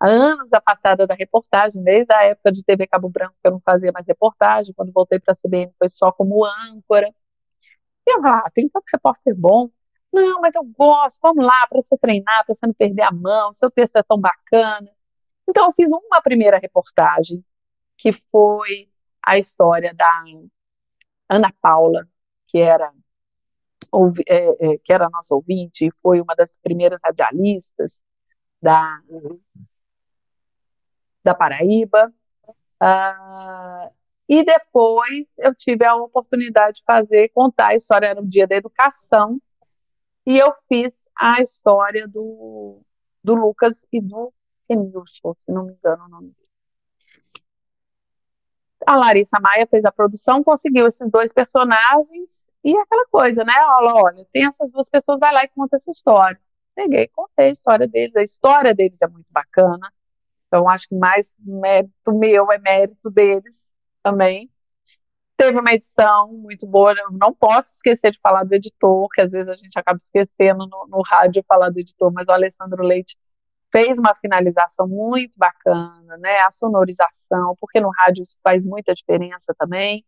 anos 0.00 0.52
afastada 0.52 1.06
da 1.06 1.14
reportagem, 1.14 1.82
desde 1.82 2.14
a 2.14 2.24
época 2.24 2.52
de 2.52 2.62
TV 2.64 2.86
Cabo 2.86 3.08
Branco, 3.08 3.34
que 3.42 3.48
eu 3.48 3.52
não 3.52 3.60
fazia 3.60 3.92
mais 3.92 4.06
reportagem, 4.06 4.74
quando 4.74 4.92
voltei 4.92 5.18
para 5.18 5.32
a 5.32 5.36
CBN 5.36 5.72
foi 5.78 5.88
só 5.88 6.12
como 6.12 6.44
âncora. 6.44 7.12
E 8.06 8.12
eu 8.16 8.20
falava, 8.22 8.42
ah, 8.46 8.50
tem 8.52 8.68
tanto 8.68 8.84
repórter 8.92 9.34
bom. 9.36 9.68
Não, 10.12 10.40
mas 10.40 10.54
eu 10.54 10.64
gosto, 10.64 11.18
vamos 11.22 11.44
lá, 11.44 11.66
para 11.68 11.80
você 11.82 11.96
treinar, 11.98 12.44
para 12.44 12.54
você 12.54 12.66
não 12.66 12.74
perder 12.74 13.02
a 13.02 13.12
mão, 13.12 13.52
seu 13.54 13.70
texto 13.70 13.96
é 13.96 14.02
tão 14.02 14.18
bacana. 14.20 14.90
Então, 15.48 15.66
eu 15.66 15.72
fiz 15.72 15.90
uma 15.92 16.22
primeira 16.22 16.58
reportagem, 16.58 17.44
que 17.98 18.12
foi 18.12 18.88
a 19.24 19.38
história 19.38 19.94
da 19.94 20.24
Ana 21.28 21.52
Paula, 21.60 22.08
que 22.48 22.58
era, 22.58 22.92
é, 24.28 24.74
é, 24.74 24.78
que 24.78 24.92
era 24.92 25.10
nossa 25.10 25.34
ouvinte, 25.34 25.90
foi 26.02 26.20
uma 26.20 26.34
das 26.34 26.56
primeiras 26.58 27.00
radialistas 27.04 28.00
da, 28.62 29.00
da 31.26 31.34
Paraíba. 31.34 32.12
Uh, 32.80 33.90
e 34.28 34.44
depois 34.44 35.26
eu 35.38 35.54
tive 35.54 35.84
a 35.84 35.94
oportunidade 35.96 36.78
de 36.78 36.84
fazer, 36.84 37.28
contar 37.30 37.68
a 37.68 37.74
história, 37.74 38.06
era 38.06 38.20
o 38.20 38.26
dia 38.26 38.46
da 38.46 38.56
educação, 38.56 39.40
e 40.24 40.38
eu 40.38 40.52
fiz 40.68 40.94
a 41.16 41.40
história 41.40 42.08
do, 42.08 42.80
do 43.22 43.34
Lucas 43.34 43.86
e 43.92 44.00
do 44.00 44.32
Kenilson, 44.66 45.34
se 45.38 45.50
não 45.52 45.66
me 45.66 45.72
engano 45.72 46.04
o 46.04 46.08
nome 46.08 46.28
dele. 46.28 46.46
A 48.86 48.96
Larissa 48.96 49.38
Maia 49.40 49.66
fez 49.66 49.84
a 49.84 49.92
produção, 49.92 50.42
conseguiu 50.44 50.86
esses 50.86 51.08
dois 51.10 51.32
personagens 51.32 52.44
e 52.64 52.76
aquela 52.76 53.06
coisa, 53.06 53.44
né? 53.44 53.54
Olha, 53.78 53.94
olha, 53.94 54.26
tem 54.32 54.46
essas 54.46 54.70
duas 54.70 54.88
pessoas, 54.90 55.20
vai 55.20 55.32
lá 55.32 55.44
e 55.44 55.48
conta 55.48 55.76
essa 55.76 55.90
história. 55.90 56.40
Peguei, 56.74 57.08
contei 57.08 57.48
a 57.48 57.50
história 57.50 57.88
deles, 57.88 58.14
a 58.16 58.22
história 58.22 58.74
deles 58.74 59.00
é 59.00 59.06
muito 59.08 59.32
bacana. 59.32 59.90
Então, 60.46 60.68
acho 60.68 60.88
que 60.88 60.94
mais 60.94 61.34
mérito 61.38 62.14
meu 62.14 62.50
é 62.52 62.58
mérito 62.58 63.10
deles 63.10 63.64
também. 64.02 64.50
Teve 65.36 65.58
uma 65.60 65.72
edição 65.72 66.32
muito 66.32 66.66
boa, 66.66 66.94
eu 66.96 67.10
não 67.12 67.34
posso 67.34 67.74
esquecer 67.74 68.12
de 68.12 68.20
falar 68.20 68.44
do 68.44 68.54
editor, 68.54 69.08
que 69.10 69.20
às 69.20 69.32
vezes 69.32 69.48
a 69.48 69.56
gente 69.56 69.78
acaba 69.78 69.98
esquecendo 69.98 70.66
no, 70.66 70.86
no 70.88 71.02
rádio 71.02 71.44
falar 71.46 71.70
do 71.70 71.78
editor, 71.78 72.10
mas 72.12 72.28
o 72.28 72.32
Alessandro 72.32 72.82
Leite 72.82 73.16
fez 73.70 73.98
uma 73.98 74.14
finalização 74.14 74.88
muito 74.88 75.38
bacana, 75.38 76.16
né? 76.18 76.38
A 76.40 76.50
sonorização, 76.50 77.54
porque 77.60 77.80
no 77.80 77.90
rádio 77.90 78.22
isso 78.22 78.38
faz 78.42 78.64
muita 78.64 78.94
diferença 78.94 79.54
também. 79.58 80.04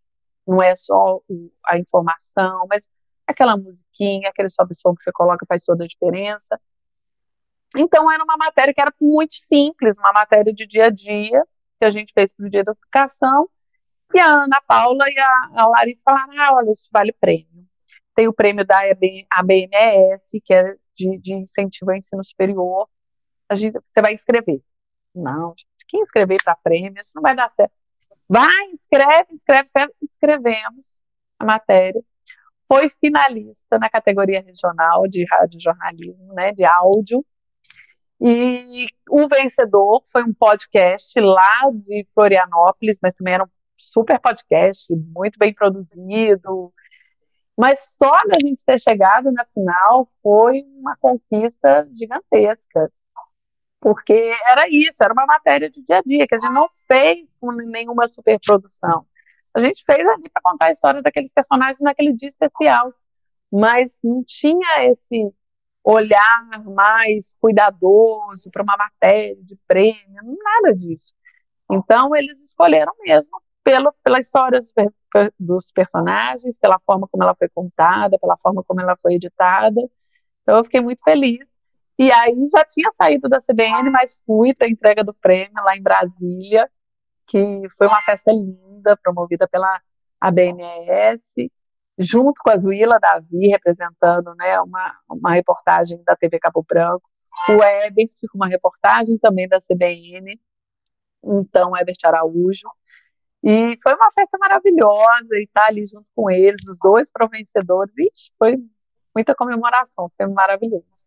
Não 0.47 0.63
é 0.63 0.75
só 0.75 1.21
a 1.67 1.79
informação, 1.79 2.67
mas 2.71 2.89
aquela 3.27 3.57
musiquinha, 3.57 4.31
aquele 4.31 4.49
sobe 4.49 4.75
som 4.75 4.95
que 4.95 5.03
você 5.03 5.13
coloca 5.13 5.45
faz 5.47 5.65
toda 5.65 5.85
a 5.85 5.87
diferença. 5.87 6.59
Então 7.77 8.11
era 8.11 8.23
uma 8.23 8.37
matéria 8.37 8.73
que 8.73 8.81
era 8.81 8.93
muito 9.01 9.35
simples, 9.35 9.99
uma 9.99 10.13
matéria 10.13 10.53
de 10.53 10.67
dia 10.67 10.87
a 10.87 10.91
dia 10.91 11.45
que 11.79 11.85
a 11.85 11.91
gente 11.91 12.13
fez 12.13 12.33
para 12.33 12.47
o 12.47 12.51
dia 12.51 12.65
da 12.65 12.73
educação. 12.73 13.49
E 14.15 14.19
a 14.19 14.27
Ana 14.27 14.61
Paula 14.67 15.05
e 15.09 15.19
a, 15.19 15.63
a 15.63 15.69
Larissa 15.69 16.03
falaram: 16.05 16.33
ah, 16.41 16.55
olha, 16.55 16.71
isso 16.71 16.89
vale 16.93 17.13
prêmio. 17.13 17.67
Tem 18.15 18.27
o 18.27 18.33
prêmio 18.33 18.65
da 18.65 18.81
ABMS, 19.31 20.41
que 20.45 20.53
é 20.53 20.75
de, 20.97 21.19
de 21.19 21.35
incentivo 21.35 21.91
ao 21.91 21.97
ensino 21.97 22.25
superior, 22.25 22.89
a 23.49 23.55
gente, 23.55 23.75
você 23.75 24.03
vai 24.03 24.15
escrever. 24.15 24.63
Não, 25.15 25.55
quem 25.89 26.03
escrever 26.03 26.43
para 26.43 26.57
prêmio, 26.57 27.01
isso 27.01 27.13
não 27.15 27.23
vai 27.23 27.35
dar 27.35 27.49
certo. 27.51 27.73
Vai, 28.29 28.73
escreve, 28.75 29.35
escreve, 29.35 29.65
escreve. 29.65 29.93
Escrevemos 30.03 31.01
a 31.39 31.45
matéria. 31.45 32.03
Foi 32.69 32.91
finalista 33.01 33.79
na 33.79 33.89
categoria 33.89 34.43
regional 34.43 35.09
de 35.09 35.25
rádio 35.31 35.61
jornalismo, 35.61 36.35
né, 36.35 36.53
de 36.53 36.65
áudio. 36.65 37.25
E 38.21 38.87
o 39.09 39.29
vencedor 39.29 40.03
foi 40.11 40.25
um 40.25 40.35
podcast 40.35 41.19
lá 41.21 41.71
de 41.73 42.07
Florianópolis, 42.15 42.99
mas 43.03 43.15
também 43.15 43.35
era 43.35 43.45
um 43.45 43.49
super 43.77 44.19
podcast, 44.21 44.93
muito 45.15 45.39
bem 45.39 45.55
produzido. 45.55 46.73
Mas 47.57 47.95
só 47.97 48.11
da 48.27 48.39
gente 48.41 48.65
ter 48.65 48.79
chegado 48.81 49.31
na 49.33 49.45
final 49.47 50.09
foi 50.23 50.63
uma 50.81 50.97
conquista 50.97 51.89
gigantesca 51.93 52.91
porque 53.81 54.33
era 54.51 54.69
isso, 54.69 55.03
era 55.03 55.13
uma 55.13 55.27
matéria 55.27 55.71
de 55.71 55.83
dia 55.83 55.99
a 55.99 56.03
dia, 56.03 56.27
que 56.27 56.35
a 56.35 56.39
gente 56.39 56.53
não 56.53 56.69
fez 56.87 57.37
com 57.41 57.53
nenhuma 57.53 58.07
superprodução. 58.07 59.07
A 59.55 59.61
gente 59.61 59.85
fez 59.85 60.07
ali 60.07 60.29
para 60.29 60.43
contar 60.43 60.67
a 60.67 60.71
história 60.73 61.03
daqueles 61.03 61.33
personagens 61.33 61.81
naquele 61.81 62.13
dia 62.13 62.29
especial, 62.29 62.93
mas 63.53 63.97
não 64.03 64.23
tinha 64.25 64.85
esse 64.85 65.33
olhar 65.85 66.49
mais 66.67 67.37
cuidadoso 67.41 68.51
para 68.51 68.63
uma 68.63 68.77
matéria 68.77 69.37
de 69.43 69.57
prêmio, 69.67 70.23
nada 70.45 70.75
disso. 70.75 71.15
Então, 71.71 72.15
eles 72.15 72.43
escolheram 72.43 72.93
mesmo 73.01 73.41
pelo, 73.65 73.93
pela 74.03 74.19
história 74.19 74.59
dos, 74.61 74.73
dos 75.39 75.73
personagens, 75.73 76.59
pela 76.59 76.79
forma 76.81 77.07
como 77.09 77.23
ela 77.23 77.35
foi 77.35 77.49
contada, 77.49 78.19
pela 78.19 78.37
forma 78.39 78.63
como 78.65 78.81
ela 78.81 78.97
foi 78.97 79.15
editada. 79.15 79.81
Então, 80.43 80.59
eu 80.59 80.65
fiquei 80.65 80.81
muito 80.81 81.03
feliz 81.03 81.47
e 81.99 82.13
aí 82.13 82.47
já 82.49 82.65
tinha 82.65 82.91
saído 82.93 83.29
da 83.29 83.39
CBN, 83.41 83.91
mas 83.91 84.21
fui 84.25 84.55
para 84.55 84.67
a 84.69 84.71
entrega 84.71 85.03
do 85.03 85.13
prêmio 85.13 85.65
lá 85.65 85.77
em 85.77 85.83
Brasília, 85.83 86.71
que 87.27 87.39
foi 87.77 87.89
uma 87.89 88.01
festa 88.03 88.31
linda, 88.31 88.97
promovida 88.97 89.49
pela 89.49 89.81
ABMS, 90.21 91.51
junto 91.99 92.41
com 92.43 92.51
a 92.51 92.57
Zuila 92.57 92.99
Davi, 93.01 93.49
representando 93.49 94.35
né, 94.37 94.61
uma, 94.61 94.99
uma 95.11 95.33
reportagem 95.33 96.03
da 96.05 96.15
TV 96.15 96.39
Cabo 96.39 96.65
Branco, 96.67 97.09
o 97.49 97.63
Ebert, 97.63 98.13
com 98.31 98.39
uma 98.39 98.49
reportagem 98.49 99.19
também 99.19 99.49
da 99.49 99.59
CBN, 99.59 100.41
então 101.25 101.77
Ebert 101.77 101.99
Araújo, 102.05 102.69
e 103.43 103.75
foi 103.83 103.95
uma 103.95 104.11
festa 104.13 104.37
maravilhosa 104.39 105.29
e 105.35 105.45
estar 105.45 105.63
tá 105.63 105.67
ali 105.69 105.85
junto 105.87 106.09
com 106.15 106.31
eles, 106.31 106.67
os 106.69 106.79
dois 106.79 107.11
foram 107.11 107.29
vencedores, 107.29 107.95
Ixi, 107.97 108.33
foi 108.39 108.57
muita 109.15 109.35
comemoração, 109.35 110.11
foi 110.17 110.27
maravilhoso. 110.27 111.07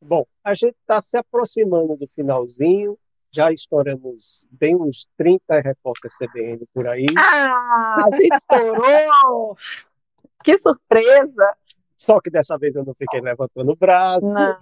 Bom, 0.00 0.26
a 0.42 0.54
gente 0.54 0.76
está 0.80 1.00
se 1.00 1.16
aproximando 1.16 1.96
do 1.96 2.06
finalzinho, 2.08 2.98
já 3.34 3.52
estouramos 3.52 4.46
bem 4.50 4.76
uns 4.76 5.08
30 5.16 5.60
repórteres 5.60 6.16
CBN 6.16 6.64
por 6.72 6.86
aí. 6.86 7.06
Ah, 7.18 8.04
a 8.06 8.16
gente 8.16 8.34
estourou! 8.34 9.56
que 10.44 10.56
surpresa! 10.58 11.56
Só 11.96 12.20
que 12.20 12.30
dessa 12.30 12.56
vez 12.58 12.76
eu 12.76 12.84
não 12.84 12.94
fiquei 12.94 13.20
levantando 13.20 13.72
o 13.72 13.76
braço. 13.76 14.32
Não. 14.32 14.56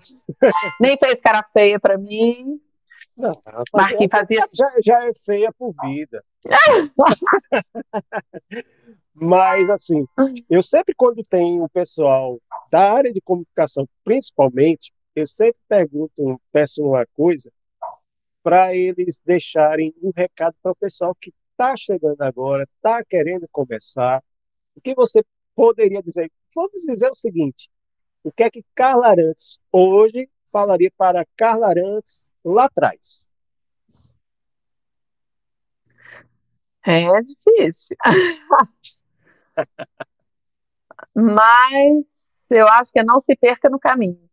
Nem 0.80 0.96
fez 0.96 1.20
cara 1.20 1.44
feia 1.52 1.78
para 1.78 1.98
mim. 1.98 2.58
Não, 3.16 3.32
Marquinhos 3.74 4.10
fazia 4.10 4.40
já, 4.54 4.70
já 4.82 5.06
é 5.06 5.12
feia 5.14 5.52
por 5.52 5.74
vida. 5.82 6.24
Mas, 9.14 9.68
assim, 9.68 10.06
eu 10.48 10.62
sempre, 10.62 10.94
quando 10.96 11.22
tem 11.28 11.60
o 11.60 11.68
pessoal 11.68 12.40
da 12.70 12.94
área 12.94 13.12
de 13.12 13.20
comunicação, 13.20 13.86
principalmente, 14.02 14.90
eu 15.14 15.26
sempre 15.26 15.60
pergunto, 15.68 16.40
peço 16.50 16.82
uma 16.82 17.04
coisa, 17.14 17.52
para 18.42 18.74
eles 18.74 19.20
deixarem 19.24 19.94
um 20.02 20.10
recado 20.14 20.54
para 20.62 20.72
o 20.72 20.76
pessoal 20.76 21.14
que 21.14 21.32
está 21.50 21.76
chegando 21.76 22.20
agora, 22.22 22.64
está 22.76 23.04
querendo 23.04 23.46
conversar. 23.50 24.22
O 24.74 24.80
que 24.80 24.94
você 24.94 25.22
poderia 25.54 26.02
dizer? 26.02 26.30
Vamos 26.54 26.82
dizer 26.82 27.08
o 27.08 27.14
seguinte: 27.14 27.70
o 28.22 28.32
que 28.32 28.42
é 28.42 28.50
que 28.50 28.64
Carla 28.74 29.08
Arantes 29.08 29.60
hoje 29.70 30.28
falaria 30.50 30.90
para 30.96 31.26
Carla 31.36 31.68
Arantes 31.68 32.28
lá 32.44 32.64
atrás? 32.64 33.28
É 36.84 37.06
difícil. 37.22 37.96
Mas 41.14 42.26
eu 42.50 42.66
acho 42.66 42.90
que 42.90 42.98
é 42.98 43.04
não 43.04 43.20
se 43.20 43.36
perca 43.36 43.70
no 43.70 43.78
caminho. 43.78 44.28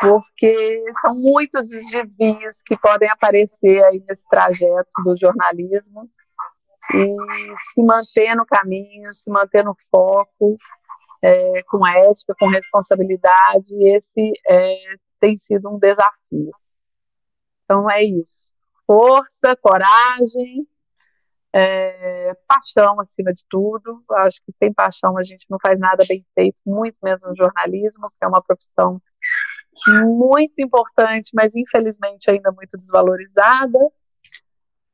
Porque 0.00 0.84
são 1.00 1.14
muitos 1.14 1.70
os 1.70 1.90
desvios 1.90 2.62
que 2.64 2.76
podem 2.76 3.10
aparecer 3.10 3.84
aí 3.84 4.02
nesse 4.08 4.28
trajeto 4.28 4.90
do 5.04 5.16
jornalismo 5.16 6.08
e 6.94 7.56
se 7.72 7.82
manter 7.82 8.34
no 8.34 8.46
caminho, 8.46 9.12
se 9.12 9.28
manter 9.30 9.64
no 9.64 9.74
foco, 9.90 10.56
é, 11.22 11.62
com 11.64 11.86
ética, 11.86 12.34
com 12.38 12.48
responsabilidade, 12.48 13.74
esse 13.94 14.32
é, 14.48 14.76
tem 15.18 15.36
sido 15.36 15.68
um 15.68 15.78
desafio. 15.78 16.52
Então 17.64 17.90
é 17.90 18.02
isso. 18.02 18.54
Força, 18.86 19.54
coragem, 19.60 20.66
é, 21.52 22.34
paixão 22.46 23.00
acima 23.00 23.32
de 23.32 23.44
tudo. 23.48 24.02
Acho 24.18 24.40
que 24.44 24.52
sem 24.52 24.72
paixão 24.72 25.18
a 25.18 25.22
gente 25.22 25.44
não 25.50 25.58
faz 25.60 25.78
nada 25.78 26.04
bem 26.08 26.24
feito, 26.34 26.62
muito 26.64 26.98
menos 27.02 27.22
no 27.22 27.36
jornalismo, 27.36 28.08
que 28.10 28.24
é 28.24 28.28
uma 28.28 28.42
profissão 28.42 29.02
muito 29.86 30.60
importante, 30.60 31.30
mas 31.34 31.54
infelizmente 31.54 32.30
ainda 32.30 32.50
muito 32.52 32.76
desvalorizada. 32.76 33.78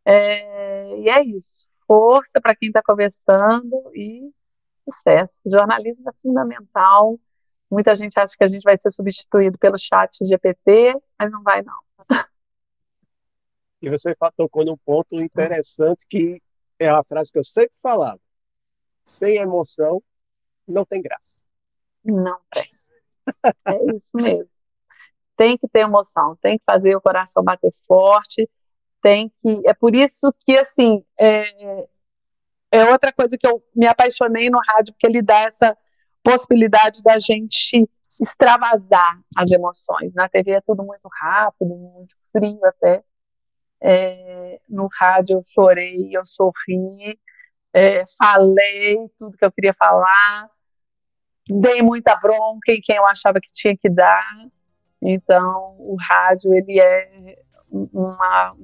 É, 0.05 0.99
e 0.99 1.09
é 1.09 1.25
isso. 1.25 1.67
Força 1.87 2.41
para 2.41 2.55
quem 2.55 2.69
está 2.69 2.83
começando 2.83 3.91
e 3.95 4.31
sucesso. 4.89 5.41
O 5.45 5.51
jornalismo 5.51 6.09
é 6.09 6.13
fundamental. 6.21 7.19
Muita 7.71 7.95
gente 7.97 8.19
acha 8.19 8.37
que 8.37 8.45
a 8.45 8.49
gente 8.49 8.63
vai 8.63 8.77
ser 8.77 8.91
substituído 8.91 9.59
pelo 9.59 9.79
chat 9.79 10.25
GPT, 10.25 10.95
mas 11.19 11.33
não 11.33 11.43
vai 11.43 11.63
não. 11.63 11.83
E 13.83 13.91
você 13.91 14.17
tocou 14.37 14.65
num 14.65 14.79
ponto 14.79 15.21
interessante 15.21 16.07
que 16.09 16.41
é 16.79 16.89
a 16.89 17.05
frase 17.05 17.31
que 17.31 17.39
eu 17.39 17.45
sempre 17.45 17.75
falava. 17.83 18.21
Sem 19.05 19.37
emoção, 19.37 20.03
não 20.67 20.87
tem 20.87 21.03
graça. 21.03 21.43
Não 22.03 22.41
tem. 22.51 22.65
É 23.67 23.95
isso 23.95 24.17
mesmo. 24.17 24.54
Tem 25.37 25.57
que 25.57 25.69
ter 25.69 25.81
emoção, 25.81 26.37
tem 26.41 26.59
que 26.59 26.65
fazer 26.65 26.95
o 26.97 27.01
coração 27.01 27.43
bater 27.43 27.73
forte, 27.87 28.49
tem 29.03 29.29
que. 29.29 29.63
É 29.67 29.75
por 29.75 29.95
isso 29.95 30.33
que, 30.41 30.57
assim, 30.57 31.05
é, 31.19 31.87
é 32.71 32.85
outra 32.91 33.13
coisa 33.13 33.37
que 33.37 33.47
eu 33.47 33.63
me 33.75 33.87
apaixonei 33.87 34.51
no 34.51 34.59
rádio, 34.69 34.93
porque 34.95 35.07
ele 35.07 35.23
dá 35.23 35.41
essa 35.41 35.77
possibilidade 36.23 37.03
da 37.03 37.19
gente 37.19 37.89
extravasar 38.21 39.21
as 39.37 39.51
emoções. 39.51 40.13
Na 40.15 40.29
TV 40.29 40.53
é 40.53 40.61
tudo 40.61 40.85
muito 40.85 41.09
rápido, 41.21 41.75
muito 41.75 42.15
frio 42.33 42.65
até. 42.65 43.03
É, 43.81 44.61
no 44.69 44.89
rádio 44.91 45.37
eu 45.37 45.43
chorei, 45.43 46.09
eu 46.17 46.25
sorri, 46.25 47.19
é, 47.73 48.05
falei 48.19 49.11
tudo 49.19 49.37
que 49.37 49.45
eu 49.45 49.53
queria 49.53 49.75
falar, 49.75 50.49
dei 51.49 51.83
muita 51.83 52.17
bronca 52.17 52.73
em 52.73 52.81
quem 52.81 52.97
eu 52.97 53.07
achava 53.07 53.41
que 53.41 53.53
tinha 53.53 53.77
que 53.77 53.91
dar. 53.91 54.25
Então, 55.05 55.77
o 55.79 55.97
rádio 56.01 56.55
ele 56.55 56.81
é 56.81 57.37
uma, 57.71 58.55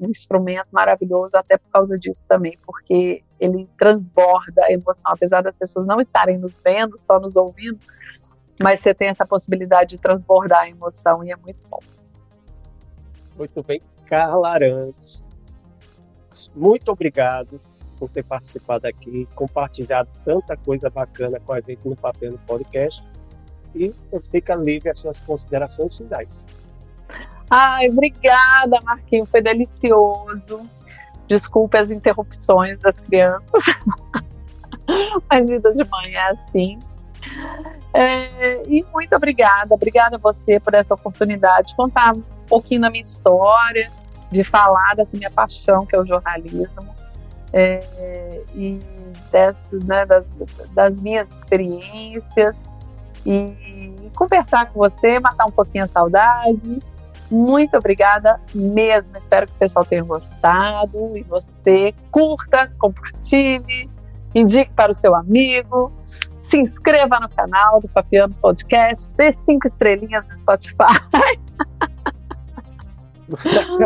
um 0.00 0.08
instrumento 0.08 0.68
maravilhoso 0.72 1.36
até 1.36 1.58
por 1.58 1.70
causa 1.70 1.98
disso 1.98 2.26
também, 2.26 2.58
porque 2.64 3.22
ele 3.38 3.68
transborda 3.78 4.64
a 4.64 4.72
emoção, 4.72 5.12
apesar 5.12 5.42
das 5.42 5.56
pessoas 5.56 5.86
não 5.86 6.00
estarem 6.00 6.38
nos 6.38 6.58
vendo, 6.58 6.96
só 6.96 7.20
nos 7.20 7.36
ouvindo, 7.36 7.78
mas 8.58 8.80
você 8.80 8.94
tem 8.94 9.08
essa 9.08 9.26
possibilidade 9.26 9.96
de 9.96 9.98
transbordar 9.98 10.60
a 10.60 10.68
emoção 10.70 11.22
e 11.22 11.30
é 11.30 11.36
muito 11.36 11.60
bom. 11.68 11.80
Muito 13.36 13.62
bem, 13.62 13.82
Carla 14.06 14.52
Arantes, 14.52 15.28
muito 16.54 16.90
obrigado 16.90 17.60
por 17.98 18.08
ter 18.08 18.24
participado 18.24 18.86
aqui, 18.86 19.28
compartilhado 19.34 20.08
tanta 20.24 20.56
coisa 20.56 20.88
bacana 20.88 21.38
com 21.40 21.52
a 21.52 21.60
gente 21.60 21.86
no 21.86 21.96
Papel 21.96 22.32
no 22.32 22.38
Podcast 22.38 23.06
e 23.74 23.94
fica 24.30 24.54
livre 24.54 24.90
as 24.90 24.98
suas 24.98 25.20
considerações 25.20 25.96
finais. 25.96 26.44
Ai, 27.50 27.88
obrigada, 27.88 28.78
Marquinhos, 28.84 29.28
foi 29.28 29.42
delicioso. 29.42 30.60
Desculpe 31.26 31.76
as 31.76 31.90
interrupções 31.90 32.78
das 32.78 32.98
crianças. 33.00 33.64
Mas 35.30 35.48
vida 35.48 35.72
de 35.72 35.84
mãe 35.84 36.14
é 36.14 36.30
assim. 36.30 36.78
É, 37.92 38.62
e 38.68 38.84
muito 38.92 39.14
obrigada, 39.14 39.74
obrigada 39.74 40.16
a 40.16 40.18
você 40.18 40.58
por 40.60 40.74
essa 40.74 40.94
oportunidade 40.94 41.68
de 41.68 41.76
contar 41.76 42.16
um 42.16 42.22
pouquinho 42.48 42.80
da 42.80 42.90
minha 42.90 43.02
história, 43.02 43.90
de 44.30 44.44
falar 44.44 44.94
dessa 44.94 45.16
minha 45.16 45.30
paixão 45.30 45.84
que 45.84 45.94
é 45.94 46.00
o 46.00 46.06
jornalismo 46.06 46.94
é, 47.52 48.42
e 48.54 48.78
dessas, 49.30 49.84
né, 49.84 50.06
das, 50.06 50.24
das, 50.72 50.94
minhas 51.00 51.30
experiências 51.32 52.56
e 53.24 54.10
conversar 54.16 54.66
com 54.66 54.78
você, 54.78 55.18
matar 55.20 55.46
um 55.46 55.52
pouquinho 55.52 55.84
a 55.84 55.88
saudade 55.88 56.78
muito 57.30 57.76
obrigada 57.76 58.40
mesmo. 58.52 59.16
Espero 59.16 59.46
que 59.46 59.52
o 59.52 59.56
pessoal 59.56 59.84
tenha 59.84 60.02
gostado 60.02 61.16
e 61.16 61.22
você 61.22 61.94
curta, 62.10 62.72
compartilhe, 62.78 63.88
indique 64.34 64.72
para 64.72 64.90
o 64.90 64.94
seu 64.94 65.14
amigo, 65.14 65.92
se 66.50 66.58
inscreva 66.58 67.20
no 67.20 67.28
canal 67.28 67.80
do 67.80 67.88
Papiano 67.88 68.34
Podcast, 68.34 69.12
dê 69.16 69.32
cinco 69.46 69.68
estrelinhas 69.68 70.26
no 70.28 70.36
Spotify. 70.36 70.74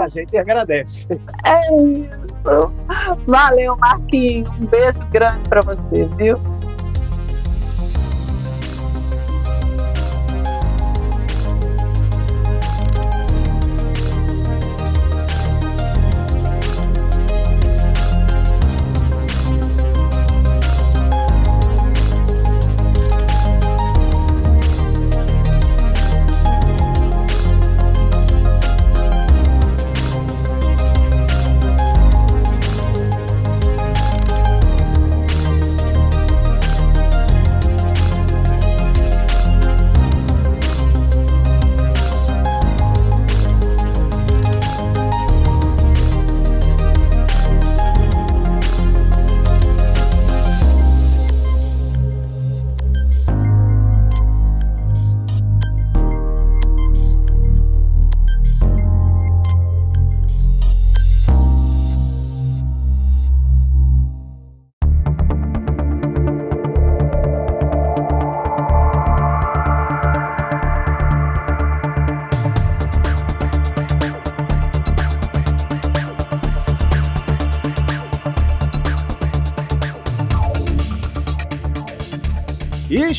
A 0.00 0.08
gente 0.08 0.38
agradece. 0.38 1.20
É 1.44 1.60
isso. 1.76 2.08
Valeu, 3.26 3.76
Marquinhos. 3.76 4.48
Um 4.58 4.64
beijo 4.64 5.04
grande 5.10 5.46
para 5.50 5.60
você, 5.60 6.06
viu? 6.16 6.40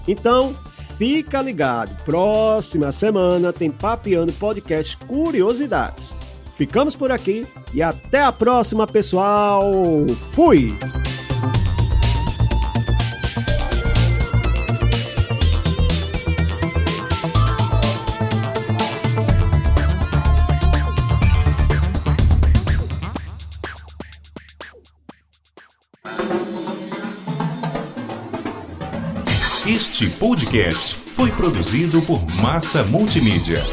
Então, 0.07 0.55
fica 0.97 1.41
ligado, 1.41 1.95
próxima 2.03 2.91
semana 2.91 3.51
tem 3.51 3.71
Papiano 3.71 4.31
Podcast 4.33 4.95
Curiosidades. 4.97 6.15
Ficamos 6.55 6.95
por 6.95 7.11
aqui 7.11 7.45
e 7.73 7.81
até 7.81 8.21
a 8.21 8.31
próxima, 8.31 8.87
pessoal! 8.87 9.61
Fui! 10.31 10.77
Este 29.95 30.09
podcast 30.09 30.93
foi 31.15 31.31
produzido 31.31 32.01
por 32.01 32.27
Massa 32.41 32.83
Multimídia. 32.83 33.63